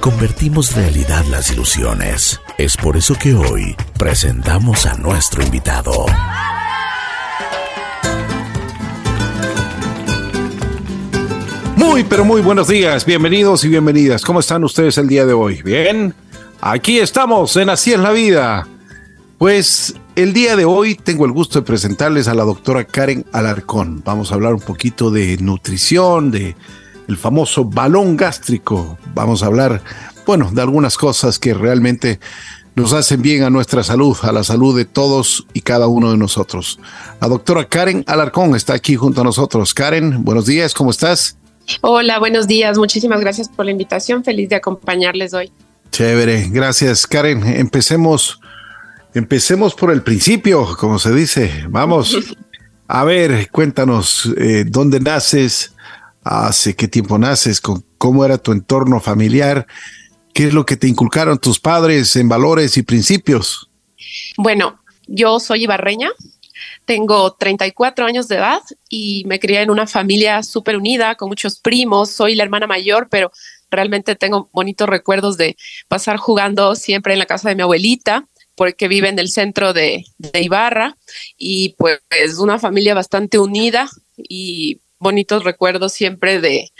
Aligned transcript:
Convertimos 0.00 0.74
realidad 0.74 1.22
las 1.30 1.52
ilusiones. 1.52 2.40
Es 2.56 2.74
por 2.74 2.96
eso 2.96 3.14
que 3.16 3.34
hoy 3.34 3.76
presentamos 3.98 4.86
a 4.86 4.96
nuestro 4.96 5.42
invitado. 5.42 6.06
Muy, 11.76 12.04
pero 12.04 12.24
muy 12.24 12.40
buenos 12.40 12.68
días, 12.68 13.04
bienvenidos 13.04 13.62
y 13.64 13.68
bienvenidas. 13.68 14.22
¿Cómo 14.22 14.40
están 14.40 14.64
ustedes 14.64 14.96
el 14.96 15.06
día 15.06 15.26
de 15.26 15.34
hoy? 15.34 15.60
¿Bien? 15.60 16.14
Aquí 16.62 16.98
estamos 16.98 17.54
en 17.58 17.68
Así 17.68 17.92
es 17.92 18.00
la 18.00 18.12
vida. 18.12 18.66
Pues 19.36 19.96
el 20.14 20.32
día 20.32 20.56
de 20.56 20.64
hoy 20.64 20.94
tengo 20.94 21.26
el 21.26 21.32
gusto 21.32 21.60
de 21.60 21.66
presentarles 21.66 22.26
a 22.26 22.34
la 22.34 22.44
doctora 22.44 22.84
Karen 22.84 23.26
Alarcón. 23.32 24.02
Vamos 24.02 24.32
a 24.32 24.36
hablar 24.36 24.54
un 24.54 24.62
poquito 24.62 25.10
de 25.10 25.36
nutrición, 25.36 26.30
de 26.30 26.56
el 27.08 27.16
famoso 27.16 27.64
balón 27.64 28.16
gástrico. 28.16 28.98
Vamos 29.14 29.42
a 29.42 29.46
hablar, 29.46 29.82
bueno, 30.26 30.50
de 30.52 30.62
algunas 30.62 30.96
cosas 30.96 31.38
que 31.38 31.54
realmente 31.54 32.20
nos 32.74 32.92
hacen 32.92 33.22
bien 33.22 33.42
a 33.42 33.50
nuestra 33.50 33.82
salud, 33.82 34.16
a 34.22 34.32
la 34.32 34.44
salud 34.44 34.76
de 34.76 34.84
todos 34.84 35.46
y 35.54 35.62
cada 35.62 35.86
uno 35.86 36.10
de 36.10 36.18
nosotros. 36.18 36.78
La 37.20 37.28
doctora 37.28 37.64
Karen 37.64 38.04
Alarcón 38.06 38.54
está 38.54 38.74
aquí 38.74 38.96
junto 38.96 39.22
a 39.22 39.24
nosotros. 39.24 39.72
Karen, 39.72 40.22
buenos 40.24 40.44
días, 40.44 40.74
¿cómo 40.74 40.90
estás? 40.90 41.38
Hola, 41.80 42.18
buenos 42.18 42.46
días. 42.46 42.76
Muchísimas 42.76 43.20
gracias 43.20 43.48
por 43.48 43.64
la 43.64 43.70
invitación. 43.70 44.22
Feliz 44.22 44.50
de 44.50 44.56
acompañarles 44.56 45.32
hoy. 45.32 45.50
Chévere, 45.90 46.48
gracias 46.50 47.06
Karen. 47.06 47.42
Empecemos, 47.44 48.40
empecemos 49.14 49.74
por 49.74 49.90
el 49.90 50.02
principio, 50.02 50.76
como 50.78 50.98
se 50.98 51.14
dice. 51.14 51.64
Vamos. 51.70 52.16
A 52.88 53.02
ver, 53.02 53.50
cuéntanos, 53.50 54.32
eh, 54.36 54.64
¿dónde 54.64 55.00
naces? 55.00 55.72
Hace 56.26 56.74
qué 56.74 56.88
tiempo 56.88 57.18
naces, 57.18 57.60
cómo 57.60 58.24
era 58.24 58.36
tu 58.38 58.50
entorno 58.50 59.00
familiar, 59.00 59.66
qué 60.34 60.48
es 60.48 60.54
lo 60.54 60.66
que 60.66 60.76
te 60.76 60.88
inculcaron 60.88 61.38
tus 61.38 61.60
padres 61.60 62.16
en 62.16 62.28
valores 62.28 62.76
y 62.76 62.82
principios. 62.82 63.70
Bueno, 64.36 64.80
yo 65.06 65.38
soy 65.38 65.62
ibarreña, 65.62 66.10
tengo 66.84 67.32
34 67.34 68.06
años 68.06 68.26
de 68.26 68.36
edad 68.36 68.60
y 68.88 69.24
me 69.26 69.38
crié 69.38 69.62
en 69.62 69.70
una 69.70 69.86
familia 69.86 70.42
súper 70.42 70.76
unida, 70.76 71.14
con 71.14 71.28
muchos 71.28 71.60
primos, 71.60 72.10
soy 72.10 72.34
la 72.34 72.42
hermana 72.42 72.66
mayor, 72.66 73.08
pero 73.08 73.30
realmente 73.70 74.16
tengo 74.16 74.50
bonitos 74.52 74.88
recuerdos 74.88 75.36
de 75.36 75.56
pasar 75.86 76.16
jugando 76.16 76.74
siempre 76.74 77.12
en 77.12 77.20
la 77.20 77.26
casa 77.26 77.48
de 77.48 77.54
mi 77.54 77.62
abuelita 77.62 78.26
porque 78.56 78.88
vive 78.88 79.08
en 79.08 79.18
el 79.18 79.28
centro 79.28 79.72
de, 79.72 80.04
de 80.18 80.40
Ibarra 80.42 80.96
y 81.36 81.74
pues 81.78 82.00
es 82.10 82.38
una 82.38 82.58
familia 82.58 82.94
bastante 82.94 83.38
unida 83.38 83.88
y 84.16 84.80
bonitos 84.98 85.44
recuerdos 85.44 85.92
siempre 85.92 86.40
de, 86.40 86.70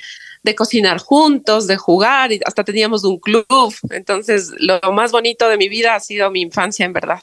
de 0.43 0.55
cocinar 0.55 0.99
juntos, 0.99 1.67
de 1.67 1.77
jugar, 1.77 2.33
y 2.33 2.41
hasta 2.45 2.65
teníamos 2.65 3.05
un 3.05 3.19
club. 3.19 3.75
Entonces, 3.91 4.53
lo 4.59 4.81
más 4.93 5.13
bonito 5.13 5.49
de 5.49 5.57
mi 5.57 5.69
vida 5.69 5.95
ha 5.95 6.01
sido 6.01 6.31
mi 6.31 6.41
infancia, 6.41 6.87
en 6.87 6.93
verdad. 6.93 7.21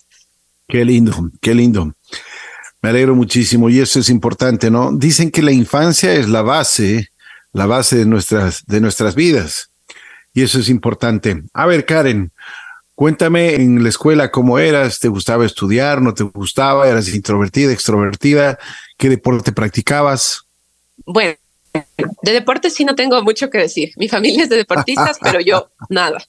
Qué 0.67 0.85
lindo, 0.85 1.31
qué 1.41 1.55
lindo. 1.55 1.93
Me 2.81 2.89
alegro 2.89 3.15
muchísimo 3.15 3.69
y 3.69 3.79
eso 3.79 3.99
es 3.99 4.09
importante, 4.09 4.69
¿no? 4.69 4.91
Dicen 4.91 5.31
que 5.31 5.41
la 5.41 5.53
infancia 5.53 6.13
es 6.13 6.27
la 6.27 6.41
base, 6.41 7.09
la 7.53 7.65
base 7.65 7.95
de 7.95 8.05
nuestras, 8.05 8.65
de 8.65 8.81
nuestras 8.81 9.15
vidas. 9.15 9.71
Y 10.33 10.41
eso 10.41 10.59
es 10.59 10.67
importante. 10.67 11.43
A 11.53 11.65
ver, 11.65 11.85
Karen, 11.85 12.31
cuéntame 12.95 13.55
en 13.55 13.83
la 13.83 13.89
escuela 13.89 14.31
cómo 14.31 14.59
eras, 14.59 14.99
¿te 14.99 15.07
gustaba 15.07 15.45
estudiar, 15.45 16.01
no 16.01 16.13
te 16.13 16.23
gustaba, 16.23 16.89
eras 16.89 17.07
introvertida, 17.13 17.71
extrovertida, 17.71 18.59
qué 18.97 19.07
deporte 19.09 19.53
practicabas? 19.53 20.42
Bueno, 21.05 21.35
de 22.21 22.31
deporte 22.31 22.69
sí 22.69 22.85
no 22.85 22.95
tengo 22.95 23.21
mucho 23.23 23.49
que 23.49 23.57
decir. 23.57 23.91
Mi 23.95 24.07
familia 24.07 24.43
es 24.43 24.49
de 24.49 24.57
deportistas, 24.57 25.17
pero 25.21 25.39
yo 25.39 25.69
nada, 25.89 26.23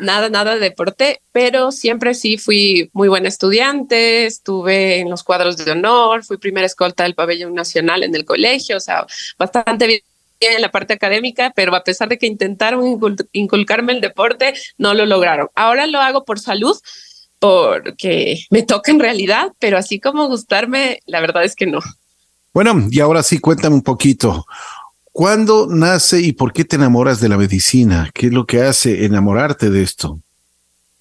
nada, 0.00 0.28
nada 0.28 0.54
de 0.54 0.60
deporte, 0.60 1.20
pero 1.32 1.72
siempre 1.72 2.14
sí 2.14 2.36
fui 2.36 2.90
muy 2.92 3.08
buena 3.08 3.28
estudiante, 3.28 4.26
estuve 4.26 4.98
en 4.98 5.10
los 5.10 5.22
cuadros 5.22 5.56
de 5.56 5.70
honor, 5.70 6.24
fui 6.24 6.36
primera 6.36 6.66
escolta 6.66 7.04
del 7.04 7.14
pabellón 7.14 7.54
nacional 7.54 8.02
en 8.02 8.14
el 8.14 8.24
colegio, 8.24 8.76
o 8.76 8.80
sea, 8.80 9.06
bastante 9.38 9.86
bien 9.86 10.00
en 10.40 10.60
la 10.60 10.72
parte 10.72 10.94
académica, 10.94 11.52
pero 11.54 11.74
a 11.74 11.84
pesar 11.84 12.08
de 12.08 12.18
que 12.18 12.26
intentaron 12.26 12.98
inculcarme 13.32 13.92
el 13.92 14.00
deporte, 14.00 14.54
no 14.76 14.92
lo 14.92 15.06
lograron. 15.06 15.48
Ahora 15.54 15.86
lo 15.86 16.00
hago 16.00 16.24
por 16.24 16.40
salud, 16.40 16.76
porque 17.38 18.44
me 18.50 18.62
toca 18.62 18.90
en 18.90 19.00
realidad, 19.00 19.52
pero 19.60 19.78
así 19.78 20.00
como 20.00 20.28
gustarme, 20.28 21.00
la 21.06 21.20
verdad 21.20 21.44
es 21.44 21.54
que 21.54 21.66
no. 21.66 21.80
Bueno, 22.54 22.86
y 22.90 23.00
ahora 23.00 23.22
sí, 23.22 23.38
cuéntame 23.38 23.74
un 23.74 23.82
poquito. 23.82 24.46
¿Cuándo 25.10 25.66
nace 25.68 26.20
y 26.20 26.32
por 26.32 26.52
qué 26.52 26.64
te 26.64 26.76
enamoras 26.76 27.20
de 27.20 27.28
la 27.28 27.36
medicina? 27.36 28.10
¿Qué 28.14 28.26
es 28.26 28.32
lo 28.32 28.46
que 28.46 28.62
hace 28.62 29.04
enamorarte 29.04 29.70
de 29.70 29.82
esto? 29.82 30.18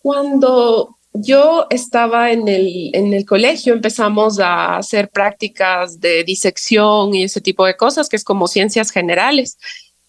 Cuando 0.02 0.98
yo 1.14 1.68
estaba 1.70 2.32
en 2.32 2.48
el, 2.48 2.92
en 2.94 3.14
el 3.14 3.26
colegio, 3.26 3.74
empezamos 3.74 4.40
a 4.40 4.78
hacer 4.78 5.10
prácticas 5.10 6.00
de 6.00 6.24
disección 6.24 7.14
y 7.14 7.24
ese 7.24 7.42
tipo 7.42 7.66
de 7.66 7.76
cosas, 7.76 8.10
que 8.10 8.16
es 8.16 8.24
como 8.24 8.48
ciencias 8.48 8.92
generales 8.92 9.58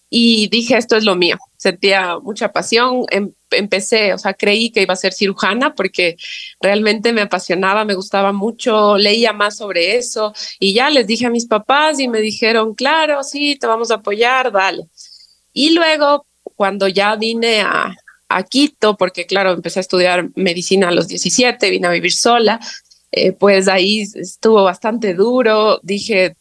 y 0.09 0.47
dije, 0.49 0.77
esto 0.77 0.95
es 0.95 1.03
lo 1.03 1.15
mío. 1.15 1.37
Sentía 1.63 2.19
mucha 2.19 2.51
pasión, 2.51 3.05
em, 3.09 3.31
empecé, 3.51 4.13
o 4.13 4.17
sea, 4.17 4.33
creí 4.33 4.69
que 4.69 4.81
iba 4.81 4.93
a 4.93 4.97
ser 4.97 5.13
cirujana 5.13 5.73
porque 5.75 6.17
realmente 6.59 7.13
me 7.13 7.21
apasionaba, 7.21 7.85
me 7.85 7.95
gustaba 7.95 8.33
mucho, 8.33 8.97
leía 8.97 9.31
más 9.31 9.55
sobre 9.55 9.95
eso. 9.95 10.33
Y 10.59 10.73
ya 10.73 10.89
les 10.89 11.07
dije 11.07 11.27
a 11.27 11.29
mis 11.29 11.45
papás 11.45 12.01
y 12.01 12.09
me 12.09 12.19
dijeron, 12.19 12.75
claro, 12.75 13.23
sí, 13.23 13.55
te 13.55 13.65
vamos 13.65 13.91
a 13.91 13.95
apoyar, 13.95 14.51
dale. 14.51 14.89
Y 15.53 15.69
luego, 15.69 16.25
cuando 16.57 16.89
ya 16.89 17.15
vine 17.15 17.61
a, 17.61 17.95
a 18.27 18.43
Quito, 18.43 18.97
porque 18.97 19.25
claro, 19.25 19.53
empecé 19.53 19.79
a 19.79 19.87
estudiar 19.87 20.31
medicina 20.35 20.89
a 20.89 20.91
los 20.91 21.07
17, 21.07 21.69
vine 21.69 21.87
a 21.87 21.91
vivir 21.91 22.11
sola, 22.11 22.59
eh, 23.09 23.31
pues 23.31 23.69
ahí 23.69 24.01
estuvo 24.15 24.63
bastante 24.63 25.13
duro, 25.13 25.79
dije, 25.81 26.35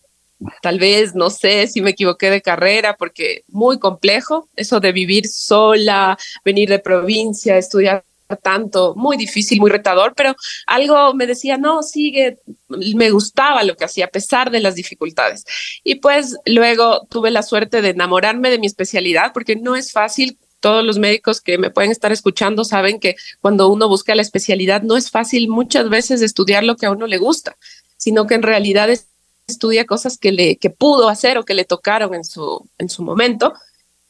tal 0.61 0.79
vez, 0.79 1.15
no 1.15 1.31
sé 1.31 1.67
si 1.67 1.81
me 1.81 1.91
equivoqué 1.91 2.31
de 2.31 2.43
carrera, 2.43 2.97
porque 2.97 3.45
muy 3.49 3.79
complejo 3.79 4.49
eso 4.57 4.81
de 4.81 4.93
vivir 4.93 5.27
sola, 5.27 6.19
venir 6.45 6.69
de 6.69 6.79
provincia, 6.79 7.57
estudiar 7.57 8.05
tanto, 8.37 8.95
muy 8.97 9.17
difícil, 9.17 9.61
muy 9.61 9.71
retador, 9.71 10.15
pero 10.17 10.35
algo 10.67 11.15
me 11.15 11.27
decía, 11.27 11.59
no, 11.59 11.83
sigue, 11.83 12.39
me 12.69 13.11
gustaba 13.11 13.63
lo 13.63 13.77
que 13.77 13.85
hacía 13.85 14.07
a 14.07 14.09
pesar 14.09 14.51
de 14.51 14.61
las 14.61 14.75
dificultades. 14.75 15.45
Y 15.85 15.97
pues 15.97 16.37
luego 16.47 17.07
tuve 17.11 17.31
la 17.31 17.43
suerte 17.43 17.83
de 17.83 17.91
enamorarme 17.91 18.51
de 18.51 18.59
mi 18.59 18.67
especialidad, 18.67 19.33
porque 19.33 19.57
no 19.57 19.77
es 19.77 19.93
fácil. 19.93 20.39
Todos 20.61 20.85
los 20.85 20.99
médicos 20.99 21.41
que 21.41 21.59
me 21.59 21.71
pueden 21.71 21.91
estar 21.91 22.13
escuchando 22.13 22.65
saben 22.65 23.01
que 23.01 23.17
cuando 23.41 23.69
uno 23.69 23.89
busca 23.89 24.15
la 24.15 24.23
especialidad 24.23 24.83
no 24.83 24.97
es 24.97 25.11
fácil 25.11 25.49
muchas 25.49 25.89
veces 25.89 26.23
estudiar 26.23 26.63
lo 26.63 26.77
que 26.77 26.87
a 26.87 26.93
uno 26.93 27.09
le 27.09 27.19
gusta, 27.19 27.57
sino 27.97 28.29
que 28.29 28.35
en 28.35 28.43
realidad 28.43 28.89
es 28.89 29.09
estudia 29.47 29.87
cosas 29.87 30.19
que, 30.19 30.33
le, 30.33 30.57
que 30.57 30.71
pudo 30.71 31.09
hacer 31.09 31.39
o 31.39 31.45
que 31.45 31.55
le 31.55 31.65
tocaron 31.65 32.15
en 32.15 32.25
su, 32.25 32.69
en 32.79 32.89
su 32.89 33.03
momento, 33.03 33.55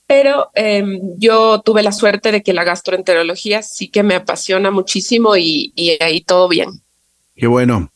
pero 0.07 0.51
em, 0.55 1.01
yo 1.17 1.63
tuve 1.65 1.83
la 1.83 1.93
suerte 1.93 2.33
de 2.33 2.43
que 2.43 2.53
la 2.53 2.65
gastroenterología 2.65 3.63
sí 3.63 3.89
que 3.89 4.03
me 4.03 4.15
apasiona 4.15 4.71
muchísimo 4.71 5.37
y, 5.37 5.73
ahí 6.01 6.21
todo 6.23 6.49
bien. 6.49 6.83
Qué 7.35 7.47
bueno. 7.47 7.91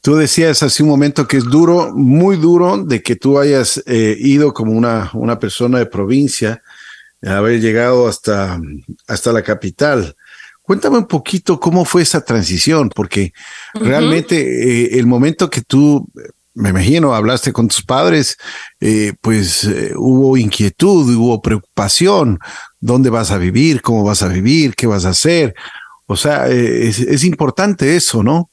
Tú 0.00 0.16
decías 0.16 0.62
hace 0.64 0.82
un 0.82 0.88
momento 0.88 1.28
que 1.28 1.36
es 1.36 1.44
duro, 1.44 1.92
muy 1.94 2.36
duro, 2.36 2.78
de 2.78 3.00
que 3.02 3.14
tú 3.14 3.38
hayas 3.38 3.80
eh, 3.86 4.16
ido 4.18 4.52
como 4.52 4.72
una, 4.72 5.10
una 5.14 5.38
persona 5.38 5.78
de 5.78 5.86
provincia, 5.86 6.60
haber 7.24 7.60
llegado 7.60 8.08
hasta, 8.08 8.60
hasta 9.06 9.32
la 9.32 9.42
capital. 9.42 10.16
Cuéntame 10.62 10.98
un 10.98 11.06
poquito 11.06 11.60
cómo 11.60 11.84
fue 11.84 12.02
esa 12.02 12.24
transición, 12.24 12.88
porque 12.88 13.32
realmente 13.74 14.36
eh, 14.36 14.98
el 14.98 15.06
momento 15.06 15.50
que 15.50 15.60
tú 15.60 16.08
me 16.54 16.70
imagino, 16.70 17.14
hablaste 17.14 17.52
con 17.52 17.68
tus 17.68 17.82
padres, 17.82 18.36
eh, 18.80 19.12
pues 19.20 19.64
eh, 19.64 19.92
hubo 19.96 20.36
inquietud, 20.36 21.14
hubo 21.16 21.40
preocupación, 21.40 22.38
dónde 22.80 23.10
vas 23.10 23.30
a 23.30 23.38
vivir, 23.38 23.80
cómo 23.80 24.04
vas 24.04 24.22
a 24.22 24.28
vivir, 24.28 24.74
qué 24.74 24.86
vas 24.86 25.04
a 25.04 25.10
hacer. 25.10 25.54
O 26.06 26.16
sea, 26.16 26.48
eh, 26.50 26.88
es, 26.88 27.24
importante 27.24 27.96
eso, 27.96 28.22
¿no? 28.22 28.50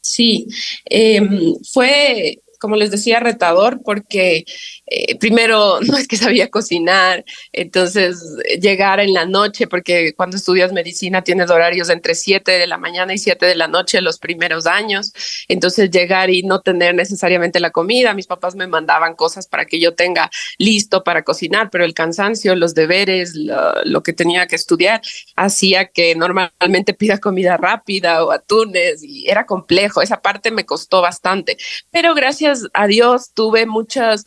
Sí, 0.00 0.48
em, 0.86 1.54
fue 1.72 2.40
como 2.60 2.76
les 2.76 2.90
decía, 2.90 3.20
retador 3.20 3.80
porque 3.82 4.44
eh, 4.90 5.16
primero 5.18 5.80
no 5.86 5.96
es 5.96 6.08
que 6.08 6.16
sabía 6.16 6.50
cocinar, 6.50 7.24
entonces 7.52 8.20
llegar 8.60 8.98
en 8.98 9.14
la 9.14 9.24
noche, 9.24 9.68
porque 9.68 10.14
cuando 10.14 10.36
estudias 10.36 10.72
medicina 10.72 11.22
tienes 11.22 11.48
horarios 11.48 11.90
entre 11.90 12.16
7 12.16 12.50
de 12.50 12.66
la 12.66 12.76
mañana 12.76 13.14
y 13.14 13.18
7 13.18 13.46
de 13.46 13.54
la 13.54 13.68
noche 13.68 14.00
los 14.00 14.18
primeros 14.18 14.66
años, 14.66 15.12
entonces 15.48 15.90
llegar 15.90 16.30
y 16.30 16.42
no 16.42 16.60
tener 16.60 16.94
necesariamente 16.94 17.60
la 17.60 17.70
comida, 17.70 18.14
mis 18.14 18.26
papás 18.26 18.56
me 18.56 18.66
mandaban 18.66 19.14
cosas 19.14 19.46
para 19.46 19.64
que 19.64 19.78
yo 19.78 19.94
tenga 19.94 20.28
listo 20.58 21.04
para 21.04 21.22
cocinar, 21.22 21.70
pero 21.70 21.84
el 21.84 21.94
cansancio, 21.94 22.56
los 22.56 22.74
deberes, 22.74 23.34
lo, 23.36 23.84
lo 23.84 24.02
que 24.02 24.12
tenía 24.12 24.46
que 24.48 24.56
estudiar, 24.56 25.00
hacía 25.36 25.86
que 25.86 26.16
normalmente 26.16 26.94
pida 26.94 27.18
comida 27.18 27.56
rápida 27.56 28.24
o 28.24 28.32
atunes 28.32 29.04
y 29.04 29.28
era 29.28 29.46
complejo, 29.46 30.02
esa 30.02 30.20
parte 30.20 30.50
me 30.50 30.66
costó 30.66 31.00
bastante, 31.00 31.56
pero 31.92 32.14
gracias 32.14 32.66
a 32.72 32.88
Dios 32.88 33.32
tuve 33.34 33.66
muchas 33.66 34.24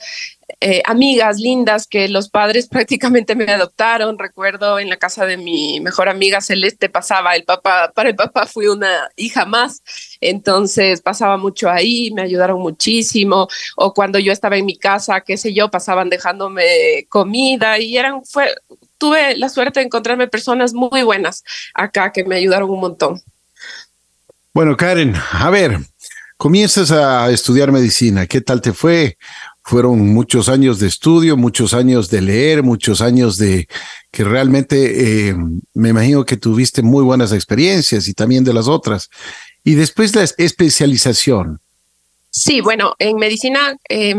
eh, 0.60 0.82
amigas 0.86 1.40
lindas 1.40 1.88
que 1.88 2.08
los 2.10 2.30
padres 2.30 2.68
prácticamente 2.70 3.36
me 3.36 3.46
adoptaron. 3.46 4.18
Recuerdo 4.18 4.80
en 4.80 4.90
la 4.90 4.98
casa 4.98 5.26
de 5.26 5.38
mi 5.38 5.80
mejor 5.80 6.10
amiga 6.10 6.42
Celeste 6.42 6.90
pasaba 6.90 7.36
el 7.36 7.44
papá, 7.44 7.92
para 7.94 8.10
el 8.10 8.16
papá 8.16 8.46
fui 8.46 8.68
una 8.68 9.10
hija 9.16 9.46
más, 9.46 9.82
entonces 10.22 11.02
pasaba 11.02 11.38
mucho 11.38 11.70
ahí, 11.70 12.12
me 12.12 12.22
ayudaron 12.22 12.60
muchísimo. 12.60 13.48
O 13.76 13.94
cuando 13.94 14.20
yo 14.20 14.32
estaba 14.32 14.58
en 14.58 14.66
mi 14.66 14.78
casa, 14.78 15.22
qué 15.22 15.38
sé 15.38 15.54
yo, 15.54 15.70
pasaban 15.70 16.10
dejándome 16.10 17.06
comida 17.10 17.80
y 17.80 17.98
eran, 17.98 18.24
fue, 18.26 18.54
tuve 18.98 19.36
la 19.38 19.50
suerte 19.50 19.80
de 19.80 19.88
encontrarme 19.88 20.28
personas 20.28 20.74
muy 20.74 21.04
buenas 21.04 21.44
acá 21.74 22.12
que 22.12 22.24
me 22.24 22.36
ayudaron 22.38 22.70
un 22.70 22.80
montón. 22.80 23.22
Bueno, 24.54 24.78
Karen, 24.78 25.16
a 25.32 25.50
ver, 25.50 25.80
comienzas 26.38 26.92
a 26.92 27.30
estudiar 27.32 27.72
medicina. 27.72 28.28
¿Qué 28.28 28.40
tal 28.40 28.62
te 28.62 28.72
fue? 28.72 29.18
Fueron 29.64 30.14
muchos 30.14 30.50
años 30.50 30.80
de 30.80 30.88
estudio, 30.88 31.38
muchos 31.38 31.74
años 31.74 32.10
de 32.10 32.22
leer, 32.22 32.64
muchos 32.64 33.02
años 33.02 33.38
de 33.38 33.68
que 34.12 34.24
realmente 34.24 35.30
eh, 35.30 35.36
me 35.74 35.90
imagino 35.90 36.26
que 36.26 36.38
tuviste 36.38 36.82
muy 36.82 37.04
buenas 37.04 37.32
experiencias 37.32 38.08
y 38.08 38.14
también 38.14 38.44
de 38.44 38.54
las 38.54 38.68
otras. 38.68 39.10
Y 39.64 39.76
después 39.76 40.14
la 40.16 40.24
especialización. 40.24 41.60
Sí, 42.30 42.62
bueno, 42.62 42.96
en 43.00 43.16
medicina 43.18 43.78
eh, 43.88 44.16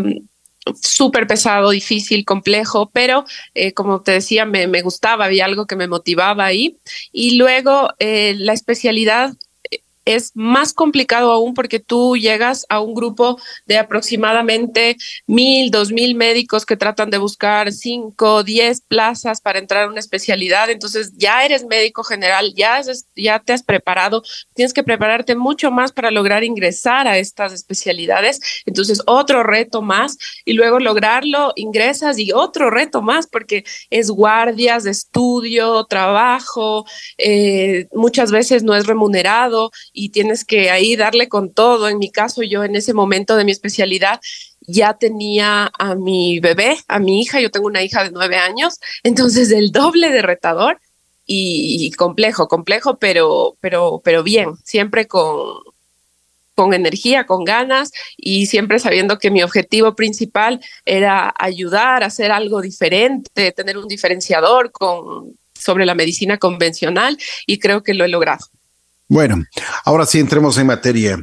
súper 0.81 1.27
pesado, 1.27 1.71
difícil, 1.71 2.25
complejo, 2.25 2.91
pero 2.93 3.25
eh, 3.55 3.73
como 3.73 4.01
te 4.01 4.13
decía, 4.13 4.45
me, 4.45 4.67
me, 4.67 4.83
gustaba, 4.83 5.27
había 5.27 5.45
algo 5.45 5.67
que 5.67 5.77
me 5.77 5.89
motivaba 5.89 6.47
ahí. 6.47 6.79
Y 7.13 7.37
luego 7.37 7.91
eh, 7.99 8.35
la 8.39 8.53
especialidad 8.53 9.35
es 10.05 10.33
más 10.35 10.73
complicado 10.73 11.33
aún 11.33 11.55
porque 11.55 11.81
tú 11.81 12.17
llegas 12.17 12.67
a 12.69 12.81
un 12.81 12.95
grupo 12.95 13.39
de 13.67 13.79
aproximadamente 13.79 14.97
mil, 15.27 15.71
dos 15.71 15.93
mil 15.93 16.15
médicos 16.15 16.67
que 16.67 16.77
tratan 16.77 17.11
de 17.11 17.19
buscar 17.19 17.73
cinco, 17.73 18.43
diez 18.43 18.81
plazas 18.81 19.41
para 19.41 19.59
entrar 19.59 19.85
a 19.85 19.89
una 19.89 20.01
especialidad. 20.01 20.71
Entonces 20.71 21.13
ya 21.17 21.45
eres 21.45 21.65
médico 21.65 22.05
general, 22.05 22.55
ya, 22.55 22.81
ya 23.17 23.39
te 23.41 23.53
has 23.53 23.63
preparado, 23.63 24.23
tienes 24.55 24.73
que 24.73 24.83
prepararte 24.83 25.35
mucho 25.35 25.71
más 25.71 25.93
para 25.93 26.11
lograr 26.11 26.45
ingresar 26.45 27.09
a 27.09 27.19
estas 27.19 27.53
especialidades. 27.53 28.41
Entonces 28.67 29.03
otro 29.07 29.43
reto 29.43 29.83
más 29.83 30.19
y 30.45 30.53
luego 30.53 30.79
lograrlo, 30.79 31.53
ingresas 31.57 32.19
y 32.19 32.33
otro 32.33 32.71
reto 32.71 33.03
más 33.03 33.27
porque 33.27 33.65
es 33.91 34.11
guardias 34.11 34.85
estudio, 34.87 35.85
trabajo, 35.85 36.85
eh, 37.19 37.87
muchas 37.93 38.31
veces 38.31 38.63
no 38.63 38.75
es 38.75 38.87
remunerado 38.87 39.71
y 39.95 40.11
tienes 40.11 40.45
que 40.45 40.71
ahí 40.71 40.97
darle 40.97 41.29
con 41.29 41.51
todo. 41.55 41.89
En 41.89 41.99
mi 41.99 42.11
caso, 42.11 42.43
yo 42.43 42.65
en 42.65 42.77
ese 42.77 42.93
momento 42.93 43.37
de 43.37 43.45
mi 43.45 43.53
especialidad 43.53 44.21
ya 44.67 44.95
tenía 44.95 45.71
a 45.79 45.95
mi 45.95 46.41
bebé, 46.41 46.77
a 46.89 46.99
mi 46.99 47.23
hija, 47.23 47.41
yo 47.41 47.51
tengo 47.51 47.67
una 47.67 47.83
hija 47.83 48.05
de 48.05 48.11
nueve 48.11 48.37
años, 48.37 48.81
entonces 49.03 49.51
el 49.51 49.73
doble 49.73 50.11
de 50.11 50.23
retador 50.23 50.81
y, 51.27 51.91
complejo, 51.93 52.49
complejo, 52.49 52.99
pero, 52.99 53.57
pero, 53.61 54.03
pero 54.05 54.23
bien, 54.23 54.57
siempre 54.63 55.07
con, 55.07 55.59
con 56.55 56.75
energía, 56.75 57.25
con 57.25 57.45
ganas 57.45 57.93
y 58.17 58.47
siempre 58.47 58.79
sabiendo 58.79 59.19
que 59.19 59.31
mi 59.31 59.43
objetivo 59.43 59.95
principal 59.95 60.61
era 60.85 61.33
ayudar 61.39 62.03
hacer 62.03 62.31
algo 62.31 62.61
diferente, 62.61 63.53
tener 63.53 63.79
un 63.79 63.89
diferenciador 63.89 64.71
con, 64.73 65.35
sobre 65.55 65.87
la 65.87 65.95
medicina 65.95 66.39
convencional 66.39 67.17
y 67.47 67.59
creo 67.59 67.83
que 67.83 67.95
lo 67.95 68.05
he 68.05 68.09
logrado. 68.09 68.47
Bueno, 69.09 69.45
ahora 69.85 70.07
sí 70.07 70.19
entremos 70.19 70.57
en 70.59 70.67
materia. 70.67 71.21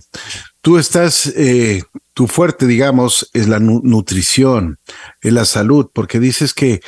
Tú 0.62 0.78
estás, 0.78 1.28
eh, 1.36 1.84
tu 2.14 2.28
fuerte, 2.28 2.68
digamos, 2.68 3.30
es 3.34 3.48
la 3.48 3.60
nutrición, 3.60 4.78
es 5.22 5.34
la 5.34 5.46
salud, 5.46 5.90
porque 5.94 6.20
dices 6.20 6.54
que 6.54 6.82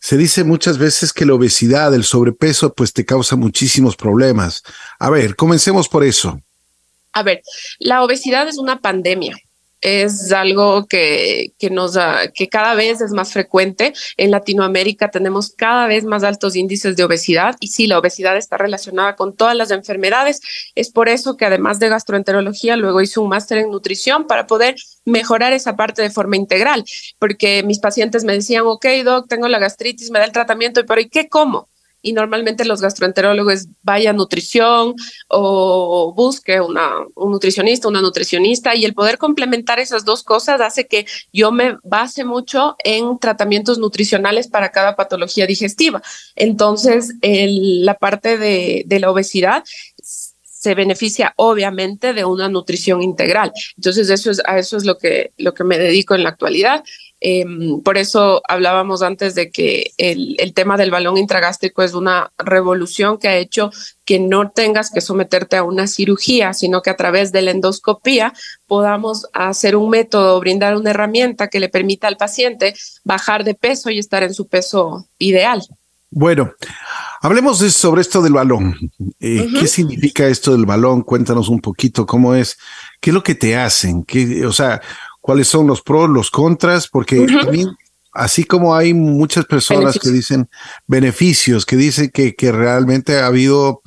se 0.00 0.16
dice 0.16 0.44
muchas 0.44 0.78
veces 0.78 1.12
que 1.12 1.26
la 1.26 1.34
obesidad, 1.34 1.94
el 1.94 2.04
sobrepeso, 2.04 2.72
pues 2.72 2.94
te 2.94 3.04
causa 3.04 3.36
muchísimos 3.36 3.96
problemas. 3.96 4.62
A 4.98 5.10
ver, 5.10 5.36
comencemos 5.36 5.88
por 5.88 6.04
eso. 6.04 6.40
A 7.12 7.22
ver, 7.22 7.42
la 7.78 8.02
obesidad 8.02 8.48
es 8.48 8.56
una 8.56 8.80
pandemia 8.80 9.36
es 9.80 10.32
algo 10.32 10.86
que, 10.86 11.52
que, 11.58 11.70
nos 11.70 11.98
que 12.34 12.48
cada 12.48 12.74
vez 12.74 13.00
es 13.00 13.12
más 13.12 13.32
frecuente. 13.32 13.92
En 14.16 14.30
Latinoamérica 14.30 15.10
tenemos 15.10 15.50
cada 15.50 15.86
vez 15.86 16.04
más 16.04 16.22
altos 16.22 16.56
índices 16.56 16.96
de 16.96 17.04
obesidad 17.04 17.56
y 17.60 17.68
sí, 17.68 17.86
la 17.86 17.98
obesidad 17.98 18.36
está 18.36 18.56
relacionada 18.56 19.16
con 19.16 19.34
todas 19.34 19.56
las 19.56 19.70
enfermedades. 19.70 20.40
Es 20.74 20.90
por 20.90 21.08
eso 21.08 21.36
que 21.36 21.46
además 21.46 21.78
de 21.78 21.88
gastroenterología, 21.88 22.76
luego 22.76 23.00
hice 23.00 23.20
un 23.20 23.28
máster 23.28 23.58
en 23.58 23.70
nutrición 23.70 24.26
para 24.26 24.46
poder 24.46 24.76
mejorar 25.04 25.52
esa 25.52 25.76
parte 25.76 26.02
de 26.02 26.10
forma 26.10 26.36
integral, 26.36 26.84
porque 27.18 27.62
mis 27.62 27.78
pacientes 27.78 28.24
me 28.24 28.34
decían, 28.34 28.64
ok, 28.66 28.86
doc, 29.04 29.28
tengo 29.28 29.48
la 29.48 29.58
gastritis, 29.58 30.10
me 30.10 30.18
da 30.18 30.26
el 30.26 30.32
tratamiento, 30.32 30.84
pero 30.86 31.00
¿y 31.00 31.08
qué 31.08 31.28
como? 31.28 31.69
Y 32.02 32.12
normalmente 32.12 32.64
los 32.64 32.80
gastroenterólogos 32.80 33.66
vaya 33.82 34.10
a 34.10 34.12
nutrición 34.12 34.94
o 35.28 36.12
busque 36.14 36.60
una, 36.60 36.90
un 37.14 37.32
nutricionista, 37.32 37.88
una 37.88 38.00
nutricionista 38.00 38.74
y 38.74 38.84
el 38.84 38.94
poder 38.94 39.18
complementar 39.18 39.78
esas 39.80 40.04
dos 40.04 40.22
cosas 40.22 40.60
hace 40.60 40.86
que 40.86 41.06
yo 41.32 41.52
me 41.52 41.76
base 41.82 42.24
mucho 42.24 42.76
en 42.84 43.18
tratamientos 43.18 43.78
nutricionales 43.78 44.48
para 44.48 44.70
cada 44.70 44.96
patología 44.96 45.46
digestiva. 45.46 46.02
Entonces, 46.36 47.12
la 47.22 47.94
parte 47.94 48.38
de, 48.38 48.84
de 48.86 49.00
la 49.00 49.10
obesidad 49.10 49.64
se 50.60 50.74
beneficia 50.74 51.32
obviamente 51.36 52.12
de 52.12 52.26
una 52.26 52.50
nutrición 52.50 53.02
integral. 53.02 53.50
Entonces, 53.76 54.10
eso 54.10 54.30
es, 54.30 54.42
a 54.44 54.58
eso 54.58 54.76
es 54.76 54.84
lo 54.84 54.98
que, 54.98 55.32
lo 55.38 55.54
que 55.54 55.64
me 55.64 55.78
dedico 55.78 56.14
en 56.14 56.22
la 56.22 56.28
actualidad. 56.28 56.84
Em, 57.20 57.82
por 57.82 57.98
eso 57.98 58.40
hablábamos 58.48 59.02
antes 59.02 59.34
de 59.34 59.50
que 59.50 59.92
el, 59.98 60.36
el, 60.38 60.54
tema 60.54 60.78
del 60.78 60.90
balón 60.90 61.18
intragástrico 61.18 61.82
es 61.82 61.92
una 61.92 62.32
revolución 62.38 63.18
que 63.18 63.28
ha 63.28 63.36
hecho 63.36 63.70
que 64.06 64.18
no 64.18 64.50
tengas 64.50 64.90
que 64.90 65.02
someterte 65.02 65.56
a 65.56 65.62
una 65.62 65.86
cirugía, 65.86 66.54
sino 66.54 66.80
que 66.80 66.88
a 66.88 66.96
través 66.96 67.30
de 67.30 67.42
la 67.42 67.50
endoscopía 67.50 68.32
podamos 68.66 69.26
hacer 69.34 69.76
un 69.76 69.90
método, 69.90 70.40
brindar 70.40 70.76
una 70.76 70.90
herramienta 70.90 71.48
que 71.48 71.60
le 71.60 71.68
permita 71.68 72.08
al 72.08 72.16
paciente 72.16 72.74
bajar 73.04 73.44
de 73.44 73.54
peso 73.54 73.90
y 73.90 73.98
estar 73.98 74.22
en 74.22 74.32
su 74.32 74.48
peso 74.48 75.06
ideal. 75.18 75.62
Bueno, 76.12 76.52
hablemos 77.20 77.60
de, 77.60 77.70
sobre 77.70 78.00
esto 78.00 78.20
del 78.20 78.32
balón. 78.32 78.76
Eh, 79.20 79.46
¿Qué 79.60 79.68
significa 79.68 80.26
esto 80.26 80.52
del 80.52 80.66
balón? 80.66 81.02
Cuéntanos 81.02 81.48
un 81.48 81.60
poquito 81.60 82.04
cómo 82.04 82.34
es, 82.34 82.58
qué 83.00 83.10
es 83.10 83.14
lo 83.14 83.22
que 83.22 83.36
te 83.36 83.56
hacen, 83.56 84.02
¿Qué, 84.02 84.44
o 84.44 84.52
sea, 84.52 84.80
cuáles 85.20 85.48
son 85.48 85.66
los 85.66 85.82
pros, 85.82 86.08
los 86.08 86.30
contras, 86.30 86.88
porque 86.88 87.26
también, 87.26 87.68
así 88.12 88.44
como 88.44 88.74
hay 88.74 88.94
muchas 88.94 89.44
personas 89.44 89.98
que 89.98 90.10
dicen 90.10 90.48
beneficios, 90.86 91.66
que 91.66 91.76
dicen 91.76 92.10
que, 92.12 92.34
que 92.34 92.52
realmente 92.52 93.18
ha 93.18 93.26
habido 93.26 93.82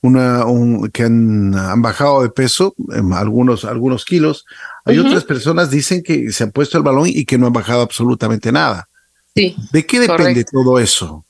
una, 0.00 0.44
un, 0.46 0.90
que 0.90 1.04
han, 1.04 1.54
han, 1.54 1.80
bajado 1.80 2.22
de 2.22 2.28
peso, 2.28 2.74
em, 2.92 3.12
algunos, 3.12 3.64
algunos 3.64 4.04
kilos, 4.04 4.44
hay 4.84 4.98
otras 4.98 5.24
personas 5.24 5.70
dicen 5.70 6.02
que 6.02 6.32
se 6.32 6.42
han 6.42 6.50
puesto 6.50 6.76
el 6.76 6.82
balón 6.82 7.06
y 7.06 7.24
que 7.24 7.38
no 7.38 7.46
han 7.46 7.52
bajado 7.52 7.82
absolutamente 7.82 8.50
nada. 8.50 8.88
Sí. 9.34 9.56
¿De 9.72 9.86
qué 9.86 10.00
depende 10.00 10.44
todo 10.44 10.78
eso? 10.78 11.24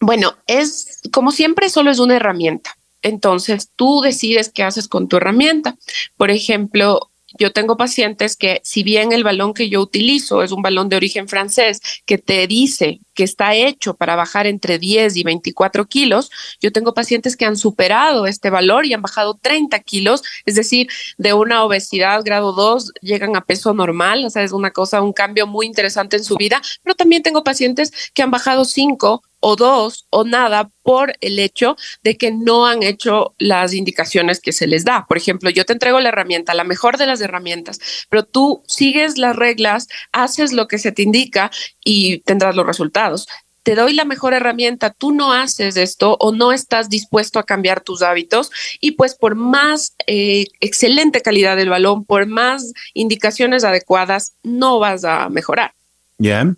Bueno, 0.00 0.34
es 0.46 1.00
como 1.12 1.32
siempre, 1.32 1.68
solo 1.68 1.90
es 1.90 1.98
una 1.98 2.16
herramienta. 2.16 2.76
Entonces, 3.02 3.70
tú 3.74 4.00
decides 4.00 4.50
qué 4.54 4.62
haces 4.62 4.86
con 4.86 5.08
tu 5.08 5.16
herramienta. 5.16 5.76
Por 6.16 6.30
ejemplo, 6.30 7.10
yo 7.38 7.52
tengo 7.52 7.76
pacientes 7.76 8.36
que 8.36 8.60
si 8.64 8.82
bien 8.82 9.12
el 9.12 9.24
balón 9.24 9.54
que 9.54 9.68
yo 9.68 9.80
utilizo 9.80 10.42
es 10.42 10.52
un 10.52 10.62
balón 10.62 10.88
de 10.88 10.96
origen 10.96 11.28
francés 11.28 11.80
que 12.06 12.18
te 12.18 12.46
dice 12.46 13.00
que 13.14 13.24
está 13.24 13.54
hecho 13.54 13.94
para 13.94 14.16
bajar 14.16 14.46
entre 14.46 14.78
10 14.78 15.16
y 15.16 15.22
24 15.22 15.86
kilos, 15.86 16.30
yo 16.60 16.72
tengo 16.72 16.94
pacientes 16.94 17.36
que 17.36 17.44
han 17.44 17.56
superado 17.56 18.26
este 18.26 18.50
valor 18.50 18.86
y 18.86 18.94
han 18.94 19.02
bajado 19.02 19.38
30 19.40 19.78
kilos, 19.80 20.22
es 20.46 20.54
decir, 20.54 20.88
de 21.18 21.34
una 21.34 21.64
obesidad 21.64 22.22
grado 22.24 22.52
2 22.52 22.92
llegan 23.00 23.36
a 23.36 23.44
peso 23.44 23.74
normal, 23.74 24.24
o 24.24 24.30
sea, 24.30 24.42
es 24.42 24.52
una 24.52 24.70
cosa, 24.70 25.02
un 25.02 25.12
cambio 25.12 25.46
muy 25.46 25.66
interesante 25.66 26.16
en 26.16 26.24
su 26.24 26.36
vida, 26.36 26.60
pero 26.82 26.94
también 26.94 27.22
tengo 27.22 27.44
pacientes 27.44 27.92
que 28.14 28.22
han 28.22 28.30
bajado 28.30 28.64
5 28.64 29.22
o 29.42 29.56
dos 29.56 30.06
o 30.10 30.24
nada 30.24 30.70
por 30.82 31.14
el 31.20 31.38
hecho 31.38 31.76
de 32.02 32.16
que 32.16 32.30
no 32.30 32.66
han 32.66 32.82
hecho 32.82 33.34
las 33.38 33.74
indicaciones 33.74 34.40
que 34.40 34.52
se 34.52 34.66
les 34.66 34.84
da. 34.84 35.04
Por 35.06 35.16
ejemplo, 35.16 35.50
yo 35.50 35.64
te 35.64 35.72
entrego 35.74 36.00
la 36.00 36.08
herramienta, 36.08 36.54
la 36.54 36.64
mejor 36.64 36.96
de 36.96 37.06
las 37.06 37.20
herramientas, 37.20 37.78
pero 38.08 38.24
tú 38.24 38.62
sigues 38.66 39.18
las 39.18 39.36
reglas, 39.36 39.88
haces 40.12 40.52
lo 40.52 40.68
que 40.68 40.78
se 40.78 40.92
te 40.92 41.02
indica 41.02 41.50
y 41.84 42.18
tendrás 42.20 42.54
los 42.56 42.66
resultados. 42.66 43.26
Te 43.64 43.74
doy 43.74 43.94
la 43.94 44.04
mejor 44.04 44.32
herramienta, 44.32 44.90
tú 44.90 45.12
no 45.12 45.32
haces 45.32 45.76
esto 45.76 46.16
o 46.20 46.32
no 46.32 46.52
estás 46.52 46.88
dispuesto 46.88 47.38
a 47.38 47.44
cambiar 47.44 47.80
tus 47.80 48.02
hábitos 48.02 48.50
y 48.80 48.92
pues 48.92 49.14
por 49.14 49.34
más 49.34 49.94
eh, 50.06 50.46
excelente 50.60 51.20
calidad 51.20 51.56
del 51.56 51.70
balón, 51.70 52.04
por 52.04 52.26
más 52.26 52.72
indicaciones 52.94 53.64
adecuadas, 53.64 54.34
no 54.42 54.78
vas 54.78 55.04
a 55.04 55.28
mejorar. 55.28 55.74
Ya. 56.22 56.54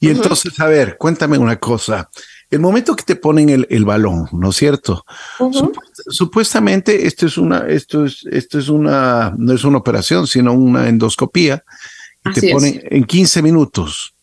Y 0.00 0.10
entonces, 0.10 0.60
a 0.60 0.66
ver, 0.66 0.98
cuéntame 0.98 1.38
una 1.38 1.58
cosa. 1.58 2.10
El 2.50 2.60
momento 2.60 2.94
que 2.94 3.04
te 3.04 3.16
ponen 3.16 3.48
el, 3.48 3.66
el 3.70 3.84
balón, 3.86 4.28
¿no 4.32 4.50
es 4.50 4.56
cierto? 4.56 5.04
supuestamente 6.08 7.06
esto 7.06 7.26
es 7.26 7.38
una, 7.38 7.66
esto 7.68 8.04
es, 8.04 8.24
esto 8.30 8.58
es 8.58 8.68
una, 8.68 9.34
no 9.36 9.52
es 9.54 9.64
una 9.64 9.78
operación, 9.78 10.26
sino 10.26 10.52
una 10.52 10.88
endoscopía. 10.88 11.64
Y 12.24 12.32
te 12.32 12.52
ponen 12.52 12.82
en 12.84 13.04
15 13.04 13.42
minutos. 13.42 14.14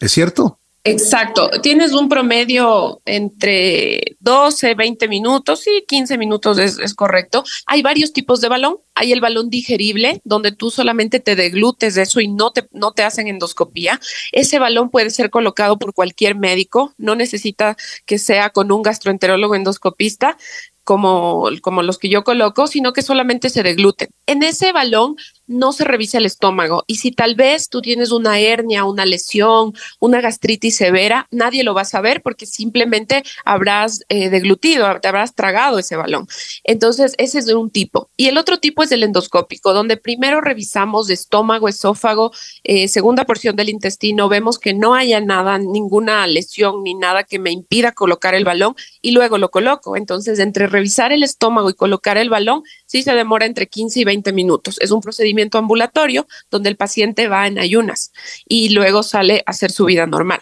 ¿Es 0.00 0.10
cierto? 0.10 0.58
Exacto, 0.84 1.48
tienes 1.62 1.92
un 1.92 2.08
promedio 2.08 3.00
entre 3.04 4.16
12, 4.18 4.74
20 4.74 5.06
minutos 5.06 5.64
y 5.68 5.84
15 5.86 6.18
minutos 6.18 6.58
es, 6.58 6.94
correcto. 6.94 7.44
Hay 7.66 7.82
varios 7.82 8.12
tipos 8.12 8.40
de 8.40 8.48
balón. 8.48 8.78
Hay 8.96 9.12
el 9.12 9.20
balón 9.20 9.48
digerible, 9.48 10.20
donde 10.24 10.50
tú 10.50 10.72
solamente 10.72 11.20
te 11.20 11.36
deglutes 11.36 11.94
de 11.94 12.02
eso 12.02 12.20
y 12.20 12.26
no 12.26 12.50
te, 12.50 12.68
no 12.72 12.90
te 12.90 13.04
hacen 13.04 13.28
endoscopía. 13.28 14.00
Ese 14.32 14.58
balón 14.58 14.90
puede 14.90 15.10
ser 15.10 15.30
colocado 15.30 15.78
por 15.78 15.94
cualquier 15.94 16.34
médico, 16.34 16.94
no 16.98 17.14
necesita 17.14 17.76
que 18.04 18.18
sea 18.18 18.50
con 18.50 18.72
un 18.72 18.82
gastroenterólogo 18.82 19.54
endoscopista 19.54 20.36
como, 20.84 21.48
como 21.60 21.82
los 21.82 21.98
que 21.98 22.08
yo 22.08 22.24
coloco, 22.24 22.66
sino 22.66 22.92
que 22.92 23.02
solamente 23.02 23.50
se 23.50 23.62
degluten. 23.62 24.08
En 24.26 24.42
ese 24.42 24.72
balón 24.72 25.16
no 25.52 25.72
se 25.72 25.84
revisa 25.84 26.18
el 26.18 26.26
estómago 26.26 26.84
y 26.86 26.96
si 26.96 27.12
tal 27.12 27.34
vez 27.34 27.68
tú 27.68 27.80
tienes 27.80 28.10
una 28.10 28.38
hernia, 28.38 28.84
una 28.84 29.06
lesión, 29.06 29.72
una 30.00 30.20
gastritis 30.20 30.76
severa, 30.76 31.28
nadie 31.30 31.64
lo 31.64 31.74
va 31.74 31.82
a 31.82 31.86
saber 31.86 32.22
porque 32.22 32.46
simplemente 32.46 33.22
habrás 33.44 34.04
eh, 34.08 34.30
deglutido, 34.30 35.00
te 35.00 35.08
habrás 35.08 35.34
tragado 35.34 35.78
ese 35.78 35.96
balón. 35.96 36.26
Entonces, 36.64 37.14
ese 37.18 37.38
es 37.38 37.48
un 37.48 37.70
tipo. 37.70 38.08
Y 38.16 38.28
el 38.28 38.38
otro 38.38 38.58
tipo 38.58 38.82
es 38.82 38.92
el 38.92 39.02
endoscópico, 39.02 39.72
donde 39.72 39.96
primero 39.96 40.40
revisamos 40.40 41.10
estómago, 41.10 41.68
esófago, 41.68 42.32
eh, 42.64 42.88
segunda 42.88 43.24
porción 43.24 43.56
del 43.56 43.68
intestino, 43.68 44.28
vemos 44.28 44.58
que 44.58 44.74
no 44.74 44.94
haya 44.94 45.20
nada, 45.20 45.58
ninguna 45.58 46.26
lesión 46.26 46.82
ni 46.82 46.94
nada 46.94 47.24
que 47.24 47.38
me 47.38 47.50
impida 47.50 47.92
colocar 47.92 48.34
el 48.34 48.44
balón 48.44 48.74
y 49.00 49.12
luego 49.12 49.38
lo 49.38 49.50
coloco. 49.50 49.96
Entonces, 49.96 50.38
entre 50.38 50.66
revisar 50.66 51.12
el 51.12 51.22
estómago 51.22 51.70
y 51.70 51.74
colocar 51.74 52.18
el 52.18 52.30
balón, 52.30 52.62
sí 52.86 53.02
se 53.02 53.14
demora 53.14 53.46
entre 53.46 53.68
15 53.68 54.00
y 54.00 54.04
20 54.04 54.32
minutos. 54.32 54.78
Es 54.80 54.90
un 54.90 55.00
procedimiento 55.00 55.41
ambulatorio 55.50 56.26
donde 56.50 56.70
el 56.70 56.76
paciente 56.76 57.28
va 57.28 57.46
en 57.46 57.58
ayunas 57.58 58.12
y 58.48 58.70
luego 58.70 59.02
sale 59.02 59.42
a 59.46 59.50
hacer 59.50 59.70
su 59.70 59.84
vida 59.84 60.06
normal. 60.06 60.40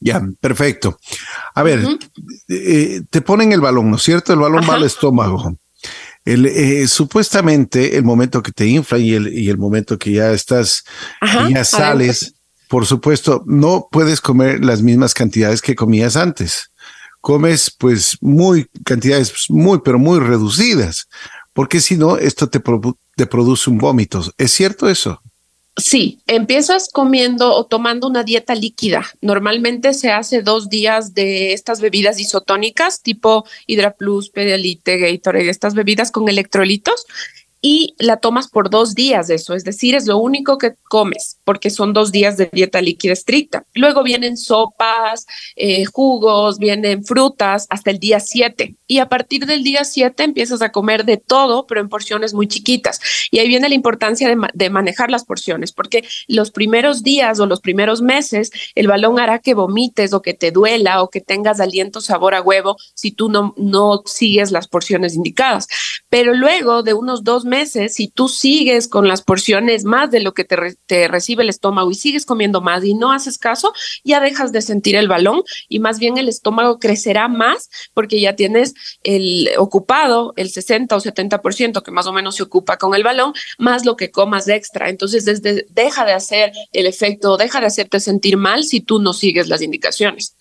Ya, 0.00 0.22
perfecto. 0.40 0.98
A 1.54 1.62
ver, 1.62 1.86
eh, 2.48 3.02
te 3.10 3.22
ponen 3.22 3.52
el 3.52 3.60
balón, 3.60 3.90
¿no 3.90 3.96
es 3.96 4.02
cierto? 4.02 4.32
El 4.32 4.40
balón 4.40 4.64
va 4.68 4.74
al 4.74 4.84
estómago. 4.84 5.56
El, 6.24 6.46
eh, 6.46 6.86
supuestamente 6.88 7.96
el 7.96 8.04
momento 8.04 8.42
que 8.42 8.52
te 8.52 8.66
infla 8.66 8.98
y 8.98 9.14
el, 9.14 9.32
y 9.32 9.48
el 9.48 9.58
momento 9.58 9.98
que 9.98 10.12
ya 10.12 10.32
estás, 10.32 10.84
ya 11.50 11.64
sales, 11.64 12.34
por 12.68 12.84
supuesto, 12.84 13.44
no 13.46 13.88
puedes 13.90 14.20
comer 14.20 14.64
las 14.64 14.82
mismas 14.82 15.14
cantidades 15.14 15.62
que 15.62 15.76
comías 15.76 16.16
antes. 16.16 16.70
Comes 17.20 17.70
pues 17.76 18.18
muy 18.20 18.68
cantidades 18.84 19.32
muy, 19.48 19.80
pero 19.84 19.98
muy 19.98 20.18
reducidas 20.20 21.08
porque 21.56 21.80
si 21.80 21.96
no, 21.96 22.18
esto 22.18 22.50
te, 22.50 22.60
te 23.16 23.26
produce 23.26 23.70
un 23.70 23.78
vómito. 23.78 24.22
¿Es 24.38 24.52
cierto 24.52 24.88
eso? 24.88 25.20
Sí, 25.78 26.20
empiezas 26.26 26.88
comiendo 26.90 27.52
o 27.54 27.66
tomando 27.66 28.06
una 28.06 28.24
dieta 28.24 28.54
líquida. 28.54 29.04
Normalmente 29.20 29.92
se 29.92 30.10
hace 30.10 30.40
dos 30.40 30.70
días 30.70 31.12
de 31.12 31.52
estas 31.52 31.82
bebidas 31.82 32.18
isotónicas 32.18 33.02
tipo 33.02 33.44
Hydra 33.66 33.94
Plus, 33.94 34.30
Pedialite, 34.30 34.96
Gatorade, 34.96 35.50
estas 35.50 35.74
bebidas 35.74 36.10
con 36.10 36.30
electrolitos 36.30 37.04
y 37.60 37.94
la 37.98 38.18
tomas 38.18 38.48
por 38.48 38.70
dos 38.70 38.94
días 38.94 39.28
de 39.28 39.36
eso, 39.36 39.54
es 39.54 39.64
decir, 39.64 39.94
es 39.94 40.06
lo 40.06 40.18
único 40.18 40.58
que 40.58 40.74
comes, 40.88 41.38
porque 41.44 41.70
son 41.70 41.92
dos 41.92 42.12
días 42.12 42.36
de 42.36 42.48
dieta 42.52 42.80
líquida 42.80 43.12
estricta. 43.12 43.64
Luego 43.74 44.02
vienen 44.02 44.36
sopas, 44.36 45.26
eh, 45.56 45.84
jugos, 45.84 46.58
vienen 46.58 47.04
frutas 47.04 47.66
hasta 47.70 47.90
el 47.90 47.98
día 47.98 48.20
7 48.20 48.76
y 48.86 48.98
a 48.98 49.08
partir 49.08 49.46
del 49.46 49.64
día 49.64 49.84
7 49.84 50.22
empiezas 50.22 50.62
a 50.62 50.70
comer 50.70 51.04
de 51.04 51.16
todo, 51.16 51.66
pero 51.66 51.80
en 51.80 51.88
porciones 51.88 52.34
muy 52.34 52.46
chiquitas. 52.46 53.00
Y 53.30 53.38
ahí 53.38 53.48
viene 53.48 53.68
la 53.68 53.74
importancia 53.74 54.28
de, 54.28 54.36
de 54.54 54.70
manejar 54.70 55.10
las 55.10 55.24
porciones, 55.24 55.72
porque 55.72 56.04
los 56.28 56.50
primeros 56.50 57.02
días 57.02 57.40
o 57.40 57.46
los 57.46 57.60
primeros 57.60 58.02
meses 58.02 58.50
el 58.74 58.88
balón 58.88 59.18
hará 59.18 59.38
que 59.38 59.54
vomites 59.54 60.12
o 60.12 60.22
que 60.22 60.34
te 60.34 60.50
duela 60.50 61.02
o 61.02 61.10
que 61.10 61.20
tengas 61.20 61.60
aliento 61.60 62.00
sabor 62.00 62.34
a 62.34 62.42
huevo 62.42 62.76
si 62.94 63.12
tú 63.12 63.28
no, 63.28 63.54
no 63.56 64.02
sigues 64.04 64.50
las 64.50 64.68
porciones 64.68 65.14
indicadas. 65.14 65.66
Pero 66.08 66.34
luego 66.34 66.82
de 66.82 66.94
unos 66.94 67.24
dos 67.24 67.44
meses, 67.46 67.94
si 67.94 68.08
tú 68.08 68.28
sigues 68.28 68.88
con 68.88 69.08
las 69.08 69.22
porciones 69.22 69.84
más 69.84 70.10
de 70.10 70.20
lo 70.20 70.34
que 70.34 70.44
te, 70.44 71.08
recibe 71.08 71.42
el 71.42 71.48
estómago 71.48 71.90
y 71.90 71.94
sigues 71.94 72.26
comiendo 72.26 72.60
más 72.60 72.84
y 72.84 72.94
no 72.94 73.12
haces 73.12 73.38
caso, 73.38 73.72
ya 74.04 74.20
dejas 74.20 74.52
de 74.52 74.62
sentir 74.62 74.96
el 74.96 75.08
balón 75.08 75.42
y 75.68 75.78
más 75.78 75.98
bien 75.98 76.18
el 76.18 76.28
estómago 76.28 76.78
crecerá 76.78 77.28
más 77.28 77.70
porque 77.94 78.20
ya 78.20 78.36
tienes 78.36 78.74
el 79.02 79.48
ocupado 79.56 80.34
el 80.36 80.50
60 80.50 80.94
o 80.94 81.00
70% 81.00 81.82
que 81.82 81.90
más 81.90 82.06
o 82.06 82.12
menos 82.12 82.36
se 82.36 82.42
ocupa 82.42 82.76
con 82.76 82.94
el 82.94 83.02
balón, 83.02 83.32
más 83.58 83.84
lo 83.84 83.96
que 83.96 84.10
comas 84.10 84.48
extra. 84.48 84.88
Entonces, 84.88 85.24
desde, 85.24 85.66
deja 85.70 86.04
de 86.04 86.12
hacer 86.12 86.52
el 86.72 86.86
efecto, 86.86 87.36
deja 87.36 87.60
de 87.60 87.66
hacerte 87.66 88.00
sentir 88.00 88.36
mal 88.36 88.64
si 88.64 88.80
tú 88.80 89.00
no 89.00 89.12
sigues 89.12 89.48
las 89.48 89.62
indicaciones. 89.62 90.36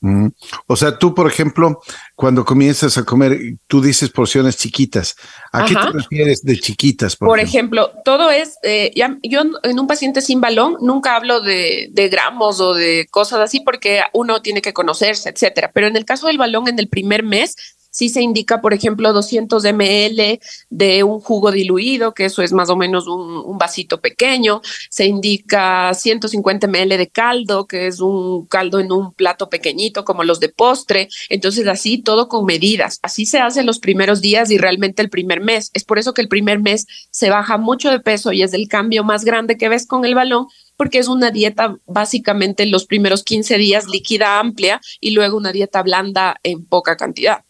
Mm. 0.00 0.28
O 0.66 0.76
sea, 0.76 0.96
tú, 0.96 1.14
por 1.14 1.26
ejemplo, 1.26 1.80
cuando 2.14 2.44
comienzas 2.44 2.96
a 2.98 3.04
comer, 3.04 3.38
tú 3.66 3.80
dices 3.80 4.10
porciones 4.10 4.56
chiquitas. 4.56 5.16
¿A 5.52 5.64
qué 5.64 5.74
te 5.74 5.90
refieres 5.92 6.42
de 6.42 6.58
chiquitas? 6.58 7.16
Por, 7.16 7.40
ejemplo? 7.40 7.90
todo 8.04 8.30
es, 8.30 8.58
eh, 8.62 8.92
yo 8.94 9.42
en 9.62 9.78
un 9.78 9.86
paciente 9.86 10.20
sin 10.20 10.40
balón 10.40 10.76
nunca 10.80 11.16
hablo 11.16 11.40
de, 11.40 11.88
de, 11.90 12.08
gramos 12.08 12.60
o 12.60 12.74
de 12.74 13.06
cosas 13.10 13.40
así 13.40 13.60
porque 13.60 14.02
uno 14.12 14.40
tiene 14.40 14.62
que 14.62 14.72
conocerse, 14.72 15.30
etcétera. 15.30 15.72
Pero 15.74 15.88
en 15.88 15.96
el 15.96 16.04
caso 16.04 16.28
del 16.28 16.38
balón, 16.38 16.68
en 16.68 16.78
el 16.78 16.88
primer 16.88 17.24
mes, 17.24 17.56
sí 17.90 18.08
se 18.08 18.22
indica, 18.22 18.60
por 18.60 18.74
ejemplo, 18.74 19.12
200 19.12 19.64
ml 19.64 20.40
de 20.70 21.02
un 21.02 21.20
jugo 21.20 21.50
diluido, 21.50 22.14
que 22.14 22.26
eso 22.26 22.42
es 22.42 22.52
más 22.52 22.70
o 22.70 22.76
menos 22.76 23.06
un, 23.06 23.58
vasito 23.58 24.00
pequeño. 24.00 24.60
Se 24.88 25.06
indica 25.06 25.92
150 25.92 26.68
ml 26.68 26.96
de 26.96 27.08
caldo, 27.08 27.66
que 27.66 27.88
es 27.88 28.00
un 28.00 28.46
caldo 28.46 28.78
en 28.78 28.92
un 28.92 29.12
plato 29.12 29.48
pequeñito, 29.48 30.04
como 30.04 30.22
los 30.22 30.38
de 30.38 30.48
postre. 30.48 31.08
Entonces, 31.28 31.66
así 31.66 31.98
todo 31.98 32.28
con 32.28 32.44
medidas. 32.44 33.00
Así 33.02 33.26
se 33.26 33.40
hace 33.40 33.64
los 33.64 33.80
primeros 33.80 34.20
días 34.20 34.50
y 34.50 34.58
realmente 34.58 35.02
el 35.02 35.10
primer 35.10 35.40
mes. 35.40 35.70
Es 35.74 35.84
por 35.84 35.98
eso 35.98 36.14
que 36.14 36.22
el 36.22 36.28
primer 36.28 36.60
mes 36.60 36.86
se 37.10 37.30
baja 37.30 37.58
mucho 37.58 37.90
de 37.90 38.00
peso 38.00 38.32
y 38.32 38.42
es 38.42 38.54
el 38.54 38.68
cambio 38.68 39.02
más 39.02 39.24
grande 39.24 39.56
que 39.56 39.68
ves 39.68 39.86
con 39.86 40.04
el 40.04 40.14
balón, 40.14 40.46
porque 40.76 40.98
es 40.98 41.08
una 41.08 41.30
dieta 41.30 41.76
básicamente 41.86 42.66
los 42.66 42.86
primeros 42.86 43.24
15 43.24 43.58
días 43.58 43.86
líquida 43.88 44.38
amplia 44.38 44.80
y 45.00 45.10
luego 45.10 45.36
una 45.36 45.52
dieta 45.52 45.82
blanda 45.82 46.36
en 46.44 46.64
poca 46.64 46.96
cantidad. 46.96 47.47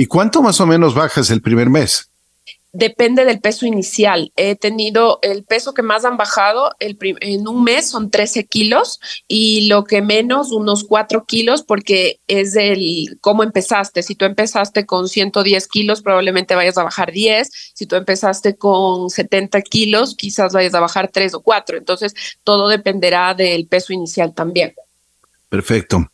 ¿Y 0.00 0.06
cuánto 0.06 0.40
más 0.40 0.58
o 0.62 0.66
menos 0.66 0.94
bajas 0.94 1.28
el 1.28 1.42
primer 1.42 1.68
mes? 1.68 2.10
Depende 2.72 3.26
del 3.26 3.38
peso 3.38 3.66
inicial. 3.66 4.32
He 4.34 4.56
tenido 4.56 5.18
el 5.20 5.44
peso 5.44 5.74
que 5.74 5.82
más 5.82 6.06
han 6.06 6.16
bajado 6.16 6.74
en 6.78 7.46
un 7.46 7.64
mes 7.64 7.90
son 7.90 8.10
13 8.10 8.46
kilos 8.46 8.98
y 9.28 9.66
lo 9.68 9.84
que 9.84 10.00
menos 10.00 10.52
unos 10.52 10.84
4 10.84 11.26
kilos 11.26 11.62
porque 11.62 12.18
es 12.28 12.56
el 12.56 13.18
cómo 13.20 13.42
empezaste. 13.42 14.02
Si 14.02 14.14
tú 14.14 14.24
empezaste 14.24 14.86
con 14.86 15.06
110 15.06 15.68
kilos, 15.68 16.00
probablemente 16.00 16.54
vayas 16.54 16.78
a 16.78 16.84
bajar 16.84 17.12
10. 17.12 17.50
Si 17.74 17.84
tú 17.84 17.96
empezaste 17.96 18.56
con 18.56 19.10
70 19.10 19.60
kilos, 19.60 20.14
quizás 20.16 20.54
vayas 20.54 20.72
a 20.72 20.80
bajar 20.80 21.10
3 21.12 21.34
o 21.34 21.42
4. 21.42 21.76
Entonces, 21.76 22.14
todo 22.42 22.68
dependerá 22.68 23.34
del 23.34 23.66
peso 23.66 23.92
inicial 23.92 24.32
también. 24.32 24.72
Perfecto. 25.50 26.10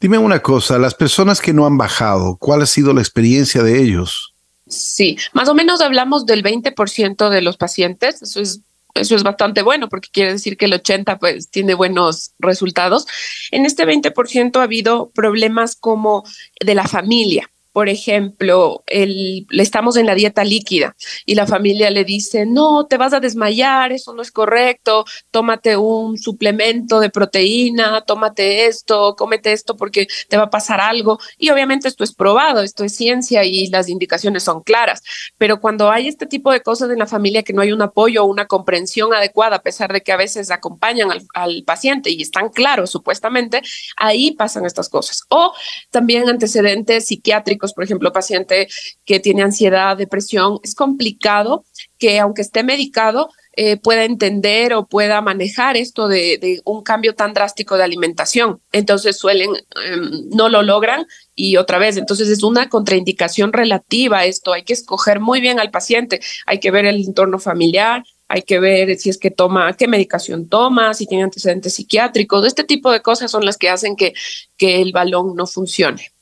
Dime 0.00 0.18
una 0.18 0.40
cosa, 0.40 0.78
las 0.78 0.94
personas 0.94 1.40
que 1.40 1.52
no 1.52 1.66
han 1.66 1.76
bajado, 1.76 2.36
¿cuál 2.40 2.62
ha 2.62 2.66
sido 2.66 2.92
la 2.94 3.02
experiencia 3.02 3.62
de 3.62 3.80
ellos? 3.80 4.34
Sí, 4.66 5.18
más 5.34 5.48
o 5.48 5.54
menos 5.54 5.80
hablamos 5.80 6.26
del 6.26 6.42
20% 6.42 7.28
de 7.28 7.42
los 7.42 7.56
pacientes, 7.56 8.22
eso 8.22 8.40
es 8.40 8.60
eso 8.94 9.14
es 9.14 9.22
bastante 9.22 9.62
bueno 9.62 9.88
porque 9.88 10.08
quiere 10.10 10.32
decir 10.32 10.56
que 10.56 10.64
el 10.64 10.74
80 10.74 11.18
pues 11.18 11.50
tiene 11.50 11.74
buenos 11.74 12.32
resultados. 12.40 13.06
En 13.52 13.64
este 13.64 13.86
20% 13.86 14.58
ha 14.58 14.62
habido 14.62 15.10
problemas 15.10 15.76
como 15.76 16.24
de 16.58 16.74
la 16.74 16.88
familia 16.88 17.48
por 17.78 17.88
ejemplo, 17.88 18.82
el, 18.88 19.46
estamos 19.50 19.96
en 19.96 20.06
la 20.06 20.16
dieta 20.16 20.42
líquida 20.42 20.96
y 21.24 21.36
la 21.36 21.46
familia 21.46 21.92
le 21.92 22.02
dice, 22.02 22.44
no, 22.44 22.86
te 22.86 22.96
vas 22.96 23.12
a 23.12 23.20
desmayar, 23.20 23.92
eso 23.92 24.12
no 24.14 24.20
es 24.20 24.32
correcto, 24.32 25.04
tómate 25.30 25.76
un 25.76 26.18
suplemento 26.18 26.98
de 26.98 27.08
proteína, 27.08 28.00
tómate 28.04 28.66
esto, 28.66 29.14
cómete 29.16 29.52
esto 29.52 29.76
porque 29.76 30.08
te 30.28 30.36
va 30.36 30.42
a 30.42 30.50
pasar 30.50 30.80
algo. 30.80 31.20
Y 31.38 31.50
obviamente 31.50 31.86
esto 31.86 32.02
es 32.02 32.12
probado, 32.12 32.62
esto 32.62 32.82
es 32.82 32.96
ciencia 32.96 33.44
y 33.44 33.68
las 33.68 33.88
indicaciones 33.88 34.42
son 34.42 34.64
claras. 34.64 35.00
Pero 35.36 35.60
cuando 35.60 35.88
hay 35.88 36.08
este 36.08 36.26
tipo 36.26 36.50
de 36.50 36.62
cosas 36.62 36.90
en 36.90 36.98
la 36.98 37.06
familia 37.06 37.44
que 37.44 37.52
no 37.52 37.62
hay 37.62 37.70
un 37.70 37.82
apoyo 37.82 38.24
o 38.24 38.26
una 38.26 38.46
comprensión 38.46 39.14
adecuada, 39.14 39.54
a 39.54 39.62
pesar 39.62 39.92
de 39.92 40.00
que 40.00 40.10
a 40.10 40.16
veces 40.16 40.50
acompañan 40.50 41.12
al, 41.12 41.22
al 41.32 41.62
paciente 41.62 42.10
y 42.10 42.22
están 42.22 42.48
claros 42.48 42.90
supuestamente, 42.90 43.62
ahí 43.96 44.32
pasan 44.32 44.66
estas 44.66 44.88
cosas. 44.88 45.22
O 45.28 45.52
también 45.92 46.28
antecedentes 46.28 47.06
psiquiátricos 47.06 47.67
por 47.72 47.84
ejemplo, 47.84 48.12
paciente 48.12 48.68
que 49.04 49.20
tiene 49.20 49.42
ansiedad, 49.42 49.96
depresión, 49.96 50.58
es 50.62 50.74
complicado 50.74 51.64
que 51.98 52.18
aunque 52.18 52.42
esté 52.42 52.62
medicado, 52.62 53.30
eh, 53.60 53.76
pueda 53.76 54.04
entender 54.04 54.72
o 54.72 54.86
pueda 54.86 55.20
manejar 55.20 55.76
esto 55.76 56.06
de, 56.06 56.60
un 56.64 56.84
cambio 56.84 57.16
tan 57.16 57.34
drástico 57.34 57.76
de 57.76 57.82
alimentación. 57.82 58.60
Entonces 58.70 59.18
suelen, 59.18 59.50
em, 59.84 60.28
no 60.30 60.48
lo 60.48 60.62
logran 60.62 61.06
y 61.34 61.56
otra 61.56 61.78
vez, 61.78 61.96
entonces 61.96 62.28
es 62.28 62.44
una 62.44 62.68
contraindicación 62.68 63.52
relativa 63.52 64.24
esto. 64.26 64.52
Hay 64.52 64.62
que 64.62 64.74
escoger 64.74 65.18
muy 65.18 65.40
bien 65.40 65.58
al 65.58 65.72
paciente, 65.72 66.20
hay 66.46 66.60
que 66.60 66.70
ver 66.70 66.84
el 66.84 67.04
entorno 67.04 67.40
familiar, 67.40 68.04
hay 68.28 68.42
que 68.42 68.60
ver 68.60 68.96
si 68.96 69.10
es 69.10 69.18
que 69.18 69.32
toma, 69.32 69.72
qué 69.72 69.88
medicación 69.88 70.48
toma, 70.48 70.94
si 70.94 71.08
tiene 71.08 71.24
antecedentes 71.24 71.74
psiquiátricos, 71.74 72.46
este 72.46 72.62
tipo 72.62 72.92
de 72.92 73.02
cosas 73.02 73.28
son 73.28 73.44
las 73.44 73.56
que 73.56 73.70
hacen 73.70 73.96
que 73.96 74.14
el 74.60 74.92
balón 74.92 75.34
no 75.34 75.48
funcione. 75.48 76.12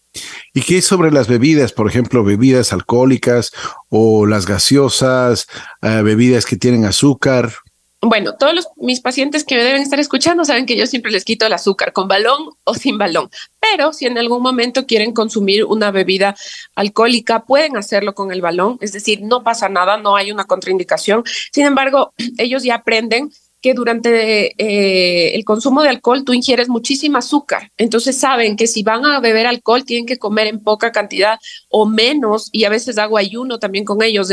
¿Y 0.52 0.62
qué 0.62 0.78
es 0.78 0.86
sobre 0.86 1.10
las 1.10 1.28
bebidas? 1.28 1.72
Por 1.72 1.88
ejemplo, 1.88 2.24
bebidas 2.24 2.72
alcohólicas 2.72 3.52
o 3.88 4.26
las 4.26 4.46
gaseosas, 4.46 5.46
eh, 5.82 6.02
bebidas 6.02 6.46
que 6.46 6.56
tienen 6.56 6.84
azúcar 6.84 7.52
bueno, 8.02 8.36
todos 8.36 8.54
los, 8.54 8.68
mis 8.76 9.00
pacientes 9.00 9.44
que 9.44 9.56
me 9.56 9.64
deben 9.64 9.82
estar 9.82 9.98
escuchando 9.98 10.44
saben 10.44 10.66
que 10.66 10.76
yo 10.76 10.86
siempre 10.86 11.10
les 11.10 11.24
quito 11.24 11.46
el 11.46 11.52
azúcar 11.52 11.92
con 11.92 12.08
balón 12.08 12.50
o 12.64 12.74
sin 12.74 12.98
balón, 12.98 13.30
pero 13.58 13.92
si 13.92 14.06
en 14.06 14.18
algún 14.18 14.42
momento 14.42 14.86
quieren 14.86 15.12
consumir 15.12 15.64
una 15.64 15.90
bebida 15.90 16.36
alcohólica, 16.74 17.44
pueden 17.44 17.76
hacerlo 17.76 18.14
con 18.14 18.32
el 18.32 18.42
balón, 18.42 18.78
es 18.80 18.92
decir, 18.92 19.22
no 19.22 19.42
pasa 19.42 19.68
nada, 19.68 19.96
no 19.96 20.14
hay 20.14 20.30
una 20.30 20.44
contraindicación. 20.44 21.24
Sin 21.52 21.66
embargo, 21.66 22.12
ellos 22.38 22.62
ya 22.62 22.76
aprenden 22.76 23.32
durante 23.74 24.54
eh, 24.58 25.34
el 25.34 25.44
consumo 25.44 25.82
de 25.82 25.88
alcohol 25.88 26.24
tú 26.24 26.32
ingieres 26.32 26.68
muchísima 26.68 27.18
azúcar. 27.18 27.72
Entonces 27.76 28.18
saben 28.18 28.56
que 28.56 28.66
si 28.66 28.82
van 28.82 29.04
a 29.04 29.20
beber 29.20 29.46
alcohol 29.46 29.84
tienen 29.84 30.06
que 30.06 30.18
comer 30.18 30.46
en 30.46 30.60
poca 30.60 30.92
cantidad 30.92 31.38
o 31.68 31.86
menos 31.86 32.48
y 32.52 32.64
a 32.64 32.70
veces 32.70 32.98
hago 32.98 33.18
ayuno 33.18 33.58
también 33.58 33.84
con 33.84 34.02
ellos 34.02 34.30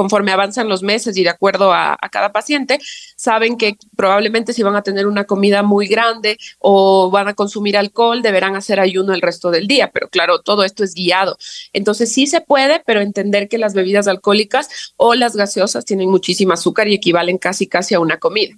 conforme 0.00 0.32
avanzan 0.32 0.66
los 0.66 0.82
meses 0.82 1.14
y 1.18 1.24
de 1.24 1.28
acuerdo 1.28 1.74
a, 1.74 1.98
cada 2.10 2.32
paciente. 2.32 2.78
Saben 3.16 3.58
que 3.58 3.76
probablemente 3.96 4.54
si 4.54 4.62
van 4.62 4.74
a 4.74 4.80
tener 4.80 5.06
una 5.06 5.24
comida 5.24 5.62
muy 5.62 5.88
grande 5.88 6.38
o 6.58 7.10
van 7.10 7.28
a 7.28 7.34
consumir 7.34 7.76
alcohol 7.76 8.22
deberán 8.22 8.56
hacer 8.56 8.80
ayuno 8.80 9.12
el 9.12 9.20
resto 9.20 9.50
del 9.50 9.66
día. 9.66 9.90
Pero 9.92 10.08
claro, 10.08 10.40
todo 10.40 10.64
esto 10.64 10.84
es 10.84 10.94
guiado. 10.94 11.36
Entonces 11.74 12.10
sí 12.10 12.26
se 12.26 12.40
puede, 12.40 12.82
pero 12.86 13.02
entender 13.02 13.46
que 13.46 13.58
las 13.58 13.74
bebidas 13.74 14.08
alcohólicas 14.08 14.94
o 14.96 15.14
las 15.14 15.36
gaseosas 15.36 15.84
tienen 15.84 16.08
muchísima 16.08 16.54
azúcar 16.54 16.88
y 16.88 16.94
equivalen 16.94 17.36
casi 17.36 17.66
casi 17.66 17.94
a 17.94 18.00
una 18.00 18.16
comida. 18.18 18.56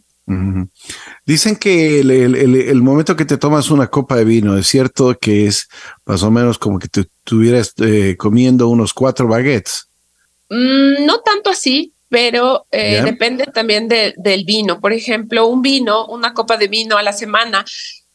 Dicen 1.27 1.57
que 1.57 1.99
el, 1.99 2.83
momento 2.83 3.17
que 3.17 3.25
te 3.25 3.37
tomas 3.37 3.69
una 3.69 3.89
copa 3.89 4.15
de 4.15 4.25
vino, 4.25 4.57
es 4.57 4.69
cierto 4.69 5.19
que 5.21 5.49
es 5.49 5.69
más 6.07 6.23
o 6.23 6.31
menos 6.31 6.57
como 6.57 6.79
que 6.79 6.87
te 6.87 7.01
estuvieras 7.01 7.75
eh, 7.79 8.15
comiendo 8.17 8.69
unos 8.69 8.95
cuatro 8.95 9.27
baguettes. 9.27 9.89
Mm, 10.53 11.07
no 11.07 11.21
tanto 11.21 11.49
así, 11.49 11.95
pero 12.11 12.67
eh, 12.71 13.01
depende 13.03 13.47
también 13.47 13.89
del 13.89 14.45
vino. 14.45 14.81
Por 14.81 14.93
ejemplo, 14.93 15.47
un 15.47 15.63
vino, 15.63 16.05
una 16.09 16.35
copa 16.35 16.59
de 16.59 16.69
vino 16.69 16.99
a 16.99 17.03
la 17.03 17.15
semana 17.15 17.65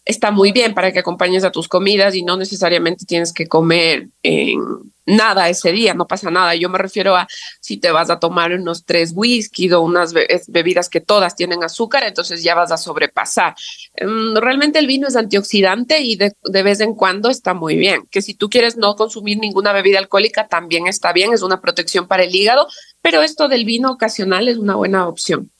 está 0.07 0.31
muy 0.31 0.51
bien 0.51 0.73
para 0.73 0.91
que 0.91 0.99
acompañes 0.99 1.43
a 1.43 1.51
tus 1.51 1.67
comidas 1.67 2.15
y 2.15 2.23
no 2.23 2.37
necesariamente 2.37 3.05
tienes 3.05 3.33
que 3.33 3.47
comer 3.47 4.07
en 4.23 4.59
nada 5.05 5.49
ese 5.49 5.71
día, 5.71 5.93
no 5.93 6.07
pasa 6.07 6.31
nada. 6.31 6.55
Yo 6.55 6.69
me 6.69 6.77
refiero 6.77 7.15
a 7.15 7.27
si 7.59 7.77
te 7.77 7.91
vas 7.91 8.09
a 8.09 8.19
tomar 8.19 8.53
unos 8.53 8.85
tres 8.85 9.11
whisky 9.13 9.71
o 9.71 9.81
unas 9.81 10.13
bebidas 10.47 10.89
que 10.89 11.01
todas 11.01 11.35
tienen 11.35 11.63
azúcar, 11.63 12.03
entonces 12.03 12.43
ya 12.43 12.55
vas 12.55 12.71
a 12.71 12.77
sobrepasar. 12.77 13.55
Mm, 14.01 14.37
realmente 14.37 14.79
el 14.79 14.87
vino 14.87 15.07
es 15.07 15.15
antioxidante 15.15 15.99
y 15.99 16.15
de, 16.15 16.33
de, 16.43 16.63
vez 16.63 16.79
en 16.79 16.93
cuando 16.93 17.29
está 17.29 17.53
muy 17.53 17.75
bien. 17.75 18.03
Que 18.09 18.21
si 18.21 18.33
tú 18.33 18.49
quieres 18.49 18.77
no 18.77 18.95
consumir 18.95 19.37
ninguna 19.39 19.73
bebida 19.73 19.99
alcohólica, 19.99 20.47
también 20.47 20.87
está 20.87 21.13
bien, 21.13 21.33
es 21.33 21.41
una 21.41 21.61
protección 21.61 22.07
para 22.07 22.23
el 22.23 22.33
hígado, 22.35 22.67
pero 23.01 23.21
esto 23.21 23.47
del 23.47 23.65
vino 23.65 23.91
ocasional 23.91 24.47
es 24.47 24.57
una 24.57 24.75
buena 24.75 25.07
opción. 25.07 25.51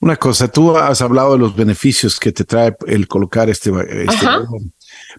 Una 0.00 0.16
cosa, 0.16 0.48
tú 0.48 0.76
has 0.76 1.02
hablado 1.02 1.32
de 1.32 1.38
los 1.38 1.54
beneficios 1.54 2.18
que 2.18 2.32
te 2.32 2.44
trae 2.44 2.74
el 2.86 3.06
colocar 3.06 3.50
este, 3.50 3.70
este 3.70 4.26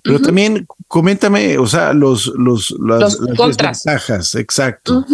pero 0.03 0.19
también 0.19 0.65
coméntame, 0.87 1.57
o 1.57 1.67
sea, 1.67 1.93
los, 1.93 2.27
los, 2.35 2.71
las, 2.79 3.19
desventajas, 3.19 4.35
exacto. 4.35 5.05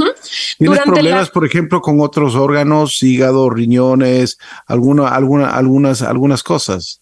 ¿Tienes 0.57 0.79
problemas, 0.81 1.29
por 1.29 1.45
ejemplo, 1.45 1.81
con 1.81 1.99
otros 1.99 2.35
órganos, 2.35 3.01
hígado, 3.03 3.49
riñones, 3.49 4.37
alguna, 4.65 5.09
alguna, 5.09 5.49
algunas, 5.49 6.01
algunas 6.01 6.43
cosas? 6.43 7.01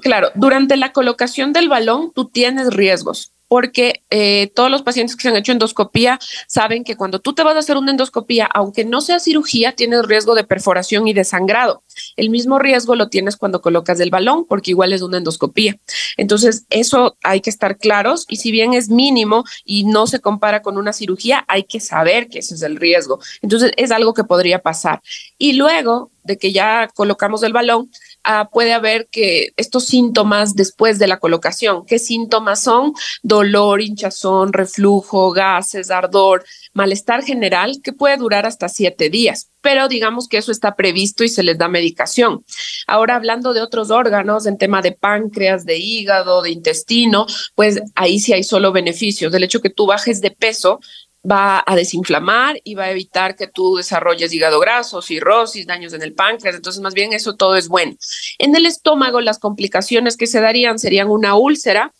Claro, 0.00 0.30
durante 0.34 0.76
la 0.76 0.92
colocación 0.92 1.52
del 1.52 1.68
balón 1.68 2.12
tú 2.14 2.28
tienes 2.28 2.68
riesgos 2.68 3.32
porque 3.48 4.02
eh, 4.10 4.50
todos 4.54 4.70
los 4.70 4.82
pacientes 4.82 5.16
que 5.16 5.22
se 5.22 5.28
han 5.28 5.36
hecho 5.36 5.52
endoscopía 5.52 6.18
saben 6.46 6.84
que 6.84 6.96
cuando 6.96 7.20
tú 7.20 7.34
te 7.34 7.42
vas 7.42 7.56
a 7.56 7.60
hacer 7.60 7.76
una 7.76 7.90
endoscopía, 7.90 8.46
aunque 8.52 8.84
no 8.84 9.00
sea 9.00 9.20
cirugía, 9.20 9.72
tienes 9.72 10.06
riesgo 10.06 10.34
de 10.34 10.44
perforación 10.44 11.08
y 11.08 11.12
de 11.12 11.24
sangrado. 11.24 11.82
El 12.16 12.30
mismo 12.30 12.58
riesgo 12.58 12.94
lo 12.94 13.08
tienes 13.08 13.36
cuando 13.36 13.60
colocas 13.60 14.00
el 14.00 14.10
balón, 14.10 14.44
porque 14.46 14.72
igual 14.72 14.92
es 14.92 15.02
una 15.02 15.18
endoscopía. 15.18 15.76
Entonces, 16.16 16.66
eso 16.70 17.16
hay 17.22 17.40
que 17.40 17.50
estar 17.50 17.78
claros 17.78 18.26
y 18.28 18.36
si 18.36 18.50
bien 18.50 18.74
es 18.74 18.88
mínimo 18.88 19.44
y 19.64 19.84
no 19.84 20.06
se 20.06 20.20
compara 20.20 20.62
con 20.62 20.76
una 20.76 20.92
cirugía, 20.92 21.44
hay 21.48 21.64
que 21.64 21.80
saber 21.80 22.28
que 22.28 22.40
ese 22.40 22.54
es 22.54 22.62
el 22.62 22.76
riesgo. 22.76 23.20
Entonces, 23.42 23.72
es 23.76 23.90
algo 23.90 24.14
que 24.14 24.24
podría 24.24 24.60
pasar. 24.60 25.02
Y 25.38 25.54
luego 25.54 26.10
de 26.24 26.36
que 26.38 26.52
ya 26.52 26.88
colocamos 26.94 27.42
el 27.42 27.52
balón, 27.52 27.90
Ah, 28.28 28.48
puede 28.52 28.72
haber 28.72 29.06
que 29.08 29.50
estos 29.56 29.84
síntomas 29.84 30.56
después 30.56 30.98
de 30.98 31.06
la 31.06 31.20
colocación. 31.20 31.86
¿Qué 31.86 32.00
síntomas 32.00 32.60
son? 32.60 32.92
Dolor, 33.22 33.80
hinchazón, 33.80 34.52
reflujo, 34.52 35.30
gases, 35.30 35.92
ardor, 35.92 36.44
malestar 36.72 37.22
general 37.22 37.74
que 37.84 37.92
puede 37.92 38.16
durar 38.16 38.44
hasta 38.44 38.68
siete 38.68 39.10
días, 39.10 39.52
pero 39.60 39.86
digamos 39.86 40.26
que 40.26 40.38
eso 40.38 40.50
está 40.50 40.74
previsto 40.74 41.22
y 41.22 41.28
se 41.28 41.44
les 41.44 41.56
da 41.56 41.68
medicación. 41.68 42.44
Ahora 42.88 43.14
hablando 43.14 43.54
de 43.54 43.62
otros 43.62 43.92
órganos, 43.92 44.46
en 44.46 44.58
tema 44.58 44.82
de 44.82 44.90
páncreas, 44.90 45.64
de 45.64 45.76
hígado, 45.76 46.42
de 46.42 46.50
intestino, 46.50 47.26
pues 47.54 47.80
ahí 47.94 48.18
sí 48.18 48.32
hay 48.32 48.42
solo 48.42 48.72
beneficios. 48.72 49.30
Del 49.30 49.44
hecho 49.44 49.60
que 49.60 49.70
tú 49.70 49.86
bajes 49.86 50.20
de 50.20 50.32
peso 50.32 50.80
va 51.30 51.62
a 51.66 51.76
desinflamar 51.76 52.60
y 52.64 52.74
va 52.74 52.84
a 52.84 52.90
evitar 52.90 53.36
que 53.36 53.46
tú 53.46 53.76
desarrolles 53.76 54.32
hígado 54.32 54.60
graso, 54.60 55.02
cirrosis, 55.02 55.66
daños 55.66 55.92
en 55.92 56.02
el 56.02 56.14
páncreas. 56.14 56.56
Entonces, 56.56 56.80
más 56.82 56.94
bien 56.94 57.12
eso 57.12 57.34
todo 57.34 57.56
es 57.56 57.68
bueno. 57.68 57.96
En 58.38 58.54
el 58.54 58.66
estómago, 58.66 59.20
las 59.20 59.38
complicaciones 59.38 60.16
que 60.16 60.26
se 60.26 60.40
darían 60.40 60.78
serían 60.78 61.08
una 61.08 61.34
úlcera, 61.34 61.92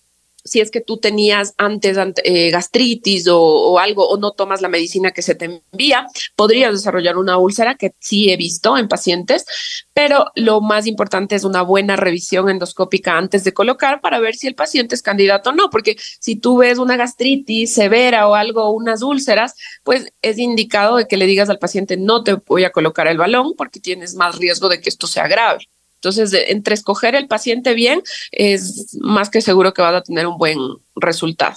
si 0.47 0.61
es 0.61 0.71
que 0.71 0.81
tú 0.81 0.99
tenías 0.99 1.55
antes 1.59 1.99
eh, 2.25 2.51
gastritis 2.51 3.27
o, 3.31 3.79
algo 3.79 4.09
o 4.09 4.17
no 4.17 4.33
tomas 4.33 4.63
la 4.63 4.69
medicina 4.69 5.11
que 5.11 5.23
se 5.23 5.35
te 5.35 5.61
envía, 5.73 6.07
podrías 6.35 6.73
desarrollar 6.73 7.17
una 7.17 7.37
úlcera 7.37 7.75
que 7.75 7.95
sí 7.99 8.31
he 8.31 8.37
visto 8.37 8.79
en 8.79 8.89
pacientes, 8.89 9.45
pero 9.93 10.27
lo 10.35 10.61
más 10.61 10.87
importante 10.87 11.35
es 11.35 11.45
una 11.45 11.63
buena 11.63 11.97
revisión 11.97 12.49
endoscópica 12.49 13.19
antes 13.19 13.45
de 13.45 13.53
colocar 13.53 14.01
para 14.01 14.19
ver 14.19 14.35
si 14.35 14.47
el 14.47 14.55
paciente 14.55 14.95
es 14.95 15.03
candidato 15.03 15.51
o 15.51 15.53
no, 15.53 15.71
porque 15.71 15.97
si 16.21 16.37
tú 16.37 16.59
ves 16.59 16.79
una 16.79 16.97
gastritis 16.97 17.75
severa 17.75 18.29
o 18.29 18.35
algo, 18.35 18.71
unas 18.71 19.03
úlceras, 19.03 19.55
pues 19.85 20.13
es 20.23 20.39
indicado 20.39 20.97
de 20.97 21.07
que 21.07 21.17
le 21.17 21.27
digas 21.27 21.51
al 21.51 21.59
paciente 21.59 21.97
no 21.97 22.23
te 22.23 22.35
voy 22.35 22.65
a 22.65 22.71
colocar 22.71 23.07
el 23.09 23.19
balón 23.19 23.55
porque 23.57 23.81
tienes 23.81 24.15
más 24.15 24.37
riesgo 24.37 24.69
de 24.69 24.81
que 24.81 24.89
esto 24.89 25.07
se 25.07 25.21
agrave. 25.21 25.67
Entonces, 25.97 26.33
entre 26.49 26.75
escoger 26.75 27.15
el 27.15 27.27
paciente 27.27 27.75
bien, 27.75 28.03
es 28.31 28.97
más 29.01 29.31
que 29.31 29.41
seguro 29.41 29.75
que 29.75 29.83
vas 29.83 29.95
a 29.95 30.03
tener 30.03 30.27
un 30.27 30.39
buen 30.39 30.59
resultado. 30.95 31.57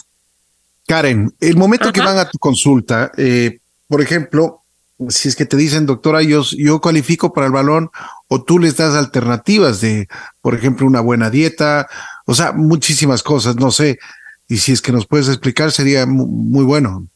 Karen, 0.87 1.31
el 1.39 1.55
momento 1.55 1.93
que 1.93 2.01
van 2.01 2.17
a 2.17 2.29
tu 2.29 2.39
consulta, 2.39 3.11
eh, 3.15 3.59
por 3.87 4.01
ejemplo, 4.01 4.63
si 5.07 5.29
es 5.29 5.35
que 5.35 5.45
te 5.45 5.55
dicen, 5.55 5.85
doctora, 5.85 6.21
yo, 6.23 6.43
yo 6.57 6.81
califico 6.81 7.31
para 7.31 7.47
el 7.47 7.53
balón, 7.53 7.89
o 8.27 8.43
tú 8.43 8.59
les 8.59 8.75
das 8.75 8.95
alternativas 8.95 9.81
de, 9.81 10.07
por 10.41 10.55
ejemplo, 10.55 10.85
una 10.85 10.99
buena 10.99 11.29
dieta, 11.29 11.87
o 12.25 12.35
sea, 12.35 12.51
muchísimas 12.51 13.23
cosas, 13.23 13.55
no 13.55 13.71
sé. 13.71 13.99
Y 14.47 14.57
si 14.57 14.71
es 14.71 14.81
que 14.81 14.91
nos 14.91 15.05
puedes 15.05 15.27
explicar, 15.27 15.71
sería 15.71 16.05
muy, 16.05 16.65
bueno. 16.65 17.07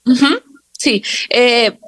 Sí, 0.71 1.03
eh, 1.29 1.79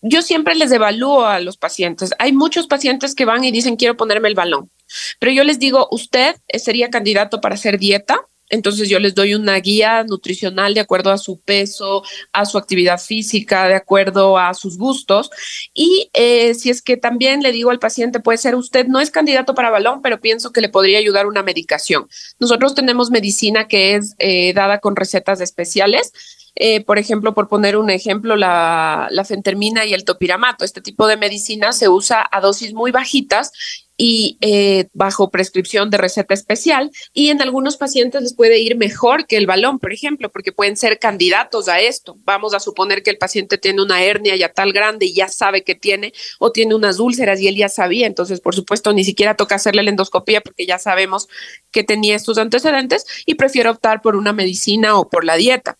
yo 0.00 0.22
siempre 0.22 0.54
les 0.54 0.72
evalúo 0.72 1.24
a 1.24 1.40
los 1.40 1.56
pacientes. 1.56 2.10
Hay 2.18 2.32
muchos 2.32 2.66
pacientes 2.66 3.14
que 3.14 3.24
van 3.24 3.44
y 3.44 3.50
dicen, 3.50 3.76
quiero 3.76 3.96
ponerme 3.96 4.28
el 4.28 4.34
balón, 4.34 4.70
pero 5.18 5.32
yo 5.32 5.44
les 5.44 5.58
digo, 5.58 5.88
usted 5.90 6.36
sería 6.58 6.90
candidato 6.90 7.40
para 7.40 7.54
hacer 7.54 7.78
dieta. 7.78 8.20
Entonces 8.50 8.88
yo 8.88 8.98
les 8.98 9.14
doy 9.14 9.34
una 9.34 9.56
guía 9.56 10.04
nutricional 10.04 10.72
de 10.72 10.80
acuerdo 10.80 11.10
a 11.10 11.18
su 11.18 11.38
peso, 11.38 12.02
a 12.32 12.46
su 12.46 12.56
actividad 12.56 12.98
física, 12.98 13.68
de 13.68 13.74
acuerdo 13.74 14.38
a 14.38 14.54
sus 14.54 14.78
gustos. 14.78 15.28
Y 15.74 16.08
eh, 16.14 16.54
si 16.54 16.70
es 16.70 16.80
que 16.80 16.96
también 16.96 17.42
le 17.42 17.52
digo 17.52 17.70
al 17.70 17.78
paciente, 17.78 18.20
puede 18.20 18.38
ser 18.38 18.54
usted 18.54 18.86
no 18.86 19.00
es 19.00 19.10
candidato 19.10 19.54
para 19.54 19.68
balón, 19.68 20.00
pero 20.00 20.20
pienso 20.20 20.50
que 20.50 20.62
le 20.62 20.70
podría 20.70 20.98
ayudar 20.98 21.26
una 21.26 21.42
medicación. 21.42 22.08
Nosotros 22.38 22.74
tenemos 22.74 23.10
medicina 23.10 23.68
que 23.68 23.96
es 23.96 24.14
eh, 24.18 24.54
dada 24.54 24.78
con 24.78 24.96
recetas 24.96 25.42
especiales 25.42 26.12
eh, 26.60 26.84
por 26.84 26.98
ejemplo, 26.98 27.34
por 27.34 27.48
poner 27.48 27.76
un 27.76 27.88
ejemplo, 27.88 28.34
la, 28.34 29.08
fentermina 29.26 29.84
y 29.84 29.94
el 29.94 30.04
topiramato. 30.04 30.64
Este 30.64 30.80
tipo 30.80 31.06
de 31.06 31.16
medicina 31.16 31.72
se 31.72 31.88
usa 31.88 32.26
a 32.30 32.40
dosis 32.40 32.74
muy 32.74 32.90
bajitas 32.90 33.52
y 34.00 34.38
eh, 34.40 34.86
bajo 34.92 35.30
prescripción 35.30 35.90
de 35.90 35.98
receta 35.98 36.32
especial 36.32 36.90
y 37.12 37.30
en 37.30 37.42
algunos 37.42 37.76
pacientes 37.76 38.22
les 38.22 38.32
puede 38.32 38.60
ir 38.60 38.76
mejor 38.76 39.26
que 39.26 39.36
el 39.36 39.46
balón, 39.46 39.78
por 39.80 39.92
ejemplo, 39.92 40.30
porque 40.30 40.52
pueden 40.52 40.76
ser 40.76 40.98
candidatos 40.98 41.68
a 41.68 41.80
esto. 41.80 42.16
Vamos 42.24 42.54
a 42.54 42.60
suponer 42.60 43.02
que 43.02 43.10
el 43.10 43.18
paciente 43.18 43.58
tiene 43.58 43.82
una 43.82 44.02
hernia 44.02 44.36
ya 44.36 44.52
tal 44.52 44.72
grande 44.72 45.06
y 45.06 45.14
ya 45.14 45.28
sabe 45.28 45.62
que 45.62 45.74
tiene 45.74 46.12
o 46.38 46.52
tiene 46.52 46.74
unas 46.74 47.00
úlceras 47.00 47.40
y 47.40 47.48
él 47.48 47.56
ya 47.56 47.68
sabía, 47.68 48.06
entonces 48.06 48.40
por 48.40 48.54
supuesto 48.54 48.92
ni 48.92 49.04
siquiera 49.04 49.34
toca 49.34 49.56
hacerle 49.56 49.82
la 49.82 49.90
endoscopía 49.90 50.40
porque 50.40 50.66
ya 50.66 50.78
sabemos 50.78 51.28
que 51.72 51.82
tenía 51.82 52.14
estos 52.14 52.38
antecedentes 52.38 53.04
y 53.26 53.34
prefiere 53.34 53.68
optar 53.68 54.00
por 54.00 54.14
una 54.14 54.32
medicina 54.32 54.96
o 54.96 55.08
por 55.08 55.24
la 55.24 55.36
dieta. 55.36 55.76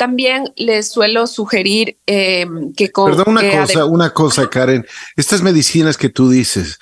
También 0.00 0.50
les 0.56 0.90
suelo 0.90 1.26
sugerir 1.26 1.98
eh, 2.06 2.46
que 2.74 2.90
con... 2.90 3.10
Perdón, 3.10 3.36
una 3.36 3.50
cosa, 3.50 3.84
una 3.84 4.14
cosa, 4.14 4.48
Karen. 4.48 4.86
Estas 5.14 5.42
medicinas 5.42 5.98
que 5.98 6.08
tú 6.08 6.30
dices, 6.30 6.78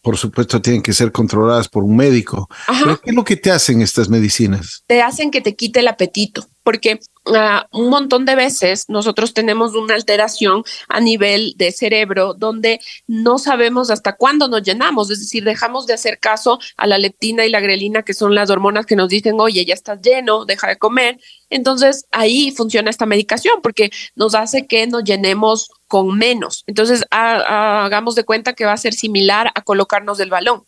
por 0.00 0.16
supuesto, 0.16 0.62
tienen 0.62 0.82
que 0.82 0.94
ser 0.94 1.12
controladas 1.12 1.68
por 1.68 1.84
un 1.84 1.96
médico. 1.96 2.48
¿Qué 2.66 3.10
es 3.10 3.14
lo 3.14 3.24
que 3.24 3.36
te 3.36 3.50
hacen 3.50 3.82
estas 3.82 4.08
medicinas? 4.08 4.84
Te 4.86 5.02
hacen 5.02 5.30
que 5.30 5.42
te 5.42 5.54
quite 5.54 5.80
el 5.80 5.88
apetito 5.88 6.48
porque 6.62 6.98
uh, 7.28 7.78
un 7.78 7.90
montón 7.90 8.24
de 8.24 8.34
veces 8.34 8.84
nosotros 8.88 9.34
tenemos 9.34 9.74
una 9.74 9.94
alteración 9.94 10.64
a 10.88 11.00
nivel 11.00 11.54
de 11.56 11.72
cerebro 11.72 12.34
donde 12.34 12.80
no 13.06 13.38
sabemos 13.38 13.90
hasta 13.90 14.16
cuándo 14.16 14.48
nos 14.48 14.62
llenamos, 14.62 15.10
es 15.10 15.20
decir, 15.20 15.44
dejamos 15.44 15.86
de 15.86 15.94
hacer 15.94 16.18
caso 16.18 16.58
a 16.76 16.86
la 16.86 16.98
leptina 16.98 17.46
y 17.46 17.50
la 17.50 17.60
grelina, 17.60 18.02
que 18.02 18.14
son 18.14 18.34
las 18.34 18.50
hormonas 18.50 18.86
que 18.86 18.96
nos 18.96 19.08
dicen, 19.08 19.40
oye, 19.40 19.64
ya 19.64 19.74
estás 19.74 20.00
lleno, 20.02 20.44
deja 20.44 20.68
de 20.68 20.76
comer. 20.76 21.18
Entonces 21.50 22.06
ahí 22.10 22.50
funciona 22.50 22.90
esta 22.90 23.06
medicación 23.06 23.60
porque 23.62 23.90
nos 24.14 24.34
hace 24.34 24.66
que 24.66 24.86
nos 24.86 25.04
llenemos 25.04 25.70
con 25.86 26.16
menos. 26.18 26.64
Entonces 26.66 27.04
hagamos 27.10 28.14
de 28.14 28.24
cuenta 28.24 28.52
que 28.52 28.64
va 28.64 28.72
a 28.72 28.76
ser 28.76 28.94
similar 28.94 29.50
a 29.54 29.62
colocarnos 29.62 30.18
del 30.18 30.30
balón 30.30 30.64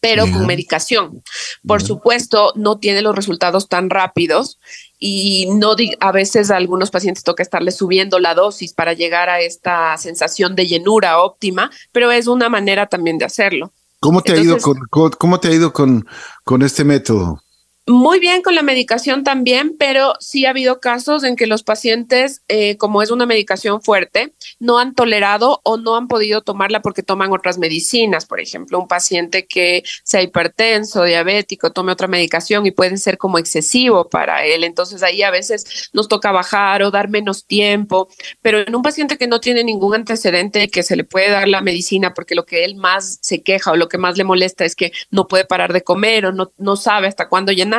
pero 0.00 0.30
con 0.30 0.46
medicación. 0.46 1.22
Por 1.66 1.82
supuesto, 1.82 2.52
no 2.54 2.78
tiene 2.78 3.02
los 3.02 3.16
resultados 3.16 3.68
tan 3.68 3.90
rápidos 3.90 4.58
y 4.98 5.46
no 5.50 5.76
a 6.00 6.12
veces 6.12 6.50
a 6.50 6.56
algunos 6.56 6.90
pacientes 6.90 7.24
toca 7.24 7.42
estarle 7.42 7.70
subiendo 7.70 8.18
la 8.18 8.34
dosis 8.34 8.72
para 8.72 8.92
llegar 8.92 9.28
a 9.28 9.40
esta 9.40 9.96
sensación 9.96 10.56
de 10.56 10.66
llenura 10.66 11.22
óptima, 11.22 11.70
pero 11.92 12.10
es 12.10 12.26
una 12.26 12.48
manera 12.48 12.86
también 12.86 13.18
de 13.18 13.24
hacerlo. 13.24 13.72
¿Cómo 14.00 14.22
te 14.22 14.32
ha 14.32 14.36
ido 14.36 14.58
con, 14.58 14.78
cómo 14.90 15.40
te 15.40 15.48
ha 15.48 15.52
ido 15.52 15.72
con, 15.72 16.06
con 16.44 16.62
este 16.62 16.84
método? 16.84 17.42
Muy 17.88 18.20
bien 18.20 18.42
con 18.42 18.54
la 18.54 18.62
medicación 18.62 19.24
también, 19.24 19.74
pero 19.78 20.12
sí 20.20 20.44
ha 20.44 20.50
habido 20.50 20.78
casos 20.78 21.24
en 21.24 21.36
que 21.36 21.46
los 21.46 21.62
pacientes, 21.62 22.42
eh, 22.48 22.76
como 22.76 23.00
es 23.00 23.10
una 23.10 23.24
medicación 23.24 23.80
fuerte, 23.80 24.34
no 24.58 24.78
han 24.78 24.94
tolerado 24.94 25.62
o 25.64 25.78
no 25.78 25.96
han 25.96 26.06
podido 26.06 26.42
tomarla 26.42 26.82
porque 26.82 27.02
toman 27.02 27.32
otras 27.32 27.56
medicinas. 27.56 28.26
Por 28.26 28.40
ejemplo, 28.40 28.78
un 28.78 28.88
paciente 28.88 29.46
que 29.46 29.84
sea 30.04 30.20
hipertenso, 30.20 31.04
diabético, 31.04 31.72
tome 31.72 31.92
otra 31.92 32.08
medicación 32.08 32.66
y 32.66 32.72
puede 32.72 32.98
ser 32.98 33.16
como 33.16 33.38
excesivo 33.38 34.10
para 34.10 34.44
él. 34.44 34.64
Entonces 34.64 35.02
ahí 35.02 35.22
a 35.22 35.30
veces 35.30 35.88
nos 35.94 36.08
toca 36.08 36.30
bajar 36.30 36.82
o 36.82 36.90
dar 36.90 37.08
menos 37.08 37.46
tiempo. 37.46 38.08
Pero 38.42 38.58
en 38.58 38.76
un 38.76 38.82
paciente 38.82 39.16
que 39.16 39.28
no 39.28 39.40
tiene 39.40 39.64
ningún 39.64 39.94
antecedente 39.94 40.68
que 40.68 40.82
se 40.82 40.94
le 40.94 41.04
puede 41.04 41.30
dar 41.30 41.48
la 41.48 41.62
medicina 41.62 42.12
porque 42.12 42.34
lo 42.34 42.44
que 42.44 42.66
él 42.66 42.76
más 42.76 43.18
se 43.22 43.42
queja 43.42 43.72
o 43.72 43.76
lo 43.76 43.88
que 43.88 43.96
más 43.96 44.18
le 44.18 44.24
molesta 44.24 44.66
es 44.66 44.76
que 44.76 44.92
no 45.10 45.26
puede 45.26 45.46
parar 45.46 45.72
de 45.72 45.82
comer 45.82 46.26
o 46.26 46.32
no, 46.32 46.50
no 46.58 46.76
sabe 46.76 47.06
hasta 47.06 47.30
cuándo 47.30 47.50
llenar 47.50 47.77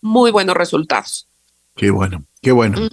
muy 0.00 0.30
buenos 0.30 0.56
resultados. 0.56 1.26
Qué 1.76 1.90
bueno, 1.90 2.24
qué 2.42 2.52
bueno. 2.52 2.88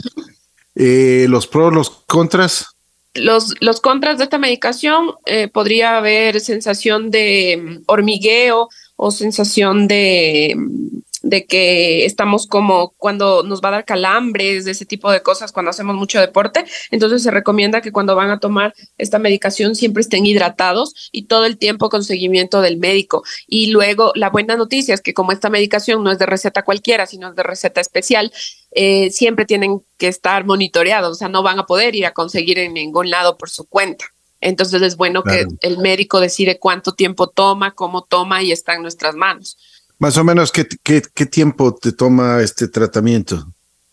Eh, 0.75 1.25
los 1.29 1.47
pros, 1.47 1.73
los 1.73 1.89
contras. 1.89 2.67
Los, 3.13 3.55
los 3.59 3.81
contras 3.81 4.17
de 4.17 4.23
esta 4.23 4.37
medicación 4.37 5.11
eh, 5.25 5.49
podría 5.49 5.97
haber 5.97 6.39
sensación 6.39 7.11
de 7.11 7.61
mm, 7.61 7.83
hormigueo 7.87 8.69
o 8.95 9.11
sensación 9.11 9.87
de 9.87 10.55
mm, 10.55 10.99
de 11.23 11.45
que 11.45 12.05
estamos 12.05 12.47
como 12.47 12.93
cuando 12.97 13.43
nos 13.43 13.61
va 13.61 13.69
a 13.69 13.71
dar 13.71 13.85
calambres, 13.85 14.65
de 14.65 14.71
ese 14.71 14.85
tipo 14.85 15.11
de 15.11 15.21
cosas 15.21 15.51
cuando 15.51 15.69
hacemos 15.69 15.95
mucho 15.95 16.19
deporte. 16.19 16.65
Entonces 16.89 17.23
se 17.23 17.31
recomienda 17.31 17.81
que 17.81 17.91
cuando 17.91 18.15
van 18.15 18.31
a 18.31 18.39
tomar 18.39 18.73
esta 18.97 19.19
medicación 19.19 19.75
siempre 19.75 20.01
estén 20.01 20.25
hidratados 20.25 21.09
y 21.11 21.23
todo 21.23 21.45
el 21.45 21.57
tiempo 21.57 21.89
con 21.89 22.03
seguimiento 22.03 22.61
del 22.61 22.77
médico. 22.77 23.23
Y 23.47 23.67
luego 23.67 24.11
la 24.15 24.29
buena 24.29 24.55
noticia 24.55 24.93
es 24.93 25.01
que 25.01 25.13
como 25.13 25.31
esta 25.31 25.49
medicación 25.49 26.03
no 26.03 26.11
es 26.11 26.19
de 26.19 26.25
receta 26.25 26.63
cualquiera, 26.63 27.05
sino 27.05 27.29
es 27.29 27.35
de 27.35 27.43
receta 27.43 27.81
especial, 27.81 28.31
eh, 28.71 29.11
siempre 29.11 29.45
tienen 29.45 29.81
que 29.97 30.07
estar 30.07 30.45
monitoreados, 30.45 31.11
o 31.11 31.15
sea, 31.15 31.27
no 31.27 31.43
van 31.43 31.59
a 31.59 31.65
poder 31.65 31.95
ir 31.95 32.05
a 32.05 32.13
conseguir 32.13 32.57
en 32.57 32.73
ningún 32.73 33.09
lado 33.09 33.37
por 33.37 33.49
su 33.49 33.65
cuenta. 33.67 34.05
Entonces 34.39 34.81
es 34.81 34.97
bueno 34.97 35.23
que 35.23 35.45
el 35.61 35.77
médico 35.77 36.19
decide 36.19 36.57
cuánto 36.57 36.93
tiempo 36.93 37.27
toma, 37.27 37.71
cómo 37.71 38.03
toma 38.03 38.41
y 38.41 38.51
está 38.51 38.73
en 38.73 38.81
nuestras 38.81 39.13
manos. 39.13 39.57
Más 40.01 40.17
o 40.17 40.23
menos, 40.23 40.51
¿qué, 40.51 40.67
qué, 40.81 41.03
qué 41.13 41.27
tiempo 41.27 41.75
te 41.75 41.91
toma 41.91 42.41
este 42.41 42.67
tratamiento? 42.67 43.45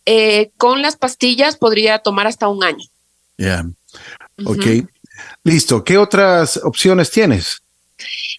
Eh, 0.06 0.52
con 0.56 0.80
las 0.80 0.96
pastillas 0.96 1.58
podría 1.58 1.98
tomar 1.98 2.26
hasta 2.26 2.48
un 2.48 2.64
año. 2.64 2.82
Ya, 3.36 3.66
ok. 4.42 4.88
Listo. 5.44 5.84
¿Qué 5.84 5.98
otras 5.98 6.58
opciones 6.64 7.10
tienes? 7.10 7.60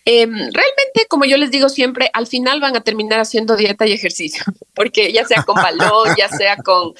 Em, 0.03 0.31
realmente, 0.31 1.05
como 1.07 1.25
yo 1.25 1.37
les 1.37 1.51
digo 1.51 1.69
siempre, 1.69 2.09
al 2.13 2.25
final 2.25 2.59
van 2.59 2.75
a 2.75 2.81
terminar 2.81 3.19
haciendo 3.19 3.55
dieta 3.55 3.85
y 3.85 3.91
ejercicio, 3.91 4.43
porque 4.73 5.13
ya 5.13 5.23
sea 5.25 5.43
con 5.43 5.53
balón, 5.53 6.15
ya 6.17 6.27
sea 6.27 6.57
con, 6.57 6.95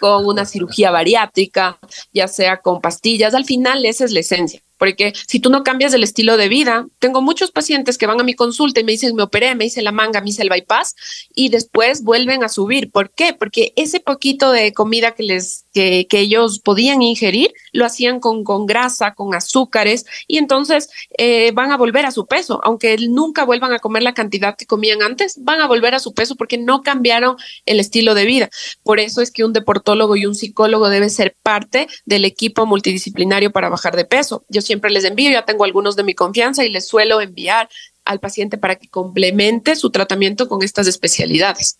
con 0.00 0.26
una 0.26 0.44
cirugía 0.44 0.90
bariátrica, 0.90 1.78
ya 2.12 2.28
sea 2.28 2.58
con 2.58 2.82
pastillas, 2.82 3.32
al 3.32 3.46
final 3.46 3.86
esa 3.86 4.04
es 4.04 4.12
la 4.12 4.20
esencia 4.20 4.60
porque 4.80 5.12
si 5.26 5.40
tú 5.40 5.50
no 5.50 5.62
cambias 5.62 5.92
el 5.92 6.02
estilo 6.02 6.38
de 6.38 6.48
vida, 6.48 6.86
tengo 7.00 7.20
muchos 7.20 7.50
pacientes 7.50 7.98
que 7.98 8.06
van 8.06 8.18
a 8.18 8.24
mi 8.24 8.32
consulta 8.32 8.80
y 8.80 8.84
me 8.84 8.92
dicen, 8.92 9.14
me 9.14 9.22
operé, 9.22 9.54
me 9.54 9.66
hice 9.66 9.82
la 9.82 9.92
manga, 9.92 10.22
me 10.22 10.30
hice 10.30 10.40
el 10.40 10.48
bypass 10.48 10.96
y 11.34 11.50
después 11.50 12.02
vuelven 12.02 12.42
a 12.44 12.48
subir. 12.48 12.90
¿Por 12.90 13.10
qué? 13.10 13.34
Porque 13.34 13.74
ese 13.76 14.00
poquito 14.00 14.50
de 14.50 14.72
comida 14.72 15.10
que 15.10 15.22
les 15.22 15.66
que, 15.72 16.06
ellos 16.12 16.58
podían 16.58 17.00
ingerir 17.02 17.52
lo 17.72 17.86
hacían 17.86 18.20
con, 18.20 18.44
con 18.44 18.66
grasa, 18.66 19.14
con 19.14 19.34
azúcares 19.34 20.04
y 20.26 20.38
entonces 20.38 20.90
eh, 21.16 21.52
van 21.52 21.72
a 21.72 21.76
volver 21.76 22.04
a 22.04 22.10
su 22.10 22.26
peso, 22.26 22.60
aunque 22.62 22.96
nunca 22.98 23.44
vuelvan 23.44 23.72
a 23.72 23.78
comer 23.78 24.02
la 24.02 24.14
cantidad 24.14 24.56
que 24.56 24.66
comían 24.66 25.02
antes, 25.02 25.36
van 25.42 25.60
a 25.60 25.66
volver 25.66 25.94
a 25.94 25.98
su 25.98 26.12
peso 26.12 26.36
porque 26.36 26.58
no 26.58 26.82
cambiaron 26.82 27.36
el 27.66 27.80
estilo 27.80 28.14
de 28.14 28.26
vida. 28.26 28.50
Por 28.82 29.00
eso 29.00 29.22
es 29.22 29.30
que 29.30 29.44
un 29.44 29.52
deportólogo 29.52 30.16
y 30.16 30.26
un 30.26 30.34
psicólogo 30.34 30.88
debe 30.88 31.08
ser 31.10 31.36
parte 31.42 31.88
del 32.04 32.24
equipo 32.24 32.66
multidisciplinario 32.66 33.50
para 33.50 33.68
bajar 33.68 33.96
de 33.96 34.04
peso. 34.04 34.44
Yo 34.48 34.60
siempre 34.60 34.90
les 34.90 35.04
envío, 35.04 35.30
ya 35.30 35.44
tengo 35.44 35.64
algunos 35.64 35.96
de 35.96 36.04
mi 36.04 36.14
confianza 36.14 36.64
y 36.64 36.70
les 36.70 36.86
suelo 36.86 37.20
enviar 37.20 37.68
al 38.04 38.20
paciente 38.20 38.58
para 38.58 38.76
que 38.76 38.88
complemente 38.88 39.76
su 39.76 39.90
tratamiento 39.90 40.48
con 40.48 40.62
estas 40.62 40.86
especialidades. 40.86 41.78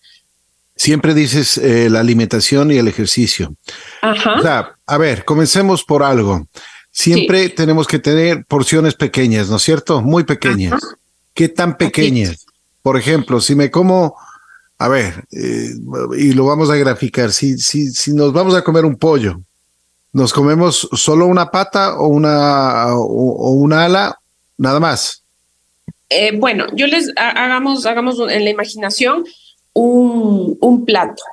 Siempre 0.81 1.13
dices 1.13 1.59
eh, 1.59 1.91
la 1.91 1.99
alimentación 1.99 2.71
y 2.71 2.77
el 2.77 2.87
ejercicio. 2.87 3.53
Ajá. 4.01 4.33
O 4.39 4.41
sea, 4.41 4.73
a 4.87 4.97
ver, 4.97 5.25
comencemos 5.25 5.83
por 5.83 6.01
algo. 6.01 6.47
Siempre 6.89 7.49
tenemos 7.49 7.85
que 7.85 7.99
tener 7.99 8.45
porciones 8.45 8.95
pequeñas, 8.95 9.47
¿no 9.47 9.57
es 9.57 9.61
cierto? 9.61 10.01
Muy 10.01 10.23
pequeñas. 10.23 10.81
¿Qué 11.35 11.49
tan 11.49 11.77
pequeñas? 11.77 12.47
Por 12.81 12.97
ejemplo, 12.97 13.39
si 13.39 13.53
me 13.53 13.69
como, 13.69 14.15
a 14.79 14.87
ver, 14.87 15.23
eh, 15.31 15.69
y 16.17 16.33
lo 16.33 16.45
vamos 16.45 16.71
a 16.71 16.75
graficar, 16.77 17.31
si, 17.31 17.59
si, 17.59 17.91
si 17.91 18.11
nos 18.13 18.33
vamos 18.33 18.55
a 18.55 18.63
comer 18.63 18.83
un 18.83 18.97
pollo, 18.97 19.39
¿Nos 20.13 20.33
comemos 20.33 20.89
solo 20.93 21.25
una 21.27 21.51
pata 21.51 21.97
o 21.97 22.07
una, 22.07 22.95
o, 22.95 23.51
una 23.51 23.85
ala? 23.85 24.17
Nada 24.57 24.79
más. 24.79 25.23
Eh, 26.09 26.37
bueno, 26.37 26.65
yo 26.73 26.87
les 26.87 27.13
hagamos, 27.15 27.85
hagamos 27.85 28.17
en 28.29 28.43
la 28.43 28.49
imaginación 28.49 29.23
un, 29.73 30.85
plato. 30.85 31.23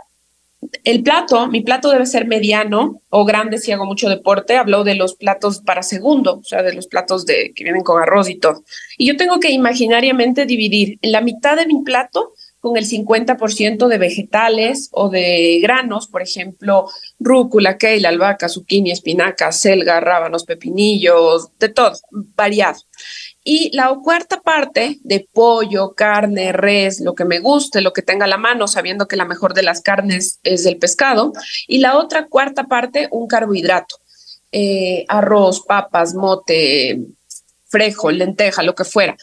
El 0.84 1.02
plato, 1.02 1.46
mi 1.46 1.60
plato 1.62 1.90
debe 1.90 2.06
ser 2.06 2.26
mediano 2.26 3.00
o 3.10 3.24
grande 3.24 3.58
si 3.58 3.72
hago 3.72 3.84
mucho 3.84 4.08
deporte. 4.08 4.56
Hablo 4.56 4.84
de 4.84 4.94
los 4.94 5.14
platos 5.14 5.60
para 5.60 5.82
segundo, 5.82 6.38
o 6.38 6.44
sea, 6.44 6.62
de 6.62 6.74
los 6.74 6.86
platos 6.86 7.26
de, 7.26 7.52
que 7.54 7.64
vienen 7.64 7.82
con 7.82 8.02
arroz 8.02 8.28
y 8.28 8.38
todo. 8.38 8.62
Y 8.96 9.06
yo 9.06 9.16
tengo 9.16 9.38
que 9.40 9.50
imaginariamente 9.50 10.46
dividir 10.46 10.98
la 11.02 11.20
mitad 11.20 11.56
de 11.56 11.66
mi 11.66 11.82
plato 11.82 12.32
con 12.60 12.76
el 12.76 12.86
50% 12.86 13.86
de 13.86 13.98
vegetales 13.98 14.88
o 14.92 15.08
de 15.08 15.60
granos, 15.62 16.08
por 16.08 16.22
ejemplo, 16.22 16.88
rúcula, 17.20 17.78
kale, 17.78 18.06
albahaca, 18.06 18.48
zucchini, 18.48 18.90
espinaca, 18.90 19.52
selga, 19.52 20.00
rábanos, 20.00 20.44
pepinillos, 20.44 21.50
de 21.58 21.68
todo, 21.68 21.92
variado. 22.10 22.80
Y 23.50 23.74
la 23.74 23.96
cuarta 24.04 24.42
parte 24.42 24.98
de 25.04 25.26
pollo, 25.32 25.94
carne, 25.94 26.52
res, 26.52 27.00
lo 27.00 27.14
que 27.14 27.24
me 27.24 27.38
guste, 27.38 27.80
lo 27.80 27.94
que 27.94 28.02
tenga 28.02 28.26
a 28.26 28.28
la 28.28 28.36
mano, 28.36 28.68
sabiendo 28.68 29.08
que 29.08 29.16
la 29.16 29.24
mejor 29.24 29.54
de 29.54 29.62
las 29.62 29.80
carnes 29.80 30.38
es 30.42 30.66
el 30.66 30.76
pescado. 30.76 31.32
Y 31.66 31.78
la 31.78 31.96
otra 31.96 32.26
cuarta 32.26 32.64
parte, 32.64 33.08
un 33.10 33.26
carbohidrato. 33.26 33.96
Eh, 34.52 35.06
arroz, 35.08 35.64
papas, 35.66 36.12
mote, 36.12 37.00
frejo, 37.68 38.10
lenteja, 38.10 38.62
lo 38.62 38.74
que 38.74 38.84
fuera. 38.84 39.16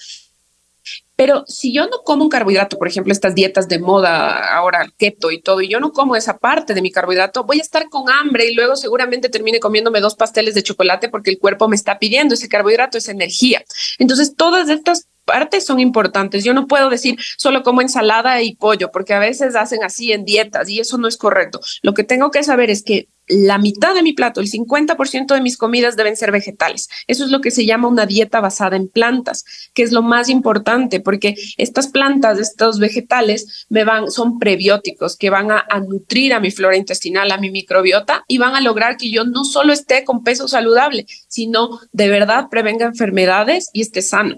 Pero 1.16 1.46
si 1.48 1.74
yo 1.74 1.86
no 1.88 2.02
como 2.04 2.24
un 2.24 2.30
carbohidrato, 2.30 2.78
por 2.78 2.88
ejemplo, 2.88 3.14
estas 3.14 3.36
dietas 3.36 3.68
de 3.68 3.80
moda 3.80 4.56
ahora, 4.56 4.86
keto 4.98 5.32
y 5.32 5.42
todo, 5.42 5.62
y 5.62 5.70
yo 5.70 5.80
no 5.80 5.92
como 5.92 6.16
esa 6.16 6.38
parte 6.38 6.74
de 6.74 6.82
mi 6.82 6.92
carbohidrato, 6.92 7.44
voy 7.44 7.60
a 7.60 7.62
estar 7.62 7.90
con 7.90 8.10
hambre 8.10 8.46
y 8.50 8.54
luego 8.54 8.76
seguramente 8.76 9.30
termine 9.30 9.60
comiéndome 9.60 10.02
dos 10.02 10.16
pasteles 10.16 10.56
de 10.56 10.64
chocolate 10.64 11.10
porque 11.10 11.32
el 11.32 11.40
cuerpo 11.40 11.68
me 11.68 11.76
está 11.76 12.00
pidiendo 12.00 12.34
ese 12.34 12.50
carbohidrato, 12.50 12.98
esa 12.98 13.12
energía. 13.12 13.64
Entonces, 13.98 14.36
todas 14.36 14.70
estas 14.70 15.08
partes 15.26 15.66
son 15.66 15.80
importantes. 15.80 16.44
Yo 16.44 16.54
no 16.54 16.68
puedo 16.68 16.90
decir 16.90 17.18
solo 17.38 17.64
como 17.64 17.82
ensalada 17.82 18.42
y 18.42 18.56
pollo, 18.56 18.92
porque 18.92 19.14
a 19.14 19.20
veces 19.20 19.56
hacen 19.56 19.84
así 19.84 20.12
en 20.12 20.24
dietas 20.24 20.70
y 20.70 20.80
eso 20.80 20.98
no 20.98 21.08
es 21.08 21.18
correcto. 21.18 21.60
Lo 21.82 21.94
que 21.94 22.04
tengo 22.04 22.32
que 22.32 22.44
saber 22.44 22.70
es 22.70 22.84
que 22.84 23.08
la 23.28 23.58
mitad 23.58 23.96
de 23.96 24.04
mi 24.04 24.14
plato, 24.14 24.40
el 24.40 24.50
50% 24.50 25.34
de 25.34 25.42
mis 25.42 25.58
comidas 25.58 25.96
deben 25.96 26.16
ser 26.16 26.32
vegetales. 26.32 26.90
Eso 27.08 27.26
es 27.26 27.32
lo 27.32 27.42
que 27.42 27.52
se 27.52 27.66
llama 27.66 27.88
una 27.88 28.06
dieta 28.06 28.40
basada 28.40 28.76
en 28.76 28.88
plantas, 28.88 29.46
que 29.74 29.84
es 29.84 29.92
lo 29.92 30.02
más 30.02 30.30
importante 30.30 31.00
porque 31.00 31.36
estas 31.58 31.88
plantas, 31.88 32.40
estos 32.40 32.80
vegetales 32.80 33.66
me 33.70 33.84
van 33.84 34.12
son 34.12 34.40
prebióticos 34.40 35.18
que 35.18 35.30
van 35.30 35.52
a, 35.52 35.66
a 35.70 35.80
nutrir 35.80 36.34
a 36.34 36.40
mi 36.40 36.52
flora 36.52 36.78
intestinal, 36.78 37.32
a 37.32 37.38
mi 37.38 37.50
microbiota 37.50 38.24
y 38.28 38.38
van 38.38 38.56
a 38.56 38.62
lograr 38.62 38.98
que 38.98 39.10
yo 39.10 39.24
no 39.24 39.44
solo 39.44 39.74
esté 39.74 40.04
con 40.04 40.24
peso 40.24 40.48
saludable, 40.48 41.06
sino 41.28 41.80
de 41.92 42.10
verdad 42.10 42.48
prevenga 42.50 42.86
enfermedades 42.86 43.70
y 43.74 43.82
esté 43.82 44.02
sano. 44.02 44.36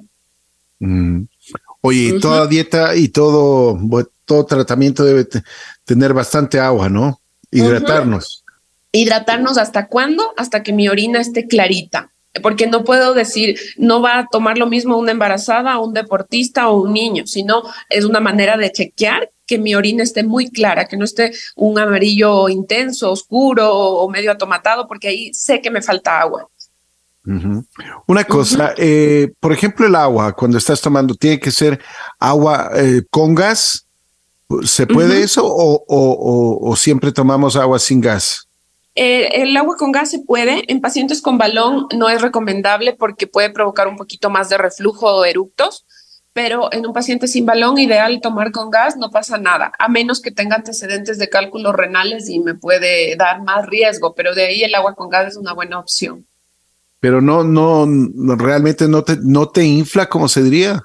Mm. 0.79 1.23
Oye, 1.81 2.19
toda 2.19 2.47
dieta 2.47 2.95
y 2.95 3.09
todo, 3.09 3.79
todo 4.25 4.45
tratamiento 4.45 5.05
debe 5.05 5.27
tener 5.85 6.13
bastante 6.13 6.59
agua, 6.59 6.89
¿no? 6.89 7.21
Hidratarnos. 7.51 8.43
Hidratarnos 8.97 9.57
hasta 9.57 9.87
cuándo? 9.87 10.33
Hasta 10.37 10.63
que 10.63 10.73
mi 10.73 10.89
orina 10.89 11.19
esté 11.19 11.47
clarita. 11.47 12.09
Porque 12.41 12.67
no 12.67 12.83
puedo 12.83 13.13
decir, 13.13 13.59
no 13.77 14.01
va 14.01 14.19
a 14.19 14.27
tomar 14.27 14.57
lo 14.57 14.67
mismo 14.67 14.97
una 14.97 15.11
embarazada, 15.11 15.79
un 15.79 15.93
deportista 15.93 16.69
o 16.69 16.81
un 16.81 16.93
niño, 16.93 17.25
sino 17.25 17.63
es 17.89 18.05
una 18.05 18.19
manera 18.19 18.57
de 18.57 18.71
chequear 18.71 19.29
que 19.47 19.57
mi 19.57 19.75
orina 19.75 20.03
esté 20.03 20.23
muy 20.23 20.49
clara, 20.49 20.87
que 20.87 20.97
no 20.97 21.05
esté 21.05 21.31
un 21.55 21.79
amarillo 21.79 22.49
intenso, 22.49 23.11
oscuro 23.11 23.73
o 23.73 24.09
medio 24.09 24.31
atomatado, 24.31 24.87
porque 24.87 25.07
ahí 25.07 25.33
sé 25.33 25.61
que 25.61 25.71
me 25.71 25.81
falta 25.81 26.19
agua. 26.19 26.47
Una 28.05 28.23
cosa, 28.23 28.73
eh, 28.77 29.33
por 29.41 29.51
ejemplo, 29.51 29.85
el 29.85 29.95
agua, 29.95 30.33
cuando 30.33 30.57
estás 30.57 30.79
tomando, 30.79 31.13
¿tiene 31.13 31.39
que 31.39 31.51
ser 31.51 31.79
agua 32.19 32.71
eh, 32.75 33.03
con 33.09 33.35
gas? 33.35 33.85
¿Se 34.63 34.87
puede 34.87 35.21
eso 35.23 35.43
o, 35.45 36.75
siempre 36.77 37.11
tomamos 37.11 37.57
agua 37.57 37.79
sin 37.79 37.99
gas? 37.99 38.46
Eh, 38.97 39.43
el 39.43 39.55
agua 39.55 39.75
con 39.77 39.91
gas 39.91 40.09
se 40.09 40.19
puede. 40.19 40.63
En 40.71 40.81
pacientes 40.81 41.21
con 41.21 41.37
balón 41.37 41.87
no 41.95 42.09
es 42.09 42.21
recomendable 42.21 42.93
porque 42.93 43.27
puede 43.27 43.51
provocar 43.51 43.87
un 43.87 43.95
poquito 43.95 44.29
más 44.29 44.49
de 44.49 44.57
reflujo 44.57 45.05
o 45.05 45.23
eructos, 45.23 45.85
pero 46.33 46.73
en 46.73 46.85
un 46.85 46.93
paciente 46.93 47.27
sin 47.27 47.45
balón 47.45 47.77
ideal 47.77 48.19
tomar 48.21 48.51
con 48.51 48.71
gas 48.71 48.97
no 48.97 49.11
pasa 49.11 49.37
nada, 49.37 49.71
a 49.77 49.87
menos 49.87 50.21
que 50.21 50.31
tenga 50.31 50.55
antecedentes 50.55 51.17
de 51.17 51.29
cálculos 51.29 51.75
renales 51.75 52.27
y 52.27 52.39
me 52.39 52.55
puede 52.55 53.15
dar 53.15 53.43
más 53.43 53.67
riesgo, 53.67 54.15
pero 54.15 54.33
de 54.35 54.45
ahí 54.47 54.63
el 54.63 54.75
agua 54.75 54.95
con 54.95 55.09
gas 55.09 55.27
es 55.27 55.37
una 55.37 55.53
buena 55.53 55.79
opción 55.79 56.25
pero 56.99 57.21
no, 57.21 57.43
no, 57.43 57.85
realmente 58.35 58.87
no 58.87 59.03
te, 59.03 59.17
no 59.21 59.49
te 59.49 59.63
infla, 59.63 60.09
como 60.09 60.27
se 60.27 60.43
diría. 60.43 60.83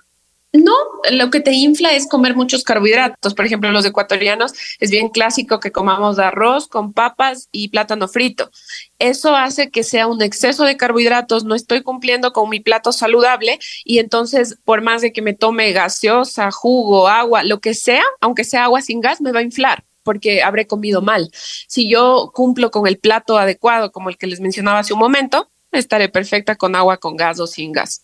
No, 0.53 0.75
lo 1.11 1.31
que 1.31 1.41
te 1.41 1.53
infla 1.53 1.93
es 1.93 2.07
comer 2.07 2.37
muchos 2.37 2.63
carbohidratos. 2.63 3.33
Por 3.33 3.47
ejemplo, 3.47 3.73
los 3.73 3.87
ecuatorianos 3.87 4.53
es 4.81 4.91
bien 4.91 5.09
clásico 5.09 5.61
que 5.61 5.73
comamos 5.73 6.19
arroz 6.19 6.69
con 6.69 6.93
papas 6.93 7.49
y 7.53 7.69
plátano 7.69 8.07
frito. 8.07 8.51
Eso 8.99 9.35
hace 9.35 9.71
que 9.71 9.83
sea 9.83 10.07
un 10.07 10.21
exceso 10.21 10.65
de 10.65 10.77
carbohidratos, 10.77 11.45
no 11.45 11.55
estoy 11.55 11.83
cumpliendo 11.83 12.35
con 12.35 12.51
mi 12.51 12.61
plato 12.61 12.93
saludable 12.93 13.59
y 13.85 13.99
entonces 13.99 14.59
por 14.63 14.83
más 14.83 15.01
de 15.01 15.13
que 15.13 15.23
me 15.23 15.33
tome 15.33 15.73
gaseosa, 15.73 16.51
jugo, 16.51 17.09
agua, 17.09 17.45
lo 17.45 17.61
que 17.61 17.73
sea, 17.73 18.05
aunque 18.21 18.45
sea 18.45 18.65
agua 18.65 18.83
sin 18.83 19.01
gas, 19.01 19.23
me 19.23 19.33
va 19.33 19.41
a 19.41 19.45
inflar 19.45 19.85
porque 20.03 20.43
habré 20.43 20.67
comido 20.67 21.01
mal. 21.01 21.31
Si 21.33 21.89
yo 21.89 22.31
cumplo 22.35 22.71
con 22.71 22.87
el 22.87 22.99
plato 22.99 23.39
adecuado, 23.39 23.91
como 23.91 24.11
el 24.11 24.19
que 24.19 24.27
les 24.27 24.41
mencionaba 24.41 24.81
hace 24.81 24.93
un 24.93 24.99
momento, 24.99 25.49
estaré 25.71 26.09
perfecta 26.09 26.57
con 26.57 26.75
agua, 26.75 26.99
con 26.99 27.17
gas 27.17 27.41
o 27.41 27.47
sin 27.47 27.73
gas. 27.73 28.03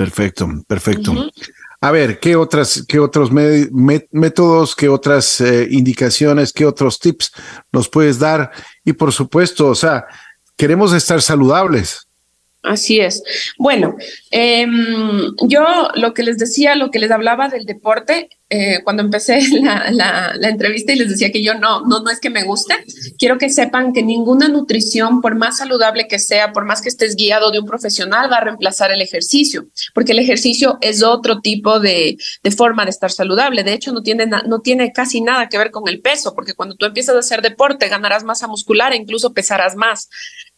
Perfecto, 0.00 0.48
perfecto. 0.66 1.12
A 1.82 1.90
ver, 1.90 2.20
¿qué 2.20 2.34
otras, 2.34 2.86
qué 2.88 2.98
otros 2.98 3.30
métodos, 3.30 4.74
qué 4.74 4.88
otras 4.88 5.42
eh, 5.42 5.68
indicaciones, 5.70 6.54
qué 6.54 6.64
otros 6.64 6.98
tips 6.98 7.30
nos 7.70 7.86
puedes 7.86 8.18
dar? 8.18 8.50
Y 8.82 8.94
por 8.94 9.12
supuesto, 9.12 9.66
o 9.66 9.74
sea, 9.74 10.06
queremos 10.56 10.94
estar 10.94 11.20
saludables. 11.20 12.08
Así 12.62 12.98
es. 12.98 13.22
Bueno, 13.58 13.94
em, 14.30 15.36
yo 15.42 15.66
lo 15.96 16.14
que 16.14 16.22
les 16.22 16.38
decía, 16.38 16.76
lo 16.76 16.90
que 16.90 16.98
les 16.98 17.10
hablaba 17.10 17.50
del 17.50 17.66
deporte, 17.66 18.30
eh, 18.52 18.80
cuando 18.82 19.04
empecé 19.04 19.40
la, 19.92 20.34
entrevista 20.42 20.92
y 20.92 20.96
les 20.96 21.08
decía 21.08 21.30
que 21.30 21.42
yo 21.42 21.54
no, 21.54 21.86
no, 21.86 22.00
no 22.00 22.10
es 22.10 22.18
que 22.18 22.30
me 22.30 22.42
guste, 22.42 22.74
quiero 23.16 23.38
que 23.38 23.48
sepan 23.48 23.92
que 23.92 24.02
ninguna 24.02 24.48
nutrición, 24.48 25.20
por 25.20 25.36
más 25.36 25.58
saludable 25.58 26.08
que 26.08 26.18
sea, 26.18 26.52
por 26.52 26.64
más 26.64 26.82
que 26.82 26.88
estés 26.88 27.14
guiado 27.14 27.52
de 27.52 27.60
un 27.60 27.66
profesional, 27.66 28.30
va 28.30 28.38
a 28.38 28.44
reemplazar 28.44 28.90
el 28.90 29.02
ejercicio, 29.02 29.68
porque 29.94 30.12
el 30.12 30.18
ejercicio 30.18 30.78
es 30.80 31.04
otro 31.04 31.40
tipo 31.40 31.78
de, 31.78 32.18
de 32.42 32.50
forma 32.50 32.84
de 32.84 32.90
estar 32.90 33.12
saludable. 33.12 33.62
De 33.62 33.72
hecho, 33.72 33.92
no 33.92 34.02
tiene, 34.02 34.26
no 34.26 34.60
tiene 34.60 34.92
casi 34.92 35.20
nada 35.20 35.48
que 35.48 35.56
ver 35.56 35.70
con 35.70 35.88
el 35.88 36.00
peso, 36.00 36.34
porque 36.34 36.54
cuando 36.54 36.74
tú 36.74 36.86
empiezas 36.86 37.14
a 37.14 37.20
hacer 37.20 37.42
deporte, 37.42 37.88
ganarás 37.88 38.24
masa 38.24 38.48
muscular 38.48 38.92
e 38.92 38.96
incluso 38.96 39.32
pesarás 39.32 39.76
más 39.76 40.08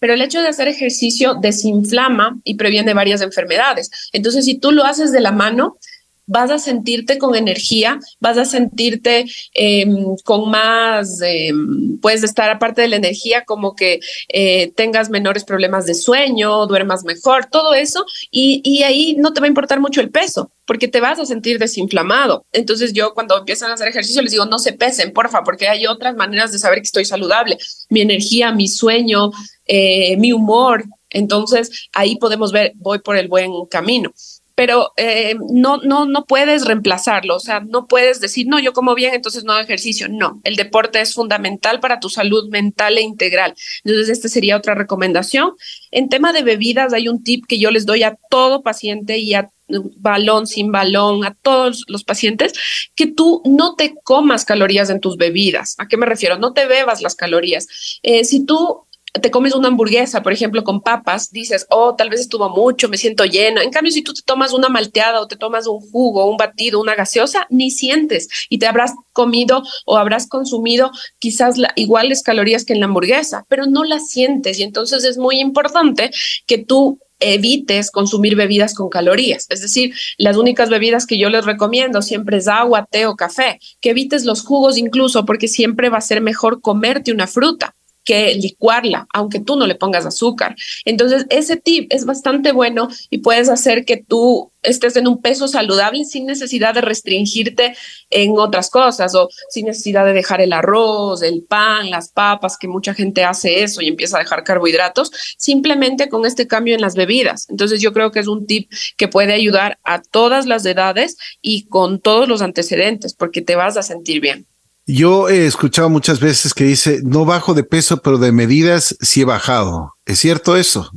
pero 0.03 0.15
el 0.15 0.23
hecho 0.23 0.43
de 0.43 0.49
hacer 0.49 0.67
ejercicio 0.67 1.35
desinflama 1.41 2.37
y 2.43 2.55
previene 2.55 2.93
varias 2.93 3.21
enfermedades. 3.21 3.89
Entonces, 4.13 4.45
si 4.45 4.59
tú 4.59 4.73
lo 4.73 4.83
haces 4.83 5.13
de 5.13 5.21
la 5.21 5.31
mano, 5.31 5.79
vas 6.27 6.51
a 6.51 6.59
sentirte 6.59 7.19
con 7.19 7.35
energía, 7.35 7.99
vas 8.21 8.39
a 8.39 8.45
sentirte 8.45 9.27
em, 9.55 10.17
con 10.25 10.51
más, 10.51 11.21
em, 11.23 11.99
puedes 12.01 12.23
estar 12.23 12.51
aparte 12.51 12.83
de 12.83 12.89
la 12.89 12.97
energía, 12.97 13.45
como 13.45 13.75
que 13.75 14.01
eh, 14.29 14.73
tengas 14.77 15.11
menores 15.11 15.45
problemas 15.45 15.87
de 15.87 15.95
sueño, 15.95 16.67
duermas 16.67 17.05
mejor, 17.05 17.47
todo 17.47 17.75
eso, 17.75 18.05
y, 18.31 18.61
y, 18.65 18.83
ahí 18.83 19.17
no 19.19 19.33
te 19.33 19.41
va 19.41 19.47
a 19.47 19.49
importar 19.49 19.81
mucho 19.81 20.01
el 20.01 20.11
peso, 20.11 20.51
porque 20.67 20.89
te 20.89 21.01
vas 21.01 21.19
a 21.19 21.27
sentir 21.27 21.59
desinflamado. 21.59 22.45
Entonces 22.53 22.93
yo 22.93 23.15
cuando 23.15 23.39
empiezan 23.39 23.71
a 23.71 23.75
hacer 23.75 23.89
ejercicio 23.89 24.23
les 24.23 24.33
digo, 24.33 24.47
no 24.47 24.59
se 24.59 24.73
pesen, 24.73 25.13
porfa, 25.13 25.43
porque 25.43 25.69
hay 25.69 25.87
otras 25.87 26.15
maneras 26.15 26.53
de 26.53 26.59
saber 26.59 26.79
que 26.79 26.87
estoy 26.87 27.05
saludable. 27.05 27.59
Mi 27.89 28.01
energía, 28.01 28.53
mi 28.53 28.69
sueño, 28.69 29.31
eh, 29.67 30.17
mi 30.19 30.33
humor. 30.33 30.85
Entonces 31.11 31.89
ahí 31.93 32.17
podemos 32.17 32.53
ver, 32.53 32.73
voy 32.77 33.01
por 33.01 33.17
el 33.17 33.29
buen 33.29 33.51
camino 33.67 34.13
pero 34.55 34.93
eh, 34.97 35.37
no, 35.51 35.79
no, 35.79 36.07
no 36.07 36.25
puedes 36.25 36.65
reemplazarlo, 36.65 37.37
o 37.37 37.41
sea, 37.41 37.61
no 37.61 37.87
puedes 37.87 38.21
decir, 38.21 38.47
no, 38.47 38.59
yo 38.59 38.73
como 38.73 38.95
bien, 38.95 39.15
entonces 39.15 39.45
no 39.45 39.53
hago 39.53 39.63
ejercicio. 39.63 40.09
No, 40.09 40.41
el 40.45 40.57
deporte 40.57 41.01
es 41.01 41.15
fundamental 41.15 41.81
para 41.81 42.01
tu 42.01 42.09
salud 42.09 42.49
mental 42.51 42.99
e 42.99 43.03
integral. 43.03 43.55
Entonces, 43.85 44.11
esta 44.11 44.29
sería 44.29 44.57
otra 44.57 44.75
recomendación. 44.75 45.53
En 45.91 46.09
tema 46.09 46.33
de 46.33 46.43
bebidas, 46.43 46.93
hay 46.93 47.09
un 47.09 47.23
tip 47.23 47.47
que 47.47 47.59
yo 47.59 47.71
les 47.71 47.87
doy 47.87 48.03
a 48.03 48.17
todo 48.31 48.63
paciente 48.63 49.19
y 49.19 49.35
a 49.35 49.49
balón, 49.97 50.47
sin 50.47 50.71
balón, 50.71 51.25
a 51.25 51.35
todos 51.35 51.85
los 51.89 52.05
pacientes, 52.05 52.53
que 52.95 53.07
tú 53.07 53.43
no 53.45 53.75
te 53.75 53.95
comas 54.05 54.45
calorías 54.45 54.91
en 54.91 55.01
tus 55.01 55.17
bebidas. 55.17 55.77
¿A 55.79 55.89
qué 55.89 55.97
me 55.97 56.07
refiero? 56.07 56.39
No 56.39 56.53
te 56.53 56.67
bebas 56.67 57.01
las 57.01 57.15
calorías. 57.15 58.01
Eh, 58.03 58.25
si 58.25 58.45
tú 58.45 58.83
te 59.21 59.31
comes 59.31 59.55
una 59.55 59.69
hamburguesa, 59.69 60.23
por 60.23 60.33
ejemplo, 60.33 60.65
con 60.65 60.81
papas, 60.81 61.31
dices, 61.31 61.67
oh, 61.69 61.95
tal 61.95 62.09
vez 62.09 62.21
estuvo 62.21 62.49
mucho, 62.49 62.89
me 62.89 62.97
siento 62.97 63.25
llena. 63.27 63.63
En 63.63 63.71
cambio, 63.71 63.93
si 63.93 64.03
tú 64.03 64.15
te 64.15 64.23
tomas 64.23 64.55
una 64.55 64.71
malteada 64.71 65.21
o 65.21 65.27
te 65.27 65.37
tomas 65.37 65.67
un 65.67 65.81
jugo, 65.81 66.31
un 66.31 66.39
batido, 66.39 66.81
una 66.81 66.95
gaseosa, 66.95 67.47
ni 67.51 67.71
sientes 67.71 68.29
y 68.49 68.59
te 68.59 68.67
habrás 68.67 68.93
comido 69.13 69.63
o 69.85 69.99
habrás 69.99 70.27
consumido 70.27 70.91
quizás 71.19 71.57
iguales 71.77 72.23
calorías 72.23 72.65
que 72.65 72.73
en 72.73 72.81
la 72.81 72.87
hamburguesa, 72.87 73.45
pero 73.49 73.67
no 73.67 73.85
las 73.85 74.09
sientes. 74.09 74.59
Y 74.59 74.63
entonces 74.63 75.05
es 75.05 75.19
muy 75.19 75.41
importante 75.41 76.11
que 76.47 76.57
tú 76.57 76.99
evites 77.21 77.91
consumir 77.91 78.35
bebidas 78.35 78.75
con 78.75 78.89
calorías. 78.89 79.47
Es 79.51 79.61
decir, 79.61 79.95
las 80.17 80.39
únicas 80.39 80.71
bebidas 80.71 81.07
que 81.07 81.19
yo 81.19 81.29
les 81.29 81.45
recomiendo 81.45 82.01
siempre 82.01 82.39
es 82.39 82.49
agua, 82.49 82.87
té 82.91 83.07
o 83.07 83.15
café. 83.15 83.61
Que 83.81 83.91
evites 83.91 84.25
los 84.25 84.43
jugos 84.43 84.79
incluso 84.79 85.27
porque 85.27 85.49
siempre 85.49 85.91
va 85.91 85.99
a 85.99 86.01
ser 86.01 86.23
mejor 86.23 86.63
comerte 86.63 87.13
una 87.13 87.27
fruta 87.27 87.75
que 88.05 88.35
licuarla, 88.35 89.07
aunque 89.13 89.41
tú 89.41 89.57
no 89.57 89.67
le 89.67 89.75
pongas 89.75 90.07
azúcar. 90.07 90.57
Entonces, 90.85 91.27
ese 91.31 91.57
tip 91.57 91.93
es 91.93 92.05
bastante 92.05 92.53
bueno 92.53 92.89
y 93.11 93.19
puedes 93.19 93.49
hacer 93.49 93.85
que 93.85 93.97
tú 93.97 94.51
estés 94.63 94.97
en 94.97 95.09
un 95.09 95.21
peso 95.21 95.49
saludable 95.49 96.05
sin 96.05 96.27
necesidad 96.27 96.75
de 96.75 96.83
restringirte 96.83 97.77
en 98.11 98.39
otras 98.39 98.71
cosas 98.71 99.15
o 99.15 99.29
sin 99.51 99.67
necesidad 99.67 100.05
de 100.05 100.13
dejar 100.13 100.41
el 100.41 100.53
arroz, 100.53 101.23
el 101.23 101.43
pan, 101.43 101.91
las 101.91 102.11
papas, 102.11 102.57
que 102.57 102.69
mucha 102.69 102.95
gente 102.95 103.25
hace 103.25 103.65
eso 103.65 103.83
y 103.83 103.89
empieza 103.89 104.17
a 104.17 104.21
dejar 104.21 104.45
carbohidratos, 104.45 105.11
simplemente 105.37 106.09
con 106.09 106.27
este 106.27 106.47
cambio 106.47 106.75
en 106.75 106.81
las 106.81 106.95
bebidas. 106.95 107.49
Entonces, 107.51 107.81
yo 107.81 107.93
creo 107.93 108.13
que 108.13 108.21
es 108.21 108.29
un 108.29 108.47
tip 108.47 108.71
que 108.97 109.09
puede 109.09 109.33
ayudar 109.33 109.79
a 109.85 110.01
todas 110.01 110.47
las 110.47 110.65
edades 110.65 111.17
y 111.41 111.65
con 111.67 112.01
todos 112.01 112.29
los 112.29 112.43
antecedentes 112.43 113.15
porque 113.15 113.43
te 113.43 113.57
vas 113.57 113.77
a 113.77 113.83
sentir 113.83 114.21
bien. 114.21 114.47
Yo 114.87 115.29
he 115.29 115.47
escuchado 115.47 115.89
muchas 115.89 116.19
veces 116.19 116.55
que 116.55 116.65
dice, 116.65 117.01
no 117.05 117.25
bajo 117.25 117.55
de 117.55 117.63
peso, 117.63 118.03
pero 118.03 118.19
de 118.19 118.33
medidas 118.33 118.97
sí 119.01 119.21
he 119.21 119.25
bajado. 119.25 119.95
¿Es 120.07 120.19
cierto 120.19 120.57
eso? 120.57 120.91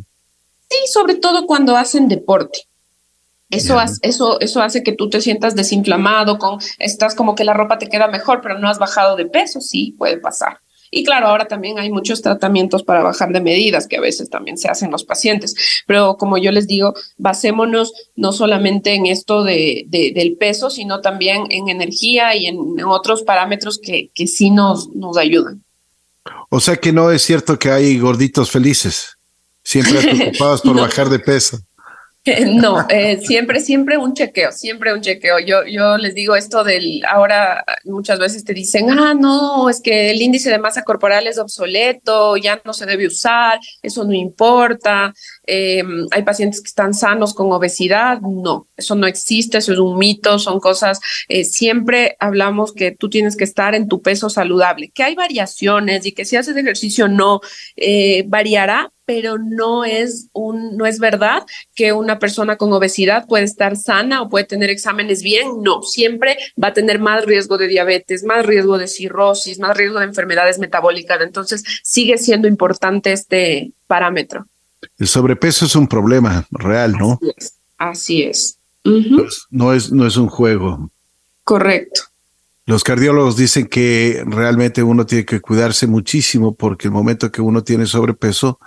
Sí, 0.69 0.78
sobre 0.91 1.15
todo 1.15 1.45
cuando 1.45 1.78
hacen 1.78 2.08
deporte. 2.08 2.60
Eso, 3.52 3.78
hace, 3.78 4.00
eso, 4.02 4.39
eso 4.39 4.62
hace 4.62 4.82
que 4.82 4.91
tú 4.91 5.10
te 5.10 5.21
sientas 5.21 5.56
desinflamado, 5.56 6.39
con, 6.39 6.60
estás 6.80 7.13
como 7.13 7.36
que 7.36 7.43
la 7.43 7.54
ropa 7.54 7.78
te 7.78 7.88
queda 7.88 8.08
mejor, 8.08 8.41
pero 8.41 8.58
no 8.58 8.67
has 8.67 8.80
bajado 8.80 9.15
de 9.15 9.28
peso, 9.28 9.62
sí, 9.62 9.93
puede 9.98 10.17
pasar. 10.17 10.58
Y 10.91 11.04
claro, 11.04 11.28
ahora 11.28 11.48
también 11.48 11.80
hay 11.80 11.89
muchos 11.89 12.21
tratamientos 12.21 12.84
para 12.84 13.04
bajar 13.04 13.32
de 13.32 13.41
medidas 13.41 13.88
que 13.88 13.98
a 13.98 14.02
veces 14.02 14.30
también 14.30 14.58
se 14.58 14.69
hacen 14.69 14.91
los 14.91 15.04
pacientes. 15.04 15.56
Pero 15.88 16.17
como 16.17 16.38
yo 16.38 16.52
les 16.52 16.67
digo, 16.67 16.93
basémonos 17.17 17.93
no 18.15 18.32
solamente 18.32 18.93
en 18.93 19.06
esto 19.06 19.43
de, 19.43 19.86
del 19.88 20.38
peso, 20.38 20.69
sino 20.69 21.02
también 21.02 21.45
en 21.50 21.69
energía 21.69 22.36
y 22.36 22.48
en, 22.48 22.84
otros 22.86 23.24
parámetros 23.24 23.80
que, 23.80 24.10
que 24.13 24.28
sí 24.28 24.52
nos, 24.52 24.89
nos 24.89 25.17
ayudan. 25.17 25.63
O 26.50 26.60
sea 26.60 26.78
que 26.78 26.91
no 26.91 27.12
es 27.12 27.21
cierto 27.24 27.58
que 27.60 27.71
hay 27.71 28.00
gorditos 28.00 28.52
felices, 28.52 29.17
siempre 29.63 30.00
preocupados 30.15 30.62
por 30.62 30.76
bajar 30.76 31.10
de 31.10 31.19
peso. 31.19 31.60
No, 32.55 32.85
eh, 32.89 33.19
siempre, 33.21 33.59
siempre 33.59 33.97
un 33.97 34.13
chequeo, 34.13 34.51
siempre 34.51 34.93
un 34.93 35.01
chequeo. 35.01 35.39
Yo, 35.39 35.65
yo 35.65 35.97
les 35.97 36.15
digo 36.15 36.35
esto 36.35 36.63
del, 36.63 37.03
ahora 37.07 37.63
muchas 37.83 38.17
veces 38.19 38.43
te 38.43 38.53
dicen, 38.53 38.89
ah, 38.91 39.13
no, 39.13 39.69
es 39.69 39.79
que 39.81 40.09
el 40.09 40.21
índice 40.21 40.49
de 40.49 40.57
masa 40.57 40.83
corporal 40.83 41.27
es 41.27 41.38
obsoleto, 41.38 42.35
ya 42.38 42.61
no 42.65 42.73
se 42.73 42.85
debe 42.85 43.07
usar, 43.07 43.59
eso 43.81 44.03
no 44.03 44.13
importa. 44.13 45.13
Em, 45.45 46.07
hay 46.11 46.23
pacientes 46.23 46.61
que 46.61 46.69
están 46.69 46.93
sanos 46.93 47.33
con 47.33 47.51
obesidad, 47.51 48.19
no, 48.21 48.67
eso 48.75 48.95
no 48.95 49.05
existe, 49.05 49.59
eso 49.59 49.73
es 49.73 49.79
un 49.79 49.97
mito, 49.97 50.39
son 50.39 50.59
cosas, 50.59 50.99
eh, 51.29 51.43
siempre 51.43 52.15
hablamos 52.19 52.73
que 52.73 52.91
tú 52.91 53.09
tienes 53.09 53.35
que 53.38 53.43
estar 53.43 53.75
en 53.75 53.88
tu 53.88 54.01
peso 54.01 54.29
saludable, 54.29 54.89
que 54.89 55.03
hay 55.03 55.15
variaciones 55.15 56.05
y 56.05 56.11
que 56.13 56.25
si 56.25 56.38
haces 56.38 56.57
ejercicio 56.57 57.07
no 57.07 57.41
eh, 57.75 58.23
variará, 58.27 58.91
pero 59.06 59.38
no 59.38 59.86
es 59.86 60.28
un, 60.34 60.78
no 60.78 60.86
es 60.86 61.00
verdad 61.00 61.44
que 61.76 61.94
una 61.94 62.20
persona 62.20 62.58
con 62.58 62.74
obesidad 62.74 63.28
puede 63.28 63.44
estar 63.44 63.78
sana 63.78 64.22
o 64.22 64.30
puede 64.30 64.46
tener 64.46 64.70
exámenes 64.70 65.22
bien. 65.22 65.62
No, 65.62 65.84
siempre 65.84 66.38
va 66.62 66.70
a 66.70 66.74
tener 66.74 67.00
más 67.00 67.26
riesgo 67.26 67.58
de 67.58 67.68
diabetes, 67.68 68.24
más 68.24 68.46
riesgo 68.46 68.78
de 68.78 68.88
cirrosis, 68.88 69.60
más 69.60 69.78
riesgo 69.78 70.00
de 70.00 70.06
enfermedades 70.06 70.60
metabólicas. 70.60 71.22
Entonces, 71.22 71.63
sigue 71.84 72.18
siendo 72.18 72.48
importante 72.48 73.12
este 73.12 73.72
parámetro. 73.88 74.46
El 74.98 75.08
sobrepeso 75.08 75.65
es 75.65 75.76
un 75.76 75.88
problema 75.88 76.46
real, 76.52 76.94
¿no? 76.94 77.20
Así 77.78 78.24
es. 78.24 78.58
Pues, 78.84 79.46
no 79.50 79.74
es, 79.74 79.91
no 79.91 80.06
es 80.06 80.15
un 80.18 80.28
juego. 80.28 80.91
Correcto. 81.44 82.02
Los 82.68 82.84
cardiólogos 82.84 83.38
dicen 83.38 83.68
que 83.68 84.24
realmente 84.26 84.82
uno 84.82 85.06
tiene 85.06 85.24
que 85.24 85.39
cuidarse 85.39 85.86
muchísimo 85.86 86.56
porque 86.56 86.88
el 86.88 86.94
momento 86.94 87.32
que 87.32 87.41
uno 87.41 87.63
tiene 87.63 87.86
sobrepeso, 87.86 88.60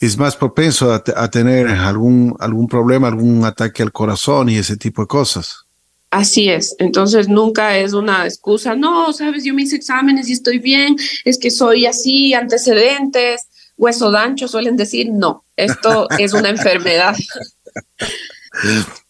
es 0.00 0.18
más 0.18 0.36
propenso 0.36 0.92
a, 0.92 1.30
tener 1.30 1.68
algún, 1.68 2.36
algún 2.38 2.68
problema, 2.68 3.08
algún 3.08 3.44
ataque 3.44 3.82
al 3.82 3.92
corazón 3.92 4.48
y 4.48 4.56
ese 4.56 4.76
tipo 4.76 5.02
de 5.02 5.08
cosas. 5.08 5.64
Así 6.10 6.48
es, 6.48 6.74
entonces 6.78 7.28
nunca 7.28 7.76
es 7.76 7.92
una 7.92 8.24
excusa, 8.24 8.76
no, 8.76 9.12
sabes, 9.12 9.44
yo 9.44 9.52
me 9.52 9.62
hice 9.62 9.76
exámenes 9.76 10.28
y 10.28 10.32
estoy 10.32 10.58
bien, 10.58 10.96
es 11.24 11.36
que 11.36 11.50
soy 11.50 11.84
así, 11.84 12.32
antecedentes, 12.32 13.42
hueso 13.76 14.10
dancho, 14.10 14.48
suelen 14.48 14.76
decir, 14.76 15.10
no, 15.10 15.44
esto 15.56 16.08
es 16.18 16.32
una 16.32 16.48
enfermedad. 16.50 17.16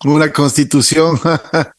Una 0.05 0.33
constitución. 0.33 1.19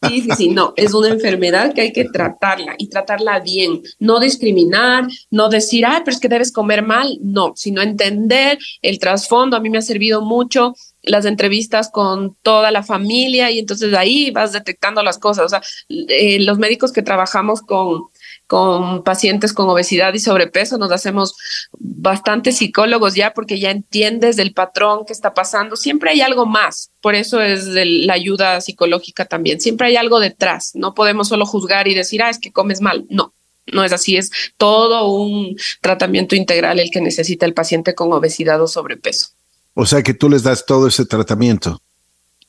Sí, 0.08 0.22
sí, 0.22 0.28
sí, 0.36 0.48
no, 0.50 0.72
es 0.76 0.94
una 0.94 1.08
enfermedad 1.08 1.74
que 1.74 1.82
hay 1.82 1.92
que 1.92 2.04
tratarla 2.04 2.74
y 2.78 2.88
tratarla 2.88 3.40
bien, 3.40 3.82
no 3.98 4.20
discriminar, 4.20 5.06
no 5.30 5.48
decir, 5.48 5.84
ay, 5.86 6.02
pero 6.04 6.14
es 6.14 6.20
que 6.20 6.28
debes 6.28 6.52
comer 6.52 6.82
mal, 6.82 7.18
no, 7.20 7.52
sino 7.56 7.82
entender 7.82 8.58
el 8.82 8.98
trasfondo. 8.98 9.56
A 9.56 9.60
mí 9.60 9.70
me 9.70 9.78
ha 9.78 9.82
servido 9.82 10.22
mucho 10.22 10.74
las 11.02 11.24
entrevistas 11.24 11.90
con 11.90 12.36
toda 12.42 12.70
la 12.70 12.82
familia 12.82 13.50
y 13.50 13.58
entonces 13.58 13.94
ahí 13.94 14.30
vas 14.30 14.52
detectando 14.52 15.02
las 15.02 15.18
cosas. 15.18 15.46
O 15.46 15.48
sea, 15.48 15.62
eh, 15.88 16.40
los 16.40 16.58
médicos 16.58 16.92
que 16.92 17.02
trabajamos 17.02 17.60
con 17.62 18.04
con 18.48 19.04
pacientes 19.04 19.52
con 19.52 19.68
obesidad 19.68 20.14
y 20.14 20.18
sobrepeso, 20.18 20.78
nos 20.78 20.90
hacemos 20.90 21.36
bastante 21.78 22.50
psicólogos 22.50 23.14
ya 23.14 23.34
porque 23.34 23.60
ya 23.60 23.70
entiendes 23.70 24.36
del 24.36 24.54
patrón 24.54 25.04
que 25.06 25.12
está 25.12 25.34
pasando. 25.34 25.76
Siempre 25.76 26.10
hay 26.10 26.22
algo 26.22 26.46
más, 26.46 26.90
por 27.02 27.14
eso 27.14 27.42
es 27.42 27.66
la 27.66 28.14
ayuda 28.14 28.60
psicológica 28.62 29.26
también. 29.26 29.60
Siempre 29.60 29.88
hay 29.88 29.96
algo 29.96 30.18
detrás, 30.18 30.72
no 30.74 30.94
podemos 30.94 31.28
solo 31.28 31.44
juzgar 31.44 31.88
y 31.88 31.94
decir, 31.94 32.22
ah, 32.22 32.30
es 32.30 32.38
que 32.38 32.50
comes 32.50 32.80
mal. 32.80 33.04
No, 33.10 33.34
no 33.66 33.84
es 33.84 33.92
así, 33.92 34.16
es 34.16 34.30
todo 34.56 35.12
un 35.12 35.56
tratamiento 35.82 36.34
integral 36.34 36.80
el 36.80 36.90
que 36.90 37.02
necesita 37.02 37.44
el 37.44 37.52
paciente 37.52 37.94
con 37.94 38.10
obesidad 38.14 38.62
o 38.62 38.66
sobrepeso. 38.66 39.28
O 39.74 39.84
sea 39.84 40.02
que 40.02 40.14
tú 40.14 40.30
les 40.30 40.42
das 40.42 40.64
todo 40.64 40.88
ese 40.88 41.04
tratamiento. 41.04 41.82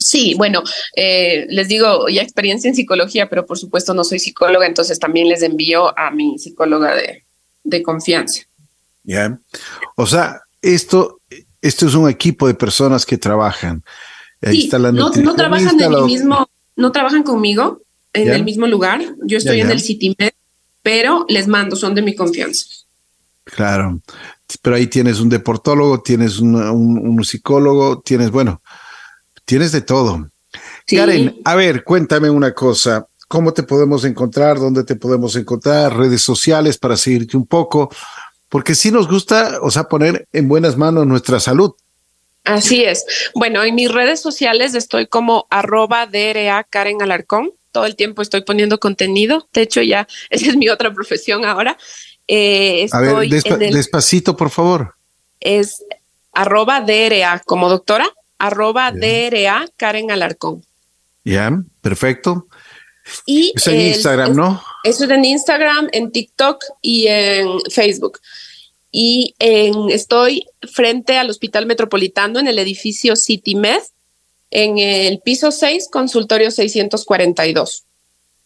Sí, 0.10 0.34
bueno, 0.36 0.63
eh, 0.95 1.45
les 1.50 1.67
digo, 1.67 2.10
ya 2.10 2.24
experiencia 2.24 2.67
en 2.67 2.74
psicología, 2.74 3.30
pero 3.30 3.45
por 3.45 3.60
supuesto 3.60 3.93
no 3.93 4.04
soy 4.04 4.17
psicóloga, 4.17 4.65
entonces 4.65 4.98
también 4.98 5.30
les 5.30 5.43
envío 5.43 5.95
a 5.95 6.10
mi 6.10 6.39
psicóloga 6.39 6.95
de, 6.95 7.84
confianza. 7.84 8.41
Ya. 9.04 9.39
O 9.95 10.08
sea, 10.08 10.41
esto, 10.63 11.19
esto 11.62 11.86
es 11.86 11.93
un 11.93 12.10
equipo 12.10 12.48
de 12.48 12.56
personas 12.56 13.06
que 13.06 13.19
trabajan. 13.19 13.84
Ahí 14.41 14.63
está 14.63 14.80
la 14.80 14.91
no, 14.91 15.12
no, 15.12 15.36
trabajan 15.36 15.80
en 15.80 15.93
el 15.93 16.04
mismo, 16.06 16.50
no 16.76 16.91
trabajan 16.91 17.22
conmigo 17.22 17.80
en 18.12 18.30
el 18.30 18.43
mismo 18.43 18.65
lugar. 18.65 19.04
Yo 19.26 19.38
estoy 19.38 19.62
en 19.62 19.69
el 19.69 19.80
CityMed, 19.80 20.32
pero 20.82 21.24
les 21.30 21.48
mando, 21.48 21.76
son 21.76 21.93
de 21.93 22.02
mi 22.02 22.15
confianza. 22.15 22.65
Claro, 23.43 24.02
pero 24.63 24.76
ahí 24.76 24.88
tienes 24.88 25.19
un 25.19 25.30
deportólogo, 25.30 26.02
tienes 26.02 26.39
un, 26.39 26.56
un 26.56 27.24
psicólogo, 27.24 28.02
tienes, 28.02 28.32
bueno, 28.32 28.60
Tienes 29.50 29.72
de 29.72 29.82
todo. 29.82 30.30
Karen, 30.86 31.42
a 31.44 31.56
ver, 31.56 31.84
cuéntame 31.84 32.30
una 32.30 32.54
cosa. 32.54 33.08
¿Cómo 33.28 33.52
te 33.52 33.64
podemos 33.64 34.06
encontrar? 34.06 34.60
¿Dónde 34.60 34.84
te 34.84 34.96
podemos 34.96 35.36
encontrar? 35.36 35.98
Redes 35.98 36.22
sociales 36.22 36.78
para 36.78 36.96
seguirte 36.96 37.36
un 37.36 37.48
poco. 37.48 37.90
Porque 38.48 38.76
sí 38.76 38.92
nos 38.92 39.08
gusta, 39.08 39.58
o 39.64 39.72
sea, 39.72 39.86
poner 39.86 40.28
en 40.34 40.48
buenas 40.48 40.78
manos 40.78 41.08
nuestra 41.08 41.40
salud. 41.40 41.74
Así 42.44 42.84
es. 42.84 43.04
Bueno, 43.34 43.64
en 43.64 43.74
mis 43.74 43.92
redes 43.92 44.22
sociales 44.22 44.76
estoy 44.76 45.08
como 45.08 45.48
arroba 45.50 46.06
DRA 46.06 46.64
Karen 46.70 47.02
Alarcón. 47.02 47.50
Todo 47.72 47.88
el 47.88 47.96
tiempo 47.96 48.22
estoy 48.22 48.42
poniendo 48.42 48.80
contenido. 48.80 49.48
De 49.52 49.64
hecho, 49.64 49.82
ya 49.82 50.08
esa 50.30 50.46
es 50.46 50.58
mi 50.58 50.70
otra 50.70 50.94
profesión 50.94 51.44
ahora. 51.44 51.76
Eh, 52.28 52.88
a 52.92 53.00
ver, 53.00 53.30
despacito, 53.72 54.38
por 54.38 54.52
favor. 54.52 54.94
Es 55.40 55.84
arroba 56.34 56.82
DRA 56.82 57.42
como 57.48 57.68
doctora 57.68 58.14
arroba 58.39 58.91
DRA 58.91 59.67
Karen 59.78 60.12
Alarcón. 60.12 60.63
Ya, 61.23 61.62
perfecto. 61.82 62.47
Y 63.25 63.54
es 63.56 63.67
en 63.67 63.82
Instagram, 63.82 64.36
¿no? 64.36 64.62
Eso 64.84 65.04
es 65.04 65.10
en 65.10 65.25
Instagram, 65.25 65.89
en 65.91 66.12
TikTok 66.12 66.63
y 66.82 67.08
en 67.08 67.60
Facebook. 67.69 68.19
Y 68.91 69.36
en, 69.39 69.89
estoy 69.91 70.47
frente 70.71 71.17
al 71.17 71.30
Hospital 71.30 71.65
Metropolitano 71.65 72.39
en 72.39 72.47
el 72.47 72.58
edificio 72.58 73.15
CityMed, 73.15 73.82
en 74.52 74.80
el 74.80 75.19
piso 75.19 75.52
6, 75.52 75.89
consultorio 75.91 76.49
642. 76.49 77.84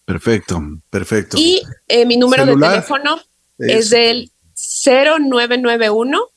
Perfecto, 0.05 0.61
perfecto. 0.89 1.37
Y 1.39 1.61
eh, 1.87 2.05
mi 2.05 2.17
número 2.17 2.45
de 2.45 2.55
teléfono 2.57 3.21
es 3.57 3.93
el 3.93 4.31
0991 4.55 6.29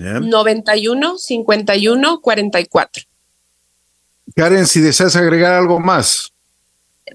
91 0.00 1.18
51 1.18 2.20
44. 2.20 3.02
Karen, 4.34 4.66
si 4.66 4.80
deseas 4.80 5.16
agregar 5.16 5.52
algo 5.52 5.80
más. 5.80 6.32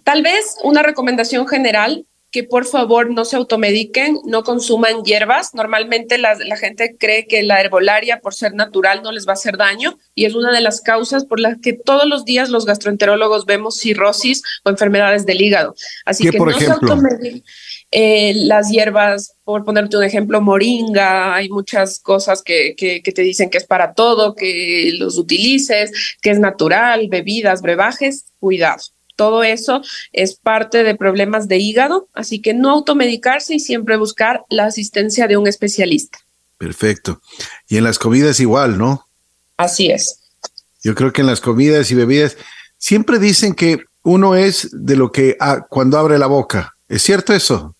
Tal 0.04 0.21
vez 0.21 0.58
una 0.63 0.84
recomendación 0.84 1.48
general 1.48 2.06
que 2.36 2.43
por 2.43 2.65
favor 2.65 3.10
no 3.12 3.24
se 3.24 3.38
automediquen, 3.38 4.19
no 4.26 4.43
consuman 4.43 5.04
hierbas. 5.06 5.54
Normalmente 5.54 6.17
la, 6.17 6.36
la, 6.36 6.58
gente 6.58 6.98
cree 7.00 7.28
que 7.28 7.43
la 7.43 7.62
herbolaria, 7.62 8.19
por 8.19 8.34
ser 8.34 8.54
natural, 8.54 9.02
no 9.04 9.13
les 9.13 9.26
va 9.26 9.32
a 9.32 9.36
hacer 9.36 9.56
daño 9.56 9.98
y 10.15 10.26
es 10.26 10.36
una 10.36 10.52
de 10.52 10.60
las 10.60 10.82
causas 10.82 11.24
por 11.24 11.39
las 11.39 11.58
que 11.62 11.71
todos 11.71 12.06
los 12.06 12.26
días 12.26 12.50
los 12.50 12.65
gastroenterólogos 12.65 13.45
vemos 13.45 13.80
cirrosis 13.80 14.43
o 14.65 14.69
enfermedades 14.69 15.26
del 15.26 15.41
hígado. 15.41 15.76
Así 16.04 16.30
que 16.30 16.38
por 16.38 16.52
no 16.52 16.58
ejemplo? 16.58 16.76
se 16.76 16.93
automediquen. 16.93 17.43
Eh, 17.91 18.34
las 18.36 18.69
hierbas, 18.69 19.34
por 19.43 19.63
ponerte 19.63 19.98
un 19.98 20.04
ejemplo, 20.04 20.41
moringa, 20.41 21.36
hay 21.36 21.50
muchas 21.50 22.00
cosas 22.00 22.41
que, 22.41 22.76
que, 22.76 23.00
te 23.02 23.21
dicen 23.21 23.50
que 23.50 23.58
es 23.58 23.65
para 23.65 23.93
todo, 23.93 24.36
que 24.36 24.91
los 24.98 25.17
utilices, 25.17 25.91
que 26.21 26.32
es 26.32 26.39
natural, 26.39 27.08
bebidas, 27.10 27.62
brebajes, 27.62 28.26
cuidado. 28.39 28.84
Todo 29.15 29.43
eso 29.43 29.82
es 30.12 30.36
parte 30.36 30.84
de 30.84 30.95
problemas 30.95 31.48
de 31.48 31.58
hígado, 31.58 32.10
así 32.13 32.41
que 32.41 32.54
no 32.54 32.71
automedicarse 32.71 33.56
y 33.56 33.60
siempre 33.60 33.95
buscar 33.95 34.43
la 34.50 34.65
asistencia 34.65 35.28
de 35.28 35.38
un 35.38 35.48
especialista. 35.48 36.19
Perfecto. 36.58 37.21
Y 37.69 37.78
en 37.78 37.86
las 37.86 37.98
comidas 37.98 38.39
igual, 38.39 38.78
¿no? 38.78 39.08
Así 39.58 39.89
es. 39.89 40.19
Yo 40.84 40.95
creo 40.95 41.13
que 41.13 41.21
en 41.21 41.28
las 41.28 41.39
comidas 41.39 41.89
y 41.91 41.95
bebidas 41.95 42.38
siempre 42.78 43.19
dicen 43.19 43.54
que 43.54 43.80
uno 44.04 44.36
es 44.36 44.69
de 44.71 44.95
lo 44.95 45.12
que 45.12 45.38
ah, 45.39 45.65
cuando 45.67 45.98
abre 45.98 46.19
la 46.19 46.28
boca. 46.28 46.74
¿Es 46.88 47.02
cierto 47.02 47.34
eso? 47.34 47.76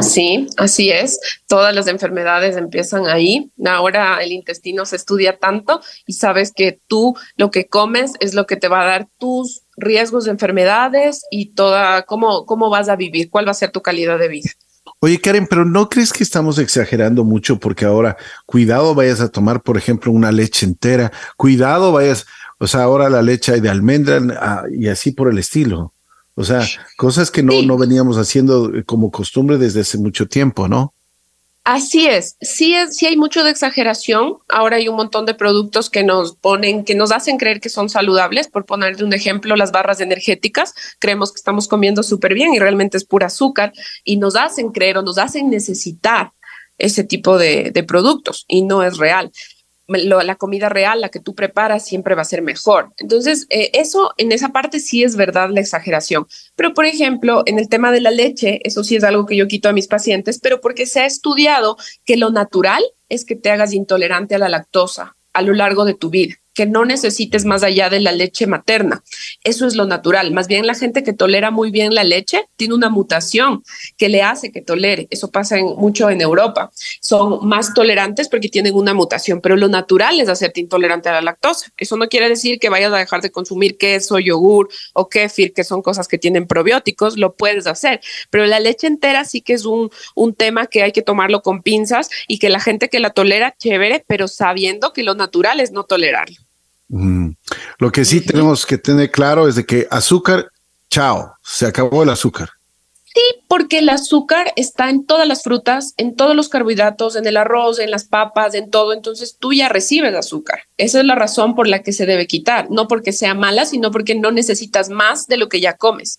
Sí, 0.00 0.46
así 0.56 0.90
es. 0.90 1.18
Todas 1.48 1.74
las 1.74 1.88
enfermedades 1.88 2.56
empiezan 2.56 3.06
ahí. 3.06 3.50
Ahora 3.66 4.22
el 4.22 4.32
intestino 4.32 4.86
se 4.86 4.96
estudia 4.96 5.38
tanto 5.38 5.80
y 6.06 6.12
sabes 6.12 6.52
que 6.54 6.78
tú 6.86 7.16
lo 7.36 7.50
que 7.50 7.66
comes 7.66 8.12
es 8.20 8.34
lo 8.34 8.46
que 8.46 8.56
te 8.56 8.68
va 8.68 8.82
a 8.82 8.86
dar 8.86 9.08
tus 9.18 9.62
riesgos 9.76 10.24
de 10.24 10.30
enfermedades 10.30 11.24
y 11.30 11.54
toda 11.54 12.02
cómo, 12.02 12.46
cómo 12.46 12.70
vas 12.70 12.88
a 12.88 12.96
vivir, 12.96 13.30
cuál 13.30 13.48
va 13.48 13.50
a 13.50 13.54
ser 13.54 13.72
tu 13.72 13.82
calidad 13.82 14.18
de 14.18 14.28
vida. 14.28 14.50
Oye, 15.00 15.20
Karen, 15.20 15.46
pero 15.48 15.64
¿no 15.64 15.88
crees 15.88 16.12
que 16.12 16.22
estamos 16.22 16.58
exagerando 16.58 17.24
mucho? 17.24 17.58
Porque 17.58 17.84
ahora, 17.84 18.16
cuidado, 18.46 18.94
vayas 18.94 19.20
a 19.20 19.30
tomar, 19.30 19.62
por 19.62 19.76
ejemplo, 19.76 20.12
una 20.12 20.30
leche 20.30 20.66
entera, 20.66 21.10
cuidado, 21.36 21.92
vayas, 21.92 22.26
o 22.58 22.66
sea, 22.66 22.82
ahora 22.82 23.10
la 23.10 23.22
leche 23.22 23.60
de 23.60 23.68
almendra 23.68 24.20
ah, 24.40 24.62
y 24.70 24.88
así 24.88 25.10
por 25.10 25.28
el 25.28 25.38
estilo. 25.38 25.93
O 26.36 26.44
sea, 26.44 26.66
cosas 26.96 27.30
que 27.30 27.42
no, 27.42 27.62
no 27.62 27.78
veníamos 27.78 28.18
haciendo 28.18 28.72
como 28.86 29.10
costumbre 29.10 29.56
desde 29.56 29.80
hace 29.80 29.98
mucho 29.98 30.26
tiempo, 30.26 30.68
¿no? 30.68 30.92
Así 31.62 32.06
es, 32.06 32.36
sí, 32.42 32.74
es, 32.74 32.94
sí 32.94 33.06
hay 33.06 33.16
mucho 33.16 33.42
de 33.42 33.50
exageración. 33.50 34.36
Ahora 34.50 34.76
hay 34.76 34.86
un 34.86 34.96
montón 34.96 35.24
de 35.24 35.32
productos 35.32 35.88
que 35.88 36.02
nos 36.02 36.36
ponen, 36.36 36.84
que 36.84 36.94
nos 36.94 37.10
hacen 37.10 37.38
creer 37.38 37.58
que 37.58 37.70
son 37.70 37.88
saludables. 37.88 38.48
Por 38.48 38.66
ponerte 38.66 39.02
un 39.02 39.14
ejemplo, 39.14 39.56
las 39.56 39.72
barras 39.72 40.00
energéticas, 40.00 40.74
creemos 40.98 41.32
que 41.32 41.38
estamos 41.38 41.66
comiendo 41.66 42.02
súper 42.02 42.34
bien 42.34 42.52
y 42.52 42.58
realmente 42.58 42.98
es 42.98 43.06
pura 43.06 43.28
azúcar 43.28 43.72
y 44.04 44.18
nos 44.18 44.36
hacen 44.36 44.72
creer 44.72 44.98
o 44.98 45.02
nos 45.02 45.16
hacen 45.16 45.48
necesitar 45.48 46.32
ese 46.76 47.02
tipo 47.02 47.38
de, 47.38 47.70
de 47.70 47.82
productos 47.82 48.44
y 48.46 48.62
no 48.62 48.82
es 48.82 48.98
real 48.98 49.32
la 49.86 50.34
comida 50.36 50.68
real, 50.68 51.00
la 51.00 51.08
que 51.08 51.20
tú 51.20 51.34
preparas, 51.34 51.86
siempre 51.86 52.14
va 52.14 52.22
a 52.22 52.26
ser 52.26 52.42
mejor. 52.42 52.92
Entonces, 52.98 53.46
eh, 53.50 53.70
eso 53.74 54.12
en 54.16 54.32
esa 54.32 54.50
parte 54.50 54.80
sí 54.80 55.02
es 55.02 55.16
verdad 55.16 55.50
la 55.50 55.60
exageración. 55.60 56.26
Pero, 56.56 56.74
por 56.74 56.86
ejemplo, 56.86 57.42
en 57.46 57.58
el 57.58 57.68
tema 57.68 57.92
de 57.92 58.00
la 58.00 58.10
leche, 58.10 58.60
eso 58.64 58.84
sí 58.84 58.96
es 58.96 59.04
algo 59.04 59.26
que 59.26 59.36
yo 59.36 59.48
quito 59.48 59.68
a 59.68 59.72
mis 59.72 59.88
pacientes, 59.88 60.40
pero 60.40 60.60
porque 60.60 60.86
se 60.86 61.00
ha 61.00 61.06
estudiado 61.06 61.76
que 62.04 62.16
lo 62.16 62.30
natural 62.30 62.82
es 63.08 63.24
que 63.24 63.36
te 63.36 63.50
hagas 63.50 63.72
intolerante 63.72 64.34
a 64.34 64.38
la 64.38 64.48
lactosa 64.48 65.14
a 65.32 65.42
lo 65.42 65.52
largo 65.52 65.84
de 65.84 65.94
tu 65.94 66.10
vida 66.10 66.36
que 66.54 66.66
no 66.66 66.84
necesites 66.84 67.44
más 67.44 67.62
allá 67.62 67.90
de 67.90 68.00
la 68.00 68.12
leche 68.12 68.46
materna. 68.46 69.02
Eso 69.42 69.66
es 69.66 69.74
lo 69.74 69.84
natural. 69.84 70.32
Más 70.32 70.46
bien 70.48 70.66
la 70.66 70.74
gente 70.74 71.02
que 71.02 71.12
tolera 71.12 71.50
muy 71.50 71.70
bien 71.70 71.94
la 71.94 72.04
leche 72.04 72.46
tiene 72.56 72.74
una 72.74 72.88
mutación 72.88 73.62
que 73.96 74.08
le 74.08 74.22
hace 74.22 74.52
que 74.52 74.62
tolere. 74.62 75.08
Eso 75.10 75.30
pasa 75.30 75.56
mucho 75.58 76.08
en 76.10 76.20
Europa. 76.20 76.70
Son 77.00 77.46
más 77.46 77.74
tolerantes 77.74 78.28
porque 78.28 78.48
tienen 78.48 78.74
una 78.74 78.94
mutación, 78.94 79.40
pero 79.40 79.56
lo 79.56 79.68
natural 79.68 80.20
es 80.20 80.28
hacerte 80.28 80.60
intolerante 80.60 81.08
a 81.08 81.12
la 81.12 81.22
lactosa. 81.22 81.66
Eso 81.76 81.96
no 81.96 82.08
quiere 82.08 82.28
decir 82.28 82.58
que 82.58 82.68
vayas 82.68 82.92
a 82.92 82.98
dejar 82.98 83.20
de 83.20 83.30
consumir 83.30 83.76
queso, 83.76 84.18
yogur 84.18 84.68
o 84.92 85.08
kéfir, 85.08 85.52
que 85.52 85.64
son 85.64 85.82
cosas 85.82 86.08
que 86.08 86.18
tienen 86.18 86.46
probióticos, 86.46 87.18
lo 87.18 87.34
puedes 87.34 87.66
hacer. 87.66 88.00
Pero 88.30 88.46
la 88.46 88.60
leche 88.60 88.86
entera 88.86 89.24
sí 89.24 89.40
que 89.40 89.54
es 89.54 89.64
un, 89.64 89.90
un 90.14 90.34
tema 90.34 90.66
que 90.66 90.82
hay 90.82 90.92
que 90.92 91.02
tomarlo 91.02 91.42
con 91.42 91.62
pinzas 91.62 92.08
y 92.28 92.38
que 92.38 92.48
la 92.48 92.60
gente 92.60 92.88
que 92.88 93.00
la 93.00 93.10
tolera, 93.10 93.54
chévere, 93.58 94.04
pero 94.06 94.28
sabiendo 94.28 94.92
que 94.92 95.02
lo 95.02 95.14
natural 95.14 95.60
es 95.60 95.72
no 95.72 95.84
tolerarlo. 95.84 96.43
Lo 96.88 97.92
que 97.92 98.04
sí 98.04 98.20
tenemos 98.20 98.66
que 98.66 98.78
tener 98.78 99.10
claro 99.10 99.48
es 99.48 99.56
de 99.56 99.64
que 99.64 99.86
azúcar, 99.90 100.48
chao, 100.90 101.32
se 101.42 101.66
acabó 101.66 102.02
el 102.02 102.10
azúcar. 102.10 102.50
Sí, 103.14 103.20
porque 103.46 103.78
el 103.78 103.88
azúcar 103.90 104.52
está 104.56 104.90
en 104.90 105.06
todas 105.06 105.28
las 105.28 105.44
frutas, 105.44 105.94
en 105.98 106.16
todos 106.16 106.34
los 106.34 106.48
carbohidratos, 106.48 107.14
en 107.14 107.26
el 107.26 107.36
arroz, 107.36 107.78
en 107.78 107.92
las 107.92 108.04
papas, 108.04 108.54
en 108.54 108.70
todo. 108.70 108.92
Entonces 108.92 109.36
tú 109.38 109.52
ya 109.52 109.68
recibes 109.68 110.14
azúcar. 110.16 110.62
Esa 110.78 110.98
es 110.98 111.04
la 111.04 111.14
razón 111.14 111.54
por 111.54 111.68
la 111.68 111.82
que 111.82 111.92
se 111.92 112.06
debe 112.06 112.26
quitar. 112.26 112.72
No 112.72 112.88
porque 112.88 113.12
sea 113.12 113.34
mala, 113.34 113.66
sino 113.66 113.92
porque 113.92 114.16
no 114.16 114.32
necesitas 114.32 114.88
más 114.88 115.28
de 115.28 115.36
lo 115.36 115.48
que 115.48 115.60
ya 115.60 115.76
comes. 115.76 116.18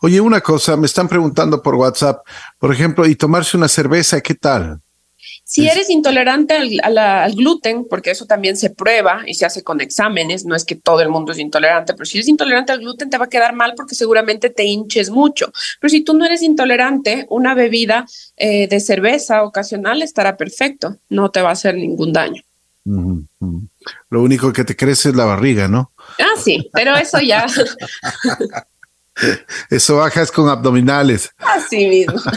Oye, 0.00 0.20
una 0.20 0.40
cosa, 0.40 0.76
me 0.76 0.86
están 0.86 1.08
preguntando 1.08 1.62
por 1.62 1.76
WhatsApp, 1.76 2.26
por 2.58 2.74
ejemplo, 2.74 3.06
y 3.06 3.14
tomarse 3.14 3.56
una 3.56 3.68
cerveza, 3.68 4.20
¿qué 4.20 4.34
tal? 4.34 4.80
Si 5.50 5.66
eres 5.66 5.90
intolerante 5.90 6.54
al, 6.54 7.34
gluten, 7.34 7.84
porque 7.84 8.12
eso 8.12 8.24
también 8.24 8.56
se 8.56 8.70
prueba 8.70 9.24
y 9.26 9.34
se 9.34 9.44
hace 9.44 9.64
con 9.64 9.80
exámenes, 9.80 10.44
no 10.44 10.54
es 10.54 10.64
que 10.64 10.76
todo 10.76 11.00
el 11.00 11.08
mundo 11.08 11.32
es 11.32 11.40
intolerante, 11.40 11.92
pero 11.92 12.04
si 12.04 12.18
eres 12.18 12.28
intolerante 12.28 12.70
al 12.70 12.78
gluten 12.78 13.10
te 13.10 13.18
va 13.18 13.24
a 13.24 13.28
quedar 13.28 13.52
mal 13.52 13.74
porque 13.76 13.96
seguramente 13.96 14.50
te 14.50 14.62
hinches 14.62 15.10
mucho. 15.10 15.52
Pero 15.80 15.90
si 15.90 16.02
tú 16.02 16.14
no 16.14 16.24
eres 16.24 16.42
intolerante, 16.42 17.26
una 17.30 17.54
bebida 17.54 18.06
eh, 18.36 18.68
de 18.68 18.78
cerveza 18.78 19.42
ocasional 19.42 20.02
estará 20.02 20.36
perfecto, 20.36 20.98
no 21.08 21.32
te 21.32 21.42
va 21.42 21.48
a 21.48 21.54
hacer 21.54 21.74
ningún 21.74 22.12
daño. 22.12 22.42
Lo 22.84 24.22
único 24.22 24.52
que 24.52 24.62
te 24.62 24.76
crece 24.76 25.08
es 25.08 25.16
la 25.16 25.24
barriga, 25.24 25.66
¿no? 25.66 25.90
Ah, 26.20 26.40
sí, 26.40 26.70
pero 26.72 26.96
eso 26.96 27.18
ya. 27.18 27.46
Eso 29.70 29.96
bajas 29.96 30.30
con 30.30 30.48
abdominales. 30.48 31.30
Así 31.38 31.88
mismo. 31.88 32.14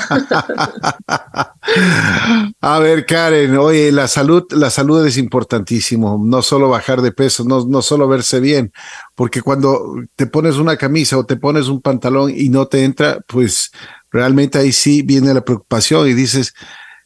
A 2.61 2.79
ver, 2.79 3.05
Karen, 3.05 3.57
oye, 3.57 3.91
la 3.91 4.07
salud, 4.07 4.43
la 4.51 4.69
salud 4.69 5.05
es 5.05 5.17
importantísimo. 5.17 6.21
No 6.23 6.41
solo 6.41 6.69
bajar 6.69 7.01
de 7.01 7.11
peso, 7.11 7.43
no, 7.43 7.65
no 7.65 7.81
solo 7.81 8.07
verse 8.07 8.39
bien, 8.39 8.71
porque 9.15 9.41
cuando 9.41 9.95
te 10.15 10.27
pones 10.27 10.55
una 10.55 10.77
camisa 10.77 11.17
o 11.17 11.25
te 11.25 11.35
pones 11.37 11.67
un 11.67 11.81
pantalón 11.81 12.31
y 12.35 12.49
no 12.49 12.67
te 12.67 12.83
entra, 12.83 13.19
pues 13.27 13.71
realmente 14.11 14.59
ahí 14.59 14.71
sí 14.71 15.01
viene 15.01 15.33
la 15.33 15.43
preocupación 15.43 16.07
y 16.07 16.13
dices, 16.13 16.53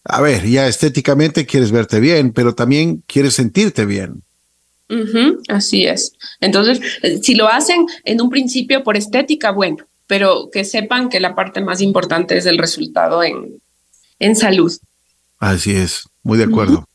a 0.03 0.21
ver, 0.21 0.45
ya 0.45 0.67
estéticamente 0.67 1.45
quieres 1.45 1.71
verte 1.71 1.99
bien, 1.99 2.31
pero 2.31 2.55
también 2.55 3.03
quieres 3.07 3.35
sentirte 3.35 3.85
bien 3.85 4.23
así 5.49 5.85
es. 5.85 6.13
Entonces, 6.39 6.79
eh, 7.01 7.19
si 7.21 7.35
lo 7.35 7.47
hacen 7.47 7.85
en 8.03 8.21
un 8.21 8.29
principio 8.29 8.83
por 8.83 8.97
estética, 8.97 9.51
bueno, 9.51 9.77
pero 10.07 10.49
que 10.51 10.63
sepan 10.63 11.09
que 11.09 11.19
la 11.19 11.35
parte 11.35 11.61
más 11.61 11.81
importante 11.81 12.37
es 12.37 12.45
el 12.45 12.57
resultado 12.57 13.23
en, 13.23 13.59
en 14.19 14.35
salud. 14.35 14.71
Así 15.39 15.75
es, 15.75 16.03
muy 16.23 16.37
de 16.37 16.45
acuerdo. 16.45 16.87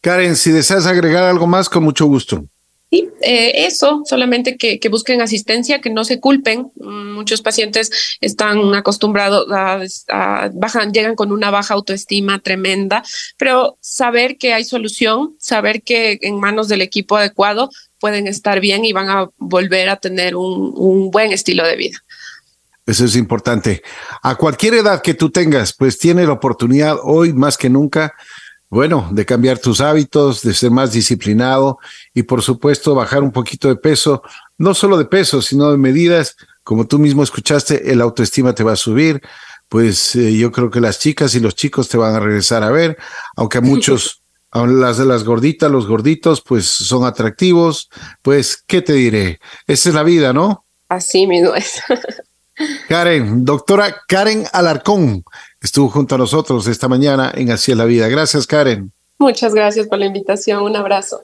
Karen, 0.00 0.36
si 0.36 0.50
deseas 0.50 0.86
agregar 0.86 1.24
algo 1.24 1.46
más, 1.46 1.68
con 1.68 1.84
mucho 1.84 2.06
gusto. 2.06 2.44
Sí, 2.88 3.08
eh, 3.20 3.66
eso, 3.66 4.02
solamente 4.04 4.56
que, 4.56 4.88
busquen 4.88 5.20
asistencia, 5.20 5.80
que 5.80 5.90
no 5.90 6.04
se 6.04 6.20
culpen. 6.20 6.70
Mm, 6.76 7.14
muchos 7.14 7.42
pacientes 7.42 7.90
están 8.20 8.74
acostumbrados 8.76 9.46
a, 10.08 10.50
bajan, 10.54 10.92
llegan 10.92 11.16
con 11.16 11.32
una 11.32 11.50
baja 11.50 11.74
autoestima 11.74 12.38
tremenda, 12.38 13.02
pero 13.36 13.76
saber 13.80 14.36
que 14.38 14.54
hay 14.54 14.64
solución, 14.64 15.34
saber 15.40 15.82
que 15.82 16.18
en 16.22 16.38
manos 16.38 16.68
del 16.68 16.80
equipo 16.80 17.16
adecuado 17.16 17.70
pueden 17.98 18.28
estar 18.28 18.60
bien 18.60 18.84
y 18.84 18.92
van 18.92 19.08
a 19.08 19.30
volver 19.36 19.88
a 19.88 19.96
tener 19.96 20.36
un, 20.36 20.72
un 20.76 21.10
buen 21.10 21.32
estilo 21.32 21.66
de 21.66 21.76
vida. 21.76 21.98
Eso 22.86 23.04
es 23.04 23.16
importante. 23.16 23.82
A 24.22 24.36
cualquier 24.36 24.74
edad 24.74 25.02
que 25.02 25.14
tú 25.14 25.30
tengas, 25.30 25.72
pues 25.72 25.98
tiene 25.98 26.24
la 26.24 26.34
oportunidad 26.34 26.98
hoy 27.02 27.32
más 27.32 27.56
que 27.56 27.68
nunca 27.68 28.14
bueno, 28.68 29.08
de 29.12 29.24
cambiar 29.24 29.58
tus 29.58 29.80
hábitos, 29.80 30.42
de 30.42 30.54
ser 30.54 30.70
más 30.70 30.92
disciplinado 30.92 31.78
y 32.14 32.24
por 32.24 32.42
supuesto 32.42 32.94
bajar 32.94 33.22
un 33.22 33.32
poquito 33.32 33.68
de 33.68 33.76
peso, 33.76 34.22
no 34.58 34.74
solo 34.74 34.98
de 34.98 35.04
peso, 35.04 35.40
sino 35.40 35.70
de 35.70 35.78
medidas, 35.78 36.36
como 36.64 36.86
tú 36.86 36.98
mismo 36.98 37.22
escuchaste, 37.22 37.92
el 37.92 38.00
autoestima 38.00 38.54
te 38.54 38.64
va 38.64 38.72
a 38.72 38.76
subir, 38.76 39.20
pues 39.68 40.16
eh, 40.16 40.36
yo 40.36 40.50
creo 40.52 40.70
que 40.70 40.80
las 40.80 40.98
chicas 40.98 41.34
y 41.34 41.40
los 41.40 41.54
chicos 41.54 41.88
te 41.88 41.96
van 41.96 42.14
a 42.14 42.20
regresar 42.20 42.62
a 42.62 42.70
ver, 42.70 42.96
aunque 43.36 43.58
a 43.58 43.60
muchos, 43.62 44.20
a 44.50 44.66
las 44.66 44.98
de 44.98 45.04
las 45.04 45.24
gorditas, 45.24 45.70
los 45.70 45.86
gorditos, 45.86 46.42
pues 46.42 46.66
son 46.66 47.04
atractivos, 47.04 47.88
pues, 48.22 48.62
¿qué 48.66 48.82
te 48.82 48.94
diré? 48.94 49.40
Esa 49.66 49.90
es 49.90 49.94
la 49.94 50.02
vida, 50.02 50.32
¿no? 50.32 50.64
Así 50.88 51.26
mismo 51.26 51.54
es. 51.54 51.80
Karen, 52.88 53.44
doctora 53.44 54.02
Karen 54.08 54.44
Alarcón, 54.52 55.24
estuvo 55.66 55.88
junto 55.88 56.14
a 56.14 56.18
nosotros 56.18 56.68
esta 56.68 56.86
mañana 56.86 57.32
en 57.34 57.50
Así 57.50 57.72
es 57.72 57.76
la 57.76 57.84
Vida. 57.84 58.08
Gracias, 58.08 58.46
Karen. 58.46 58.92
Muchas 59.18 59.52
gracias 59.52 59.88
por 59.88 59.98
la 59.98 60.06
invitación. 60.06 60.62
Un 60.62 60.76
abrazo. 60.76 61.22